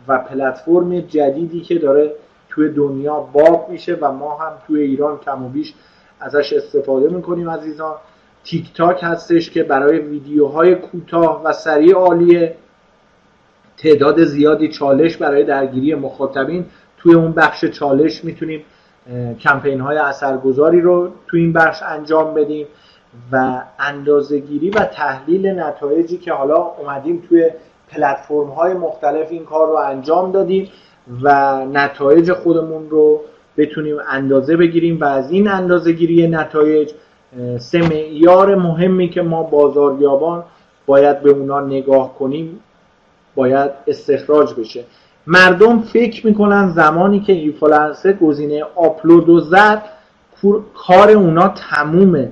[0.07, 2.11] و پلتفرم جدیدی که داره
[2.49, 5.73] توی دنیا باب میشه و ما هم توی ایران کم و بیش
[6.19, 7.95] ازش استفاده می‌کنیم عزیزان.
[8.43, 12.55] تیک تاک هستش که برای ویدیوهای کوتاه و سریع عالیه.
[13.77, 16.65] تعداد زیادی چالش برای درگیری مخاطبین.
[16.97, 18.63] توی اون بخش چالش می‌تونیم
[19.39, 22.67] کمپین های اثرگذاری رو توی این بخش انجام بدیم.
[23.31, 27.49] و اندازهگیری و تحلیل نتایجی که حالا اومدیم توی
[27.89, 30.69] پلتفرم های مختلف این کار رو انجام دادیم
[31.21, 33.21] و نتایج خودمون رو
[33.57, 36.91] بتونیم اندازه بگیریم و از این اندازه گیری نتایج
[37.57, 40.43] سه معیار مهمی که ما بازاریابان
[40.85, 42.59] باید به اونا نگاه کنیم
[43.35, 44.83] باید استخراج بشه.
[45.27, 49.83] مردم فکر می‌کنن زمانی که اینفلانسر گزینه آپلود و زد
[50.87, 52.31] کار اونا تمومه.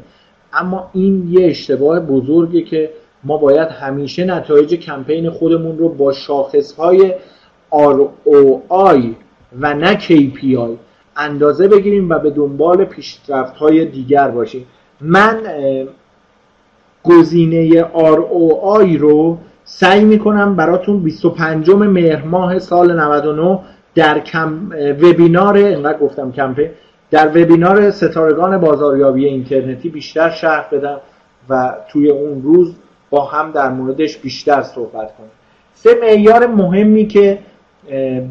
[0.54, 2.90] اما این یه اشتباه بزرگه که
[3.24, 7.14] ما باید همیشه نتایج کمپین خودمون رو با شاخصهای
[7.72, 9.02] ROI
[9.60, 10.70] و نه KPI
[11.18, 14.66] اندازه بگیریم و به دنبال پیشرفت های دیگر باشیم.
[15.02, 15.38] من
[17.04, 23.60] گزینه ROI رو سعی می‌کنم براتون 25 مهر ماه سال 99
[23.96, 24.70] در کم
[25.02, 26.70] وبینار اینقدر گفتم کمپین
[27.12, 30.98] در وبینار ستارگان بازاریابی اینترنتی بیشتر شرح بدم
[31.50, 32.76] و توی اون روز
[33.10, 35.32] با هم در موردش بیشتر صحبت کنیم.
[35.74, 37.40] سه معیار مهمی که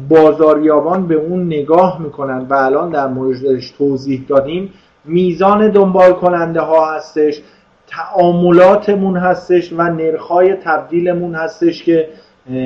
[0.09, 4.73] بازاریابان به اون نگاه می‌کنن و الان در موردش توضیح دادیم
[5.05, 7.41] میزان دنبال کننده ها هستش
[7.87, 12.09] تعاملاتمون هستش و نرخای تبدیلمون هستش که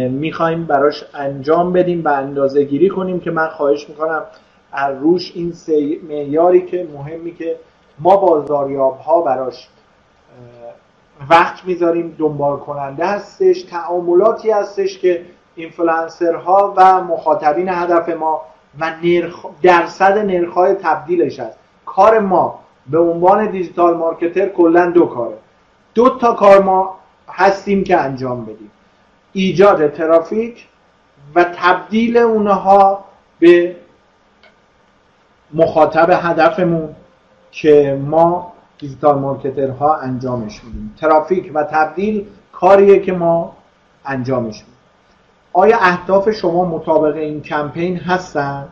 [0.10, 4.22] می‌خوایم براش انجام بدیم و اندازه گیری کنیم که من خواهش می‌کنم
[4.72, 5.54] از روش این
[6.08, 7.60] معیاری که مهمی که
[8.00, 9.68] ما بازاریاب ها براش
[11.30, 15.26] وقت می‌ذاریم دنبال کننده هستش تعاملاتی هستش که
[15.56, 18.42] اینفلانسرها و مخاطبین هدف ما
[18.80, 21.58] و نرخ درصد نرخهای تبدیلش هست.
[21.86, 25.38] کار ما به عنوان دیجیتال مارکتر کلا دو کاره.
[25.94, 26.98] دو تا کار ما
[27.30, 28.72] هستیم که انجام بدیم.
[29.34, 30.68] ایجاد ترافیک
[31.36, 33.04] و تبدیل اونها
[33.40, 33.76] به
[35.54, 36.90] مخاطب هدفمون
[37.52, 40.96] که ما digital marketer ها انجامش میدیم.
[41.02, 43.54] ترافیک و تبدیل کاریه که ما
[44.06, 44.74] انجامش میدیم.
[45.54, 48.68] آیا اهداف شما مطابق این کمپین هستن؟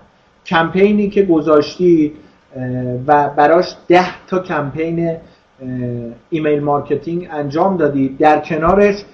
[0.46, 2.16] کمپینی که گذاشتید
[3.08, 5.18] و براش ده تا کمپین
[6.30, 8.18] email marketing انجام دادید.
[8.18, 9.06] در کنارش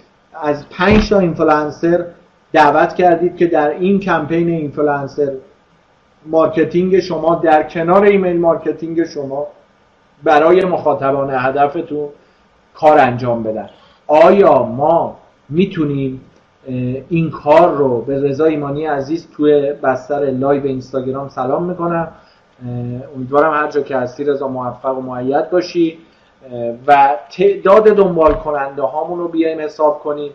[0.44, 2.06] از پنج تا اینفلانسر
[2.54, 5.32] دعوت کردید که در این کمپین influencer
[6.26, 9.48] marketing شما در کنار email marketing شما
[10.24, 12.10] برای مخاطبان هدفتون
[12.74, 13.70] کار انجام بدن.
[14.08, 15.18] آیا ما
[15.50, 16.22] می‌تونیم
[17.10, 22.08] این کار رو به رضا ایمانی عزیز توی بستر لایو اینستاگرام سلام می‌کنم.
[23.16, 25.98] امیدوارم هر جا که هستی رضا موفق و مؤید باشی.
[26.88, 30.32] و تعداد دنبال کننده هامون رو بیایم حساب کنیم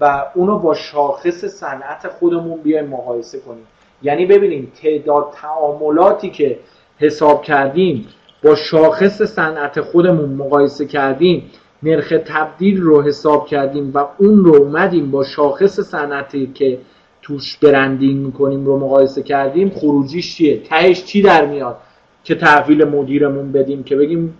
[0.00, 3.66] و اونو با شاخص صنعت خودمون بیایم مقایسه کنیم.
[4.02, 6.58] یعنی ببینیم تعداد تعاملاتی که
[6.98, 8.06] حساب کردیم
[8.44, 11.50] با شاخص صنعت خودمون مقایسه کردیم
[11.82, 16.78] نرخ تبدیل رو حساب کردیم و اون رو اومدیم با شاخص صنعتی که
[17.22, 19.70] توش برندینگ می‌کنیم رو مقایسه کردیم.
[19.70, 21.76] خروجیش چیه؟ تهش چی در میاد؟
[22.24, 24.38] که تحویل مدیرمون بدیم که بگیم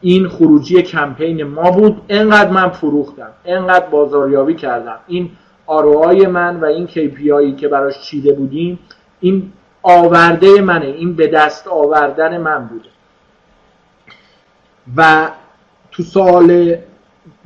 [0.00, 5.30] این خروجی کمپین ما بود انقدر من فروختم انقدر بازاریابی کردم این
[5.68, 8.78] آروهای من و این KPI که براش چیده بودیم
[9.20, 12.88] این آورده منه این به دست آوردن من بوده.
[14.96, 15.30] و
[15.90, 16.76] تو سوال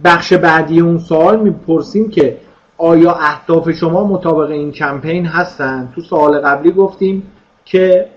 [0.05, 2.39] بخش بعدی اون سوال می‌پرسیم که
[2.79, 7.33] آیا اهداف شما مطابق این کمپین هستن؟ تو سوال قبلی گفتیم
[7.65, 8.09] که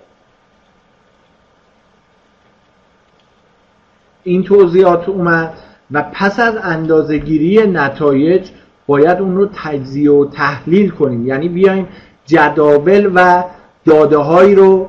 [4.24, 5.54] این توضیحات اومد
[5.92, 8.50] و پس از اندازه‌گیری نتایج
[8.88, 11.28] باید اون رو تجزیه و تحلیل کنیم.
[11.28, 11.88] یعنی بیایم
[12.26, 13.44] جداول و
[13.86, 14.88] داده هایی رو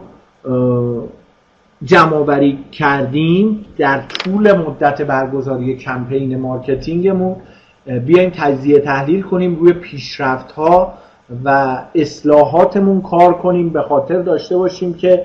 [1.85, 7.36] جمع کردیم در طول مدت برگزاری کمپین marketing مون.
[8.06, 10.93] بیایم تجزیه تحلیل کنیم روی پیشرفت ها
[11.44, 13.68] و اصلاحاتمون کار کنیم.
[13.68, 15.24] به خاطر داشته باشیم که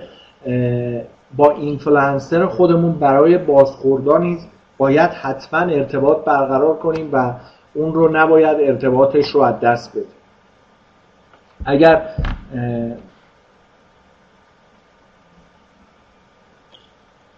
[1.37, 7.33] با اینفلانسر خودمون برای بازخوردان نیز باید حتما ارتباط برقرار کنیم و
[7.73, 10.05] اون رو نباید ارتباطش رو از دست بدیم
[11.65, 12.01] اگر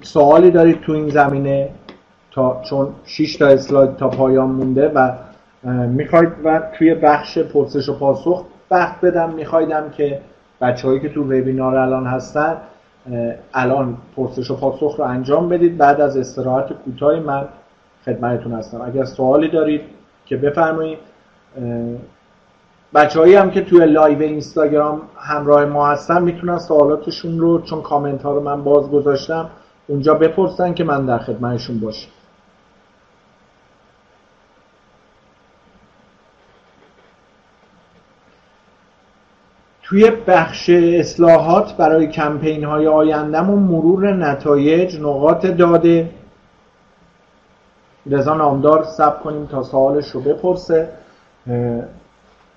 [0.01, 1.69] سوالی دارید تو این زمینه
[2.31, 5.11] تا چون 6 تا اسلاید تا پایان مونده و
[5.87, 10.21] می‌خواید و توی بخش پرسش و پاسخ وقت بدم میخوایدم که
[10.61, 12.57] بچههایی که تو وبینار الان هستن
[13.53, 15.77] الان پرسش و پاسخ رو انجام بدید.
[15.77, 17.47] بعد از استراحت کوتاهی من
[18.05, 18.81] خدمتتون هستم.
[18.81, 19.81] اگر سوالی دارید
[20.25, 20.99] که بفرمایید
[22.93, 28.33] بچههایی هم که توی لایو اینستاگرام همراه ما هستن می‌تونن سوالاتشون رو چون کامنت ها
[28.33, 29.49] رو من باز گذاشتم
[29.87, 32.09] اونجا بپرسن که من در خدمتشون باشم.
[39.83, 46.09] توی بخش اصلاحات برای کمپین های آیندهمون مرور نتایج نقاط داده.
[48.05, 50.89] رضا نامدار صبر کنیم تا سوالش رو بپرسه.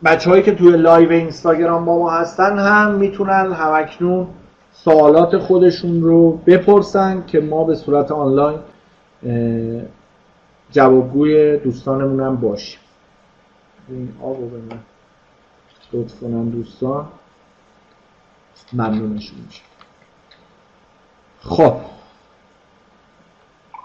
[0.05, 4.27] بچه هایی که توی لایو اینستاگرام با ما هستن هم می‌تونن همکنون
[4.73, 8.59] سوالات خودشون رو بپرسن که ما به صورت آنلاین
[10.71, 12.81] جوابگوی دوستانمون هم باشیم.
[13.89, 14.81] این آب رو به من
[15.93, 17.07] لطف دوستان.
[18.73, 19.63] ممنونشون میشه
[21.41, 21.96] خب.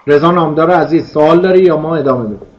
[0.08, 2.52] رضا نامدار عزیز سوال داری یا ما ادامه بدیم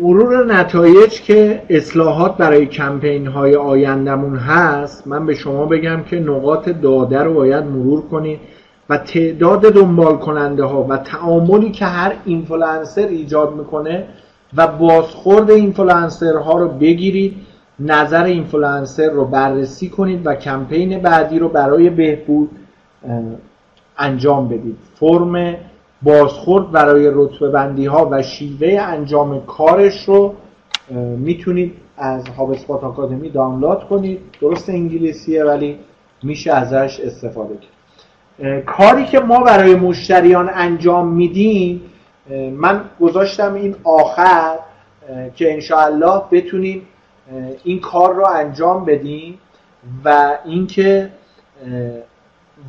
[0.00, 6.68] مرور نتایج که اصلاحات برای کمپین های آیندهمون هست من به شما بگم که نقاط
[6.68, 8.40] داده رو باید مرور کنید
[8.88, 14.04] و تعداد دنبال کننده ها و تعاملی که هر اینفلانسر ایجاد می‌کنه
[14.56, 17.36] و بازخورد اینفلانسر ها رو بگیرید
[17.80, 22.50] نظر اینفلانسر رو بررسی کنید و کمپین بعدی رو برای بهبود
[23.98, 24.76] انجام بدید.
[24.94, 25.56] فرم
[26.02, 30.34] بازخورد برای رتبه بندی ها و شیوه انجام کارش رو
[31.18, 34.20] می‌تونید از هابسپات آکادمی دانلود کنید.
[34.40, 35.78] درست انگلیسیه ولی
[36.22, 38.64] میشه ازش استفاده کرد.
[38.64, 41.82] کاری که ما برای مشتریان انجام میدیم
[42.52, 44.58] من گذاشتم این آخر
[45.34, 46.82] که انشاءالله بتونیم
[47.64, 49.38] این کار رو انجام بدیم
[50.04, 51.10] و اینکه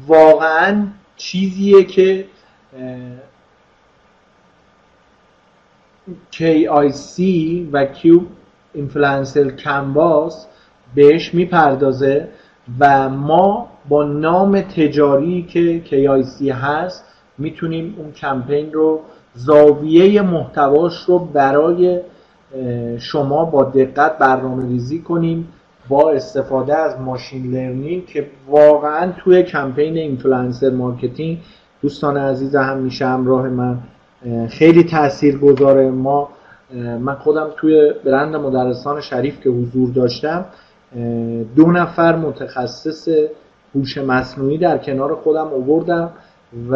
[0.08, 0.88] واقعا
[1.18, 2.26] چیزیه که
[6.32, 7.22] KIC
[7.72, 8.22] و Q
[8.74, 10.48] اینفلانسر کنواس
[10.96, 12.28] بهش می‌پردازه
[12.80, 17.06] و ما با نام تجاری که KIC هست
[17.38, 19.02] می‌تونیم اون کمپین رو
[19.34, 22.02] زاویه محتواش رو برای
[22.98, 25.48] شما با دقت برنامه ریزی کنیم
[25.90, 31.38] با استفاده از machine learning که واقعا توی کمپین influencer marketing
[31.82, 33.78] دوستان عزیز هم میشه همراه من
[34.50, 36.30] خیلی تأثیر گذاره ما
[37.00, 40.46] من خودم توی برند مدرسان شریف که حضور داشتم
[41.56, 43.08] دو نفر متخصص
[43.76, 46.10] هوش مصنوعی در کنار خودم آوردم
[46.72, 46.76] و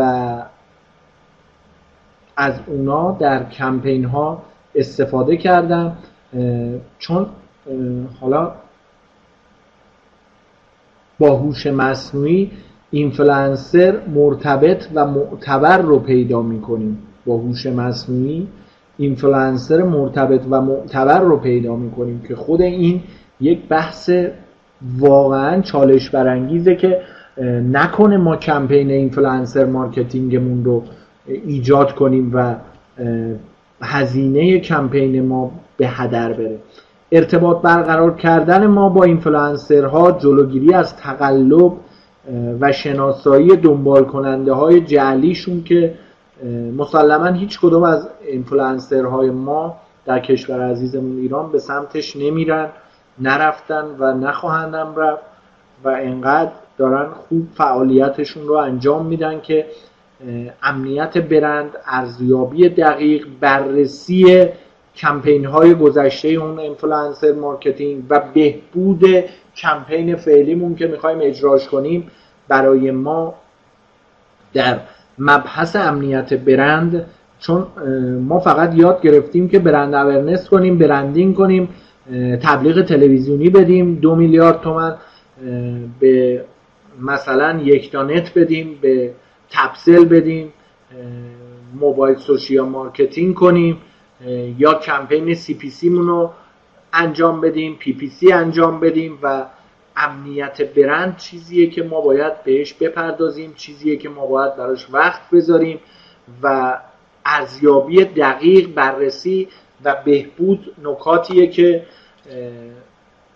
[2.38, 4.41] از اونا در کمپین ها
[4.76, 5.97] استفاده کردم.
[6.99, 7.27] چون
[8.21, 8.51] حالا
[11.19, 12.51] با هوش مصنوعی
[12.91, 17.03] اینفلوئنسر مرتبط و معتبر رو پیدا می‌کنیم.
[17.26, 18.48] با هوش مصنوعی
[18.98, 23.02] اینفلوئنسر مرتبط و معتبر رو پیدا می‌کنیم که خود این
[23.41, 24.12] یک بحث
[24.98, 27.02] واقعا چالش برانگیزه که
[27.72, 30.84] نکنه ما کمپین influencer marketing مون رو
[31.28, 32.56] ایجاد کنیم و
[33.82, 36.58] هزینه کمپین ما به هدر بره.
[37.12, 41.74] ارتباط برقرار کردن ما با اینفلوئنسرها جلوگیری از تقلب
[42.60, 45.94] و شناسایی دنبال کننده های جعلیشون که
[46.78, 52.70] مسلما هیچ کدوم از اینفلوئنسرهای ما در کشور عزیزمون ایران به سمتش نمیرن
[53.20, 55.24] نرفتن و نخواهندم رفت
[55.84, 59.66] و انقدر دارن خوب فعالیتشون رو انجام میدن که
[60.64, 64.48] امنیت برند ارزیابی دقیق بررسی
[64.95, 69.06] کمپین های گذشته اون influencer marketing و بهبود
[69.56, 72.11] کمپین فعلیمون که می‌خوایم اجراش کنیم
[72.48, 73.34] برای ما
[74.53, 74.80] در
[75.20, 77.06] مبحث امنیت برند
[77.40, 77.68] چون
[78.28, 81.70] ما فقط یاد گرفتیم که brand awareness کنیم branding کنیم
[82.41, 84.96] تبلیغ تلویزیونی بدیم دو میلیارد تومن
[86.00, 86.46] به
[87.02, 89.14] مثلا یکتانت بدیم به
[89.50, 90.54] تپسل بدیم
[91.80, 93.78] mobile social marketing کنیم
[94.58, 96.32] یا کمپین CPC رو
[96.94, 99.46] انجام بدیم PPC انجام بدیم و
[99.99, 105.80] امنیت برند چیزیه که ما باید بهش بپردازیم چیزیه که ما باید براش وقت بذاریم
[106.43, 106.77] و
[107.26, 109.47] ارزیابی دقیق بررسی
[109.84, 111.85] و بهبود نکاتیه که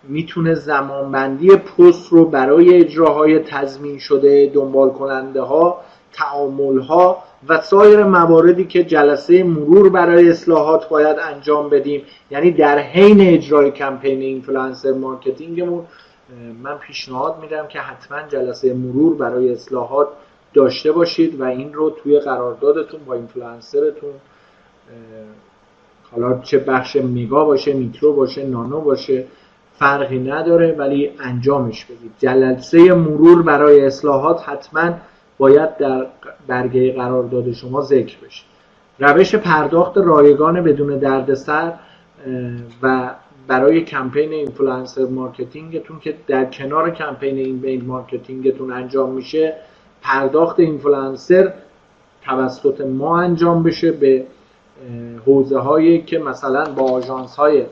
[0.08, 5.80] می‌تونه زمانبندی پست رو برای اجراهای تضمین شده دنبال کننده ها
[6.12, 12.02] تعامل ها و سایر مواردی که جلسه مرور برای اصلاحات باید انجام بدیم.
[12.30, 15.84] یعنی در حین اجرای کمپین influencer marketing مون
[16.62, 20.08] من پیشنهاد میدم که حتما جلسه مرور برای اصلاحات
[20.54, 24.12] داشته باشید و این رو توی قراردادتون با اینفلوئنسرتون
[26.12, 29.24] حالا چه بخش mega باشه میترو باشه nano باشه
[29.78, 32.12] فرقی نداره ولی انجامش بدید.
[32.18, 34.92] جلسه مرور برای اصلاحات حتما
[35.38, 36.06] باید در
[36.46, 38.44] برگه قرارداد شما ذکر بشه.
[38.98, 41.72] روش پرداخت رایگان بدون دردسر
[42.82, 43.10] و
[43.46, 49.56] برای کمپین influencer marketing تون که در کنار کمپین این marketing تون انجام میشه
[50.02, 51.52] پرداخت اینفلوئنسر
[52.24, 54.26] توسط ما انجام بشه به
[55.26, 57.64] حوزه هایی که مثلا با آژانس های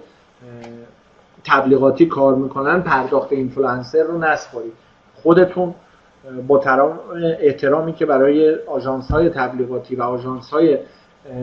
[1.44, 4.72] تبلیغاتی کار می‌کنن پرداخت اینفلوئنسر رو نسپارید
[5.14, 5.74] خودتون
[6.46, 6.62] با
[7.40, 10.78] احترامی که برای آژانس های تبلیغاتی و آژانس های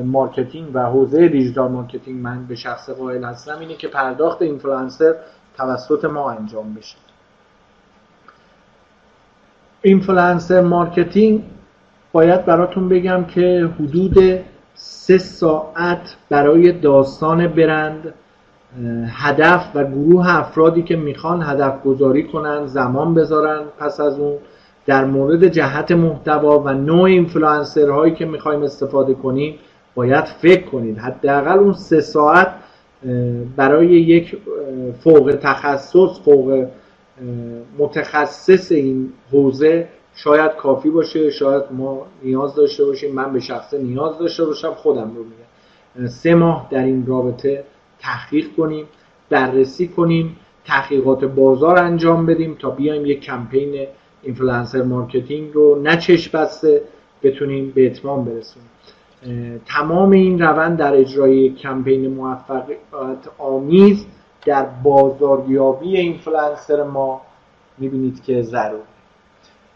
[0.03, 5.15] marketing و حوزه digital marketing من به شخصه قائل هستم اینه که پرداخت اینفلوئنسر
[5.57, 6.97] توسط ما انجام بشه.
[9.81, 11.43] influencer marketing
[12.11, 14.39] باید براتون بگم که حدود
[14.73, 18.13] سه ساعت برای داستان برند
[19.07, 24.37] هدف و گروه افرادی که می‌خوان هدف گذاری کنن زمان بذارن پس از اون
[24.85, 29.59] در مورد جهت محتوا و نوع اینفلوئنسر هایی که می‌خوایم استفاده کنیم
[29.95, 30.97] باید فکر کنید.
[30.97, 32.55] حداقل اون سه ساعت
[33.55, 34.37] برای یک
[35.03, 36.67] فوق تخصص فوق
[37.77, 41.29] متخصص این حوزه شاید کافی باشه.
[41.29, 43.15] شاید ما نیاز داشته باشیم.
[43.15, 44.73] من به شخصه نیاز داشته باشم.
[44.73, 46.07] خودم رو میگم.
[46.07, 47.63] سه ماه در این رابطه
[47.99, 48.85] تحقیق کنیم
[49.29, 50.35] بررسی کنیم
[50.65, 53.87] تحقیقات بازار انجام بدیم تا بیایم یک کمپین
[54.23, 56.81] influencer marketing رو نه چشم بسته
[57.23, 58.68] بتونیم به اتمام برسونیم.
[59.65, 62.77] تمام این روند در اجرای کمپین موفقیت
[63.37, 64.05] آمیز
[64.45, 67.21] در بازاریابی اینفلوئنسر ما
[67.77, 68.83] می‌بینید که ضروری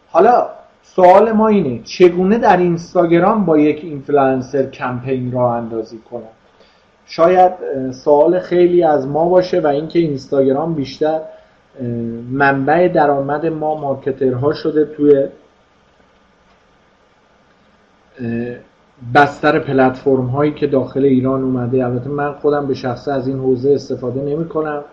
[0.10, 0.50] حالا
[0.82, 6.30] سوال ما اینه چگونه در اینستاگرام با یک اینفلوئنسر کمپین راه اندازی کنم؟
[7.06, 7.52] شاید
[7.92, 11.22] سوال خیلی از ما باشه و اینکه اینستاگرام بیشتر
[12.32, 15.28] منبع درآمد ما marketer ها شده توی
[19.16, 21.86] بستر پلتفرم هایی که داخل ایران اومده.
[21.86, 24.84] البته من خودم به شخصه از این حوزه استفاده نمی کنم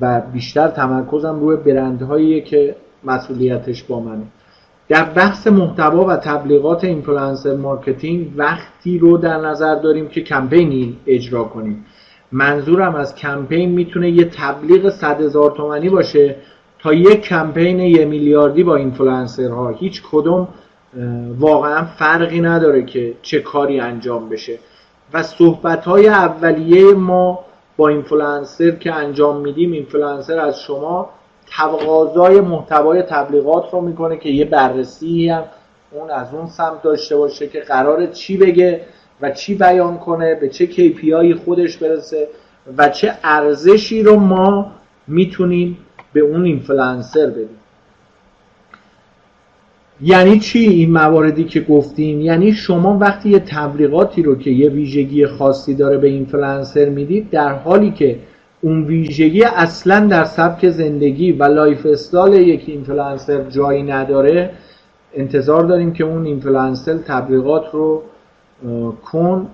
[0.00, 4.22] و بیشتر تمرکزم روی برندهایی که مسئولیتش با منه.
[4.88, 11.44] در بحث محتوا و تبلیغات influencer marketing وقتی رو در نظر داریم که کمپینی اجرا
[11.44, 11.84] کنیم.
[12.32, 16.36] منظورم از کمپین می‌تونه یه تبلیغ صد هزار تومنی باشه
[16.78, 20.48] تا یک کمپین یه میلیاردی با اینفلوئنسرها هیچ کدوم
[21.38, 24.58] واقعا فرقی نداره که چه کاری انجام بشه.
[25.12, 27.44] و صحبت های اولیه ما
[27.76, 31.10] با اینفلوئنسر که انجام میدیم اینفلوئنسر از شما
[31.46, 35.44] تقاضای محتوای تبلیغات رو می‌کنه که یه بررسی هم
[35.90, 38.80] اون از اون سمت داشته باشه که قراره چی بگه
[39.20, 42.28] و چی بیان کنه به چه KPI خودش برسه
[42.76, 44.72] و چه ارزشی رو ما
[45.06, 45.78] می‌تونیم
[46.12, 47.58] به اون اینفلوئنسر بدیم.
[50.00, 55.26] یعنی چی این مواردی که گفتیم؟ یعنی شما وقتی یه تبلیغاتی رو که یه ویژگی
[55.26, 58.18] خاصی داره به اینفلوئنسر می‌دید در حالی که
[58.60, 64.50] اون ویژگی اصلا در سبک زندگی و lifestyle یک اینفلوئنسر جایی نداره
[65.14, 68.02] انتظار داریم که اون اینفلوئنسر تبلیغات رو
[69.04, 69.46] کن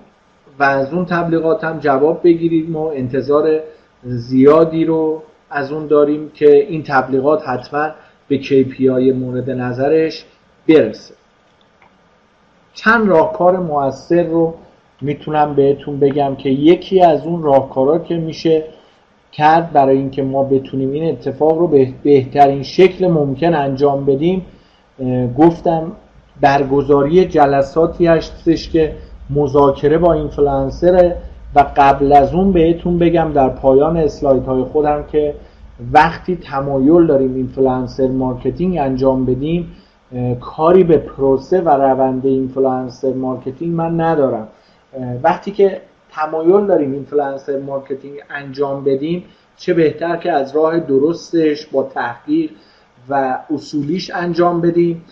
[0.58, 3.60] و از اون تبلیغات هم جواب بگیرید ما انتظار
[4.04, 7.88] زیادی رو از اون داریم که این تبلیغات حتما
[8.28, 10.24] به KPI مورد نظرش
[10.68, 11.14] برسه.
[12.74, 14.54] چند راهکار موثر رو
[15.00, 18.64] می‌تونم بهتون بگم که یکی از اون راهکارها که میشه
[19.32, 24.46] کرد برای اینکه ما بتونیم این اتفاق رو به بهترین شکل ممکن انجام بدیم
[25.38, 25.92] گفتم
[26.40, 28.94] برگزاری جلساتی هستش که
[29.30, 31.14] مذاکره با اینفلوئنسر
[31.54, 35.34] و قبل از اون بهتون بگم در پایان اسلاید های خودم که
[35.92, 39.72] وقتی تمایل داریم influencer marketing انجام بدیم
[40.40, 44.48] کاری به پروسه و روند influencer marketing من ندارم.
[45.22, 45.80] وقتی که
[46.10, 49.24] تمایل داریم influencer marketing انجام بدیم
[49.56, 52.50] چه بهتر که از راه درستش با تحقیق
[53.08, 55.04] و اصولیش انجام بدیم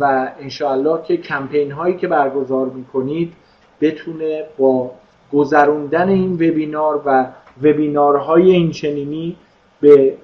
[0.00, 3.32] و انشاءالله که کمپین هایی که برگزار می‌کنید
[3.80, 4.90] بتونه با
[5.32, 7.26] گذروندن این وبینار و
[7.62, 9.36] وبینارهای این چنینی
[9.84, 10.16] به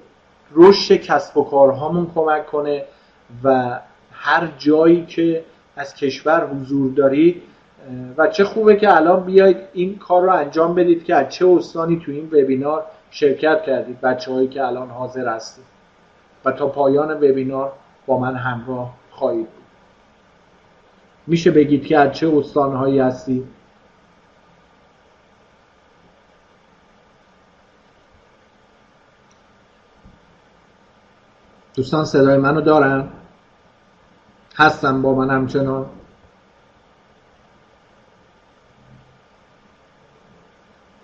[0.55, 2.83] رشد کسب و کارهامون کمک کنه
[3.43, 3.79] و
[4.11, 5.43] هر جایی که
[5.75, 7.41] از کشور حضور دارید
[8.17, 12.01] و چه خوبه که الان بیاید این کار رو انجام بدید که از چه استانی
[12.05, 15.65] تو این وبینار شرکت کردید بچه هایی که الان حاضر هستید.
[16.45, 17.71] و تا پایان وبینار
[18.05, 19.63] با من همراه خواهید بود.
[21.27, 23.43] میشه بگید که از چه استانهایی هستی
[31.81, 33.03] دوستان صدای منو دارن؟
[34.55, 35.85] هستن با من همچنان؟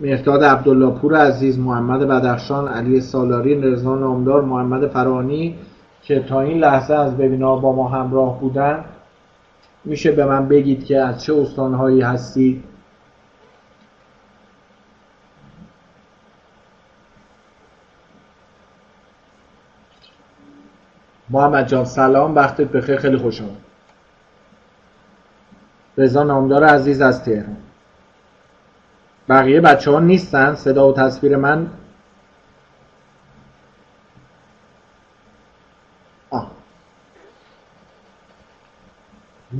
[0.00, 5.58] مهداد عبدالله پور عزیز محمد بدخشان علی سالاری رضا نامدار محمد فرانی
[6.02, 8.84] که تا این لحظه از وبینار با ما همراه بودن
[9.84, 12.62] میشه به من بگید که از چه استانهایی هستی
[21.30, 23.68] محمد جان سلام وقتت بخیر خیلی خوش آمد
[25.98, 27.56] رضا نامدار عزیز از تهران.
[29.28, 31.70] بقیه بچه ها نیستن؟ صدا و تصویر من؟
[36.30, 36.50] آه.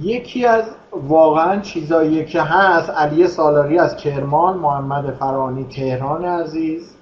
[0.02, 6.97] یکی از واقعا چیزایی که هست علی سالاری از کرمان محمد فرانی تهران عزیز.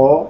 [0.00, 0.28] خب.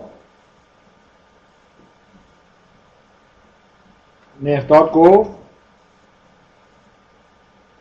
[4.41, 5.31] مهداد گفت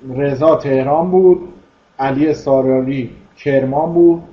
[0.10, 1.53] رضا تهران بود
[1.99, 4.24] علی ساراری کرمان بود.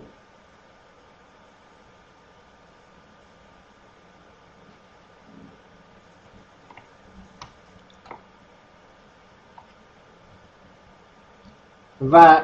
[12.10, 12.40] و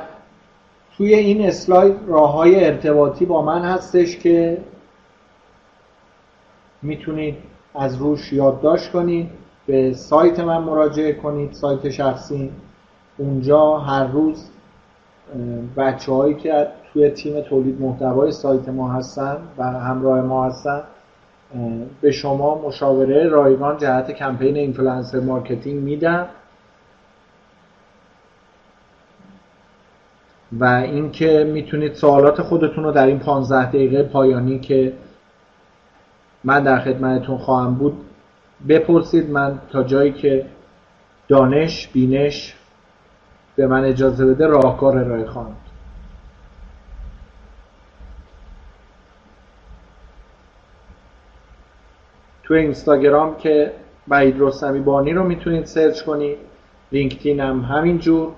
[0.96, 4.58] توی این اسلاید راه های ارتباطی با من هستش که
[6.82, 7.36] می‌تونید
[7.74, 9.30] از روش یادداشت کنید
[9.66, 12.50] به سایت من مراجعه کنید سایت شخصی.
[13.18, 14.50] اونجا هر روز
[15.76, 20.82] بچه هایی که توی تیم تولید محتوای سایت ما هستن و همراه ما هستن
[22.00, 26.26] به شما مشاوره رایگان جهت کمپین influencer marketing میدن.
[30.52, 34.92] و اینکه می‌تونید سوالات خودتون رو در این 15 دقیقه پایانی که
[36.44, 37.96] من در خدمتتون خواهم بود.
[38.68, 40.46] بپرسید من تا جایی که
[41.28, 42.54] دانش بینش
[43.56, 45.56] به من اجازه بده راهکار ارائه خواهم.
[52.44, 53.72] تو اینستاگرام که
[54.08, 56.36] وحید رستمی بانی رو می‌تونید سرچ کنید
[56.92, 58.32] لینکدین هم همینجور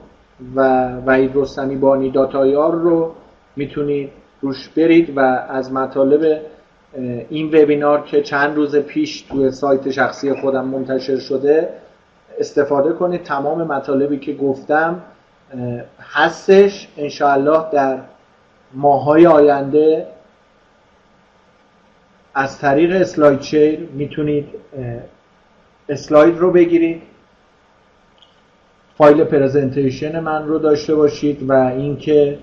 [0.54, 3.14] و وحید رستمی بانی داتایار رو
[3.56, 4.10] می‌تونید
[4.40, 6.40] روش برید و از مطالب
[7.30, 11.68] این وبینار که چند روز پیش توی سایت شخصی خودم منتشر شده
[12.38, 13.22] استفاده کنید.
[13.22, 15.02] تمام مطالبی که گفتم
[16.00, 16.88] هستش.
[16.96, 17.98] انشاءالله در
[18.74, 20.06] ماهای آینده
[22.34, 24.46] از طریق اسلاید شیر می‌تونید
[25.88, 27.02] اسلاید رو بگیرید.
[28.98, 32.38] فایل پرزنتیشن من رو داشته باشید و اینکه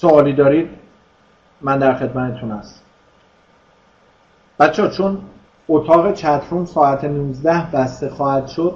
[0.00, 0.68] سوالی دارید
[1.60, 2.84] من در خدمتتون هست
[4.58, 5.18] بچه ها چون
[5.68, 8.74] اتاق چتروم ساعت 19 بسته خواهد شد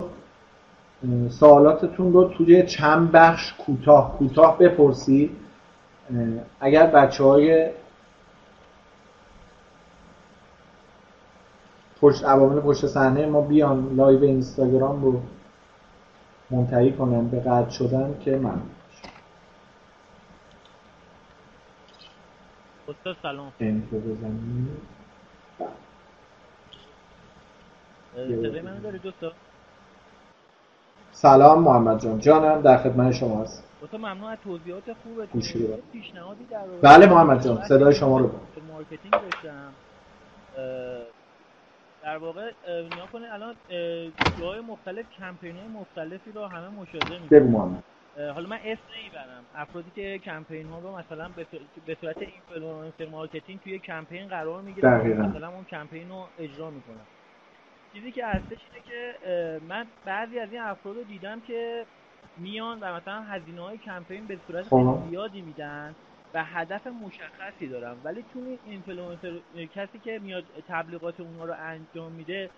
[1.29, 5.31] سوالاتتون رو توی چند بخش کوتاه کوتاه بپرسید.
[6.61, 7.71] اگر بچه های
[12.01, 15.21] پشت عوامل پشت صحنه ما بیان لایو اینستاگرام رو
[16.51, 18.61] منتهی کنن به قطع شدن که من
[22.91, 23.73] استاد سلام صدای
[28.61, 29.33] منو داری دوستا
[31.13, 32.19] سلام محمد جان.
[32.19, 33.65] جانم در خدمت شما هست.
[33.91, 35.27] تو ممنون از توضیحات خوبه
[35.93, 37.65] پیشنهادی در بله محمد جان.
[37.65, 38.31] صدای شما رو
[38.73, 39.73] مارکتینگ داشتم.
[42.03, 43.55] در واقع نیا کنه الان
[44.41, 47.83] جای مختلف کمپین های مختلفی رو همه مشاهده می‌کنم بگو محمد.
[48.35, 51.31] حالا من اسم نمی‌برم افرادی که کمپین ها رو مثلا
[51.87, 57.07] به صورت اینفلوئنسر مارکتینگ توی کمپین قرار می‌گیرن مثلا اون کمپین رو اجرا می‌کنن
[57.93, 59.15] چیزی که هستش اینه که
[59.69, 61.87] من بعضی از این افراد رو دیدم که
[62.37, 65.03] میان و مثلا هزینه های کمپین به صورت خب.
[65.11, 65.95] زیادی میدن
[66.35, 68.01] و هدف مشخصی دارم.
[68.05, 69.41] ولی تو این اینفلوئنسر
[69.75, 72.51] کسی که میاد تبلیغات اونها رو انجام میده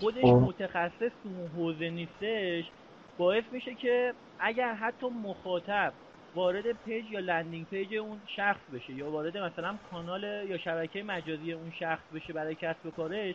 [0.00, 0.28] خودش خب.
[0.28, 2.70] متخصص تو اون حوزه نیستش.
[3.18, 5.92] باعث میشه که اگر حتی مخاطب
[6.34, 11.52] وارد پیج یا landing page اون شخص بشه یا وارد مثلا کانال یا شبکه مجازی
[11.52, 13.34] اون شخص بشه برای کسب و کارش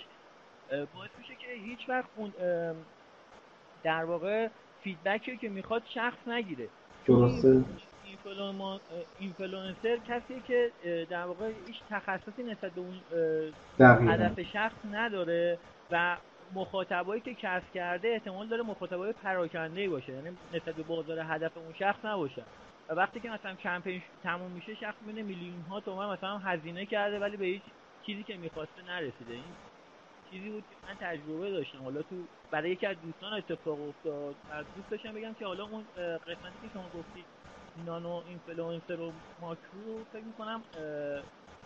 [0.69, 2.33] باعث میشه که هیچ وقت اون
[3.83, 4.47] در واقع
[4.83, 6.67] feedback ی که می‌خواد شخص نگیره.
[7.05, 7.63] درسته.
[9.19, 10.71] اینفلوئنسر کسی که
[11.09, 13.01] در واقع هیچ تخصصی نسبت به اون
[14.09, 15.57] هدف شخص نداره
[15.91, 16.17] و
[16.51, 21.73] مخاطبایی که کسب کرده احتمال داره مخاطبای پراکنده باشه یعنی نسبت به بازار هدف اون
[21.73, 22.47] شخص نباشه.
[22.89, 27.19] و وقتی که مثلا کمپین تموم میشه شخص می‌بینه میلیون ها تومن مثلا هزینه کرده
[27.19, 27.63] ولی به هیچ
[28.05, 29.33] چیزی که می‌خواسته نرسیده.
[29.33, 29.57] این
[30.29, 31.83] چیزی بود که من تجربه داشتم.
[31.83, 35.87] حالا تو برای یکی از دوستان اتفاق افتاد از دوست داشتم بگم که حالا اون
[36.27, 37.27] قسمتی که شما گفتید
[37.75, 40.65] nano influencer و ماکرو فکر می‌کنم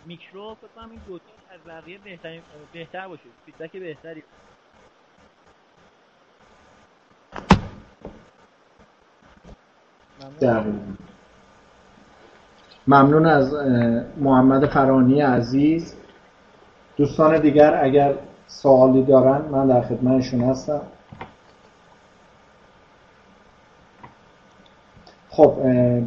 [0.05, 2.41] میکرو فکر کنم این دو از بقیه بهتر
[2.71, 3.29] بهتر باشه.
[3.45, 4.23] feedback بهتری.
[12.87, 13.53] ممنون از
[14.17, 15.95] محمد فرانی عزیز.
[16.97, 18.13] دوستان دیگر اگر
[18.47, 20.81] سوالی دارن من در خدمتشون هستم.
[25.29, 25.55] خب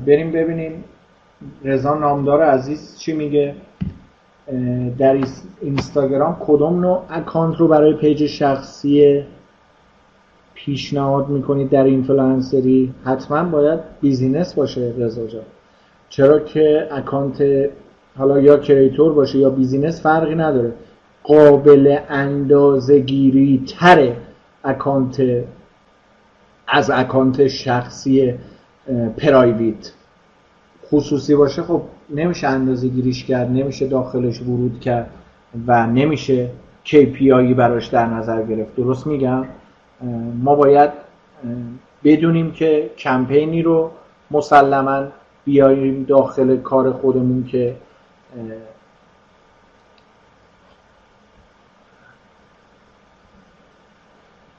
[0.06, 0.84] بریم ببینیم.
[1.64, 3.54] رضا نامدار عزیز چی میگه؟
[4.98, 5.18] در
[5.60, 9.24] اینستاگرام کدوم نوع اکانت رو برای پیج شخصی
[10.64, 15.22] پیشنهاد می‌کنید در اینفلوئنسری؟ حتما باید business باشه رضا
[16.08, 17.42] چرا که اکانت
[18.18, 20.72] حالا یا creator باشه یا business فرقی نداره.
[21.22, 24.16] قابل اندازه گیری تره
[24.64, 25.22] اکانت
[26.68, 28.34] از اکانت شخصی
[29.16, 29.92] private.
[30.90, 35.10] خصوصی باشه خب نمیشه اندازه گیریش کرد نمیشه داخلش ورود کرد
[35.66, 36.50] و نمیشه
[36.84, 38.76] KPI براش در نظر گرفت.
[38.76, 39.44] درست میگم؟
[40.42, 40.90] ما باید
[42.04, 43.90] بدونیم که کمپینی رو
[44.30, 45.06] مسلما
[45.44, 47.76] بیاییم داخل کار خودمون که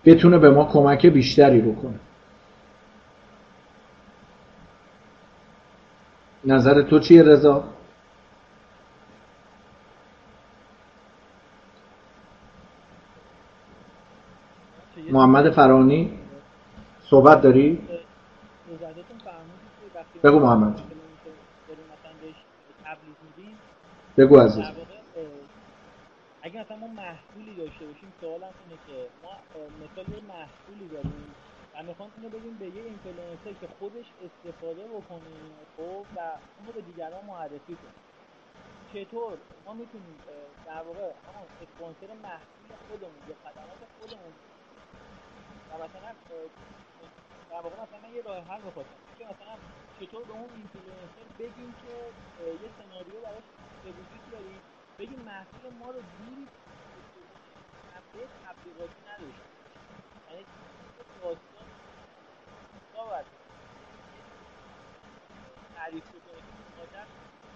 [0.06, 2.00] بتونه به ما کمک بیشتری بکنه
[6.46, 7.64] نظر تو چیه رضا؟
[15.12, 16.20] محمد فرانی
[17.10, 17.88] صحبت داری؟
[20.24, 20.82] بگو محمد.
[24.18, 24.66] بگو عزیز.
[26.42, 29.34] اگه مثلا ما محصولی داشته باشیم سوالم اینه که ما
[29.84, 31.36] مثال یه محصولی داریم
[31.76, 35.32] و می‌خوام اینو بگیم به یه اینفلوئنسر که خودش استفاده بکنه
[35.78, 36.20] خب و
[36.58, 37.98] اون به دیگران معرفی کنه.
[38.94, 39.34] چطور؟
[39.66, 40.18] ما می‌تونیم
[40.66, 41.06] در واقع
[41.64, 44.34] اسپانسر محصول خودمون یا خدمات خودمون
[45.70, 46.12] و مثلا
[47.50, 49.56] در واقع مثلا یه راه حل می‌خواستم که مثلا
[50.00, 51.94] چطور به اون اینفلوئنسر بگیم که
[52.64, 53.44] یه سناریو براش
[53.84, 54.62] به وجود بیاریم
[55.00, 56.48] بگیم محصول ما رو جوری
[58.14, 59.50] به تبلیغاتی نداشته
[60.30, 60.46] یعنی
[61.22, 61.68] داستان
[62.96, 63.26] باید
[65.76, 67.06] تعریف بکنه که مادر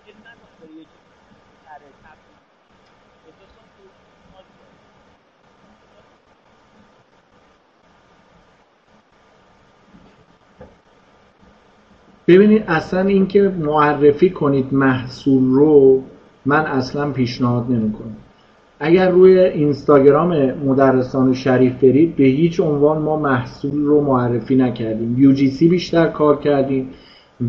[0.05, 1.03] چیز نکنه برای یه چیز
[1.65, 1.93] تبلیغ
[3.39, 3.63] داستان
[12.27, 16.01] ببینید اصلا اینکه معرفی کنید محصول رو
[16.45, 18.15] من اصلا پیشنهاد نمی‌کنم.
[18.79, 25.35] اگر روی اینستاگرام مدرسان شریف برید به هیچ عنوان ما محصول رو معرفی نکردیم.
[25.35, 26.89] UGC بیشتر کار کردیم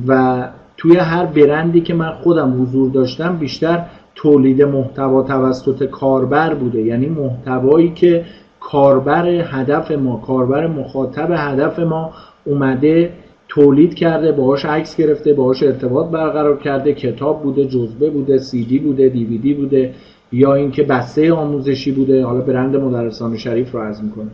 [0.09, 0.42] و
[0.76, 3.84] توی هر برندی که من خودم حضور داشتم بیشتر
[4.14, 6.82] تولید محتوا توسط کاربر بوده.
[6.82, 8.24] یعنی محتوایی که
[8.60, 12.12] کاربر هدف ما کاربر مخاطب هدف ما
[12.44, 13.12] اومده
[13.55, 18.78] تولید کرده باهاش عکس گرفته باهاش ارتباط برقرار کرده کتاب بوده جزوه بوده سی دی
[18.78, 19.94] بوده دیویدی بوده
[20.32, 22.24] یا اینکه بسته آموزشی بوده.
[22.24, 24.31] حالا برند مدرسان شریف رو عرض می‌کنم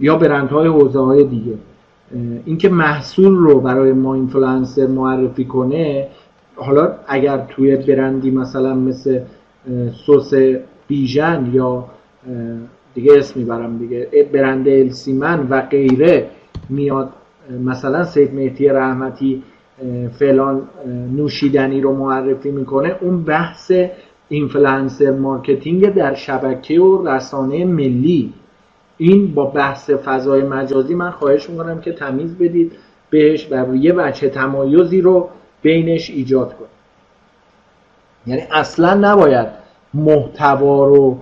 [0.00, 1.54] یا برندهای حوزه های دیگه
[2.44, 6.08] اینکه محصول رو برای ما اینفلوئنسر معرفی کنه
[6.54, 9.20] حالا اگر توی برندی مثلا مثل
[10.06, 10.34] سس
[10.88, 11.84] بیژن یا
[12.94, 16.30] دیگه اسم می‌برم دیگه برند ال سی من و غیره
[16.68, 17.08] میاد
[17.50, 19.42] مثلا سید مهدی رحمتی
[20.18, 20.62] فلان
[21.16, 22.96] نوشیدنی رو معرفی می‌کنه.
[23.00, 23.72] اون بحث
[24.28, 28.32] influencer marketing در شبکه و رسانه ملی.
[28.98, 32.72] این با بحث فضای مجازی من خواهش می‌کنم که تمیز بدید
[33.10, 35.28] بهش و یه وجه تمایزی رو
[35.62, 36.70] بینش ایجاد کنید.
[38.26, 39.48] یعنی اصلا نباید
[39.94, 41.18] محتوا رو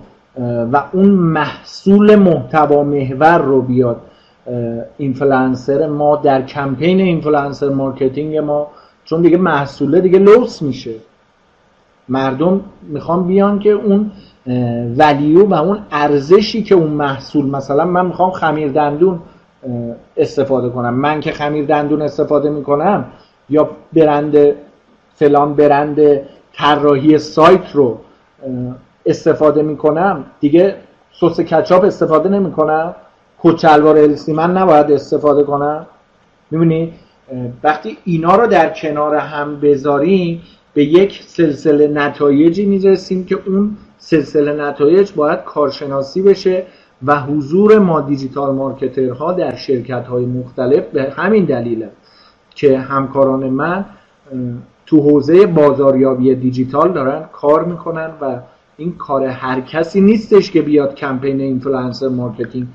[0.72, 4.00] و اون محصول محتوا محور رو بیاد.
[4.98, 8.66] اینفلانسر ما در کمپین influencer marketing ما
[9.04, 10.94] چون دیگه محصوله دیگه لوس میشه.
[12.08, 14.10] مردم می‌خوان بیان که اون
[14.98, 19.20] value و اون ارزشی که اون محصول مثلا من می‌خوام خمیر دندون
[20.16, 20.94] استفاده کنم.
[20.94, 23.04] من که خمیر دندون استفاده می‌کنم
[23.50, 24.36] یا برند
[25.14, 26.20] فلان برند
[26.52, 27.98] طراحی سایت رو
[29.06, 30.76] استفاده می‌کنم دیگه
[31.20, 32.94] سس کچاپ استفاده نمی‌کنم.
[33.44, 35.86] کت شلوار ال سی من نباید استفاده کنم.
[36.50, 36.92] می‌بینی؟
[37.62, 40.42] وقتی اینا رو در کنار هم بذاریم
[40.74, 46.62] به یک سلسله نتایجی می‌رسیم که اون سلسله نتایج باید کارشناسی بشه
[47.06, 51.90] و حضور ما digital marketer ها در شرکت های مختلف به همین دلیله
[52.54, 53.84] که همکاران من
[54.86, 58.40] تو حوزه بازاریابی دیجیتال دارن کار می‌کنن و
[58.76, 62.66] این کار هر کسی نیستش که بیاد کمپین influencer marketing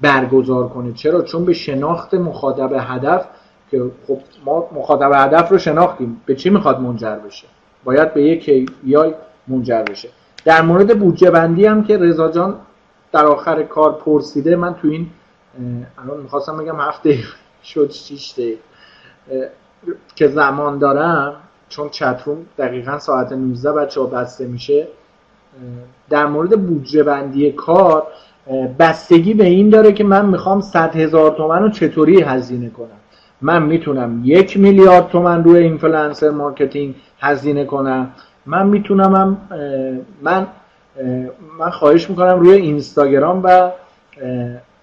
[0.00, 0.92] برگزار کنه.
[0.92, 3.26] چرا؟ چون به شناخت مخاطب هدف
[3.70, 6.20] که خب ما مخاطب هدف رو شناختیم.
[6.26, 7.46] به چی می‌خواد منجر بشه؟
[7.84, 9.14] باید به یک یا
[9.48, 10.08] منجر بشه.
[10.44, 12.56] در مورد بودجه بندی هم که رضا جان
[13.12, 15.06] در آخر کار پرسیده من تو این
[15.98, 17.18] الان می‌خواستم بگم هفته
[17.64, 18.34] شد شیش
[20.14, 21.34] که زمان دارم
[21.68, 24.88] چون chat room دقیقا ساعت 19 بچه ها بسته میشه
[26.10, 28.06] در مورد بودجه بندی کار
[28.78, 32.86] بستگی به این داره که من می‌خوام 100 هزار تومن رو چطوری هزینه کنم.
[33.40, 38.10] من می‌تونم یک میلیارد تومن روی influencer marketing هزینه کنم.
[38.46, 39.36] من می‌تونم هم
[40.22, 40.46] من
[41.58, 43.70] من خواهش می‌کنم روی اینستاگرام و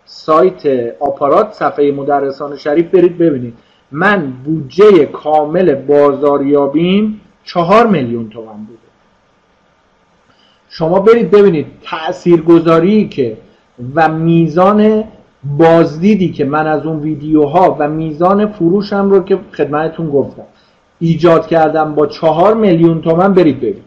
[0.05, 3.53] سایت آپارات صفحه مدرسان شریف برید ببینید.
[3.91, 8.79] من بودجه کامل بازاریابیم چهار میلیون تومن بوده.
[10.69, 13.37] شما برید ببینید تاثیرگذاری که
[13.95, 15.03] و میزان
[15.57, 20.43] بازدیدی که من از اون ویدیوها و میزان فروشم رو که خدمتتون گفتم.
[20.99, 23.83] ایجاد کردم با چهار میلیون تومن برید ببینید.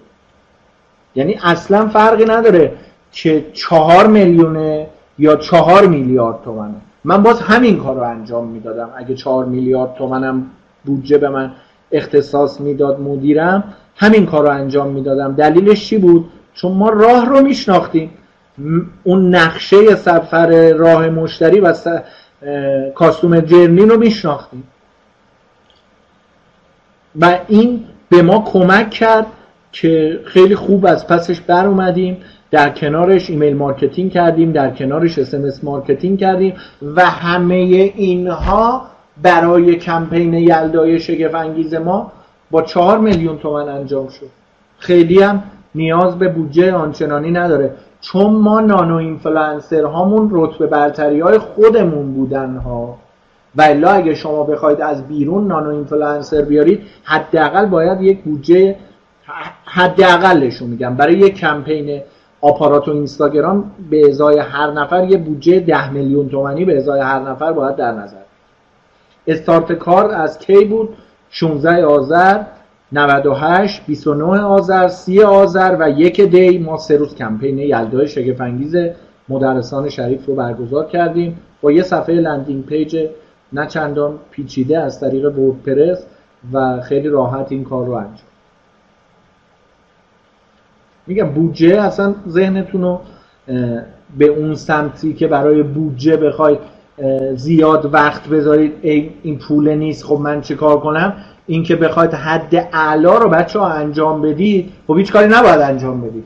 [1.14, 2.73] یعنی اصلا فرقی نداره
[3.12, 4.86] که چهار میلیونه
[5.19, 6.74] یا چهار میلیارد تومنه.
[7.05, 8.90] من باز همین کار رو انجام می‌دادم.
[8.97, 10.47] اگه چهار میلیارد تومنم
[10.85, 11.52] بودجه به من
[11.93, 13.64] اختصاص می‌داد مدیرم
[13.97, 15.35] همین کار رو انجام می‌دادم.
[15.35, 16.24] دلیلش چی بود؟
[16.55, 18.10] چون ما راه رو میشناختیم.
[19.03, 21.74] اون نقشه سفر راه مشتری و
[22.95, 24.65] کاستوم جرنی رو میشناختیم.
[27.20, 29.27] و این به ما کمک کرد
[29.73, 32.16] که خیلی خوب از پسش بر اومدیم
[32.51, 36.55] در کنارش email marketing کردیم در کنارش SMS marketing کردیم
[36.97, 38.87] و همه اینها
[39.23, 42.12] برای کمپین یلدای شگفت انگیز ما
[42.51, 44.31] با چهار میلیون تومن انجام شد.
[44.79, 45.43] خیلی هم
[45.74, 47.70] نیاز به بودجه آنچنانی نداره.
[48.03, 52.97] چون ما nano influencer هامون رتبه برتری های خودمون بودن ها
[53.57, 58.77] و الا اگه شما بخواید از بیرون نانو اینفلانسر بیارید حداقل باید یک بودجه
[59.65, 60.97] حداقلش رو میگم.
[60.97, 62.03] برای یک کمپین
[62.41, 67.19] آپارات و اینستاگرام به ازای هر نفر یه بودجه ده میلیون تومنی به ازای هر
[67.20, 68.16] نفر باید در نظر.
[69.27, 70.89] استارت کار از کی بود؟
[71.31, 72.41] 16 آذر
[72.93, 76.59] 98 29 آذر 30 آذر و یک دی.
[76.59, 78.77] ما سه روز کمپین یلدای شگفنگیز
[79.28, 81.39] مدرسان شریف رو برگزار کردیم.
[81.60, 83.09] با یه صفحه landing page
[83.52, 86.06] نه چندان پیچیده از طریق وردپرس
[86.52, 88.27] و خیلی راحت این کار رو انجام.
[91.06, 93.01] میگم بودجه اصلا ذهنتون رو
[94.19, 96.59] به اون سمتی که برای بودجه بخواید
[97.35, 98.73] زیاد وقت بذارید
[99.23, 101.14] این پول نیست خب من چه کار کنم؟
[101.47, 106.01] این که بخواید حد اعلا رو بچه ها انجام بدید خب هیچ کاری نباید انجام
[106.01, 106.24] بدید.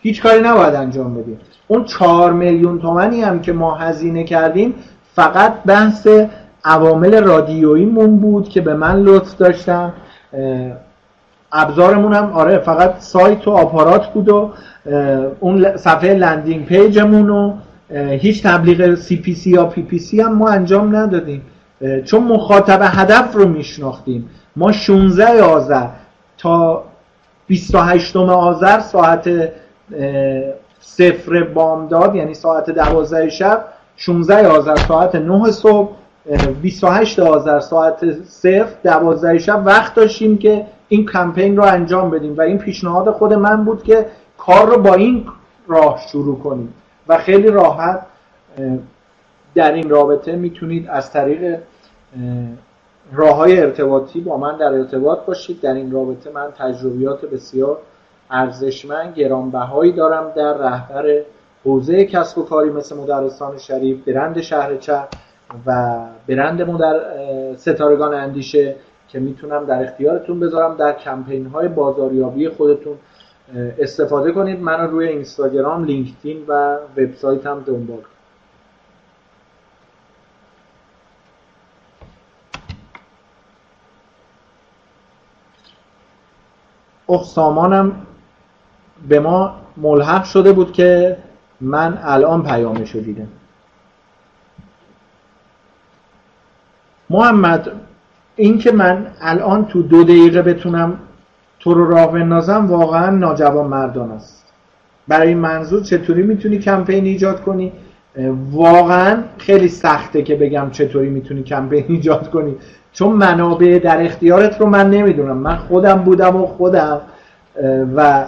[0.00, 1.40] هیچ کاری نباید انجام بدید.
[1.68, 4.74] اون چهار میلیون تومنی هم که ما هزینه کردیم
[5.14, 6.08] فقط بحث
[6.64, 9.92] عوامل رادیوییمون بود که به من لطف داشتم
[11.52, 14.52] ابزارمون هم آره فقط سایت و آپارات بود و
[15.40, 17.54] اون صفحه landing page مون و
[18.10, 21.42] هیچ تبلیغ CPC یا PPC هم ما انجام ندادیم.
[22.04, 24.30] چون مخاطب هدف رو میشناختیم.
[24.56, 25.86] ما 16 آذر
[26.38, 26.84] تا
[27.46, 29.30] 28 آذر ساعت
[30.80, 33.64] صفر بامداد یعنی ساعت 12 شب
[33.96, 35.90] 16 آذر ساعت 9 صبح
[36.62, 39.62] 28 آذر ساعت صفر 12 شب.
[39.66, 44.06] وقت داشتیم که این کمپین رو انجام بدیم و این پیشنهاد خود من بود که
[44.38, 45.26] کار رو با این
[45.66, 46.74] راه شروع کنیم.
[47.08, 48.00] و خیلی راحت
[49.56, 51.58] در این رابطه می‌تونید از طریق
[53.12, 55.60] راه های ارتباطی با من در ارتباط باشید.
[55.60, 57.78] در این رابطه من تجربیات بسیار
[58.30, 61.20] ارزشمند گرانبهایی دارم در رهبر
[61.64, 64.98] حوزه کسب و کاری مثل مدرسان شریف برند شهر چه
[65.66, 65.96] و
[66.28, 67.00] برند مدر...
[67.56, 68.74] ستارگان اندیشه
[69.08, 70.76] که می‌تونم در اختیارتون بذارم.
[70.76, 72.96] در کمپین های بازاریابی خودتون
[73.78, 74.60] استفاده کنید.
[74.60, 78.15] من روی اینستاگرام لینکدین و وبسایت هم دنبال کنید.
[87.24, 87.92] سامانم
[89.08, 91.16] به ما ملحق شده بود که
[91.60, 93.28] من الان پیامش رو دیدم.
[97.10, 97.70] محمد
[98.36, 100.98] این که من الان تو دو دقیقه بتونم
[101.60, 104.52] تو رو راه بندازم واقعا ناجوان مردان است.
[105.08, 107.72] برای منظور چطوری می‌تونی کمپین ایجاد کنی؟
[108.52, 112.56] واقعا خیلی سخته که بگم چطوری می‌تونی کمپین ایجاد کنی.
[112.98, 115.36] چون منابع در اختیارت رو من نمی‌دونم.
[115.36, 117.00] من خودم بودم و خودم
[117.96, 118.24] و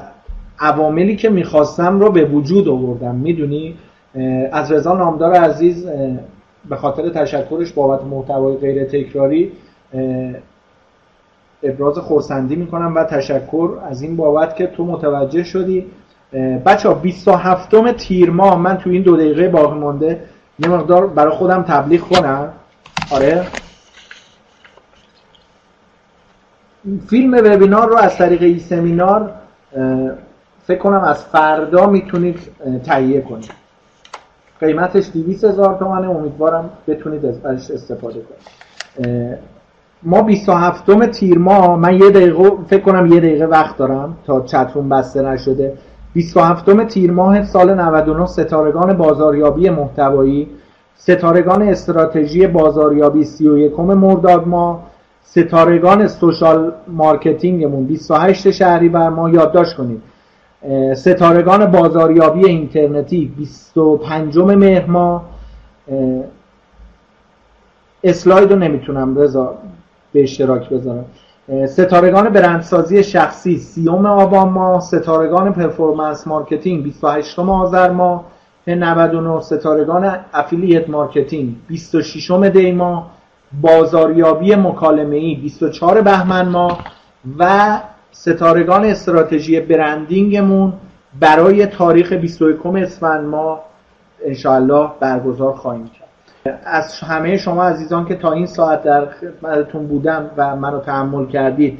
[0.60, 3.14] عواملی که می‌خواستم رو به وجود آوردم.
[3.14, 3.74] می‌دونی؟
[4.52, 5.86] از رضا نامدار عزیز
[6.68, 9.52] به خاطر تشکرش بابت محتوای غیر تکراری
[11.62, 15.86] ابراز خورسندی می‌کنم و تشکر از این بابت که تو متوجه شدی.
[16.66, 18.58] بچه ها 27 تیر ماه.
[18.58, 20.20] من تو این دو دقیقه باقی مونده.
[20.58, 22.48] یه مقدار برای خودم تبلیغ کنم.
[23.10, 23.46] آره؟
[27.08, 29.30] فیلم وبینار رو از طریق ای سمینار
[30.66, 32.38] فکر کنم از فردا می‌تونید
[32.84, 33.50] تهیه کنید.
[34.60, 39.38] قیمتش 200 هزار تومنه امیدوارم بتونید ازش استفاده کنید.
[40.02, 44.88] ما 27 تیر ماه من یه دقیقه فکر کنم یه دقیقه وقت دارم تا چتون
[44.88, 45.72] بسته نشده.
[46.12, 50.48] 27 تیر ماه سال 99 ستارگان بازاریابی محتوایی.
[50.96, 54.87] ستارگان استراتژی بازاریابی 31 مرداد ماه
[55.24, 60.02] ستارگان social marketing مون 28 شهریور ماه یادداشت کنید.
[60.96, 65.24] ستارگان بازاریابی اینترنتی 25 مهر ماه.
[68.04, 69.54] اسلاید رو نمی‌تونم رضا
[70.12, 71.04] به اشتراک بذارم.
[71.68, 74.80] ستارگان برندسازی شخصی سیوم آبان ماه.
[74.80, 78.24] ستارگان performance marketing 28 آذر ماه.
[78.66, 83.10] 99 ستارگان affiliate marketing 26 دی ماه.
[83.60, 86.78] بازاریابی مکالمه ای 24 بهمن ماه
[87.38, 87.78] و
[88.12, 90.72] ستارگان استراتژی branding مون
[91.20, 93.60] برای تاریخ 21 اسفند ماه
[94.24, 96.08] انشاءالله برگزار خواهیم کرد.
[96.64, 101.78] از همه شما عزیزان که تا این ساعت در خدمتتون بودم و منو تحمل کردید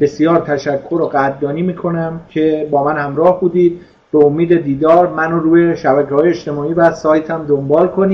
[0.00, 3.80] بسیار تشکر و قدردانی می‌کنم که با من همراه بودید.
[4.12, 8.06] به امید دیدار منو روی شبکه های اجتماعی و سایتم دنبال کنید.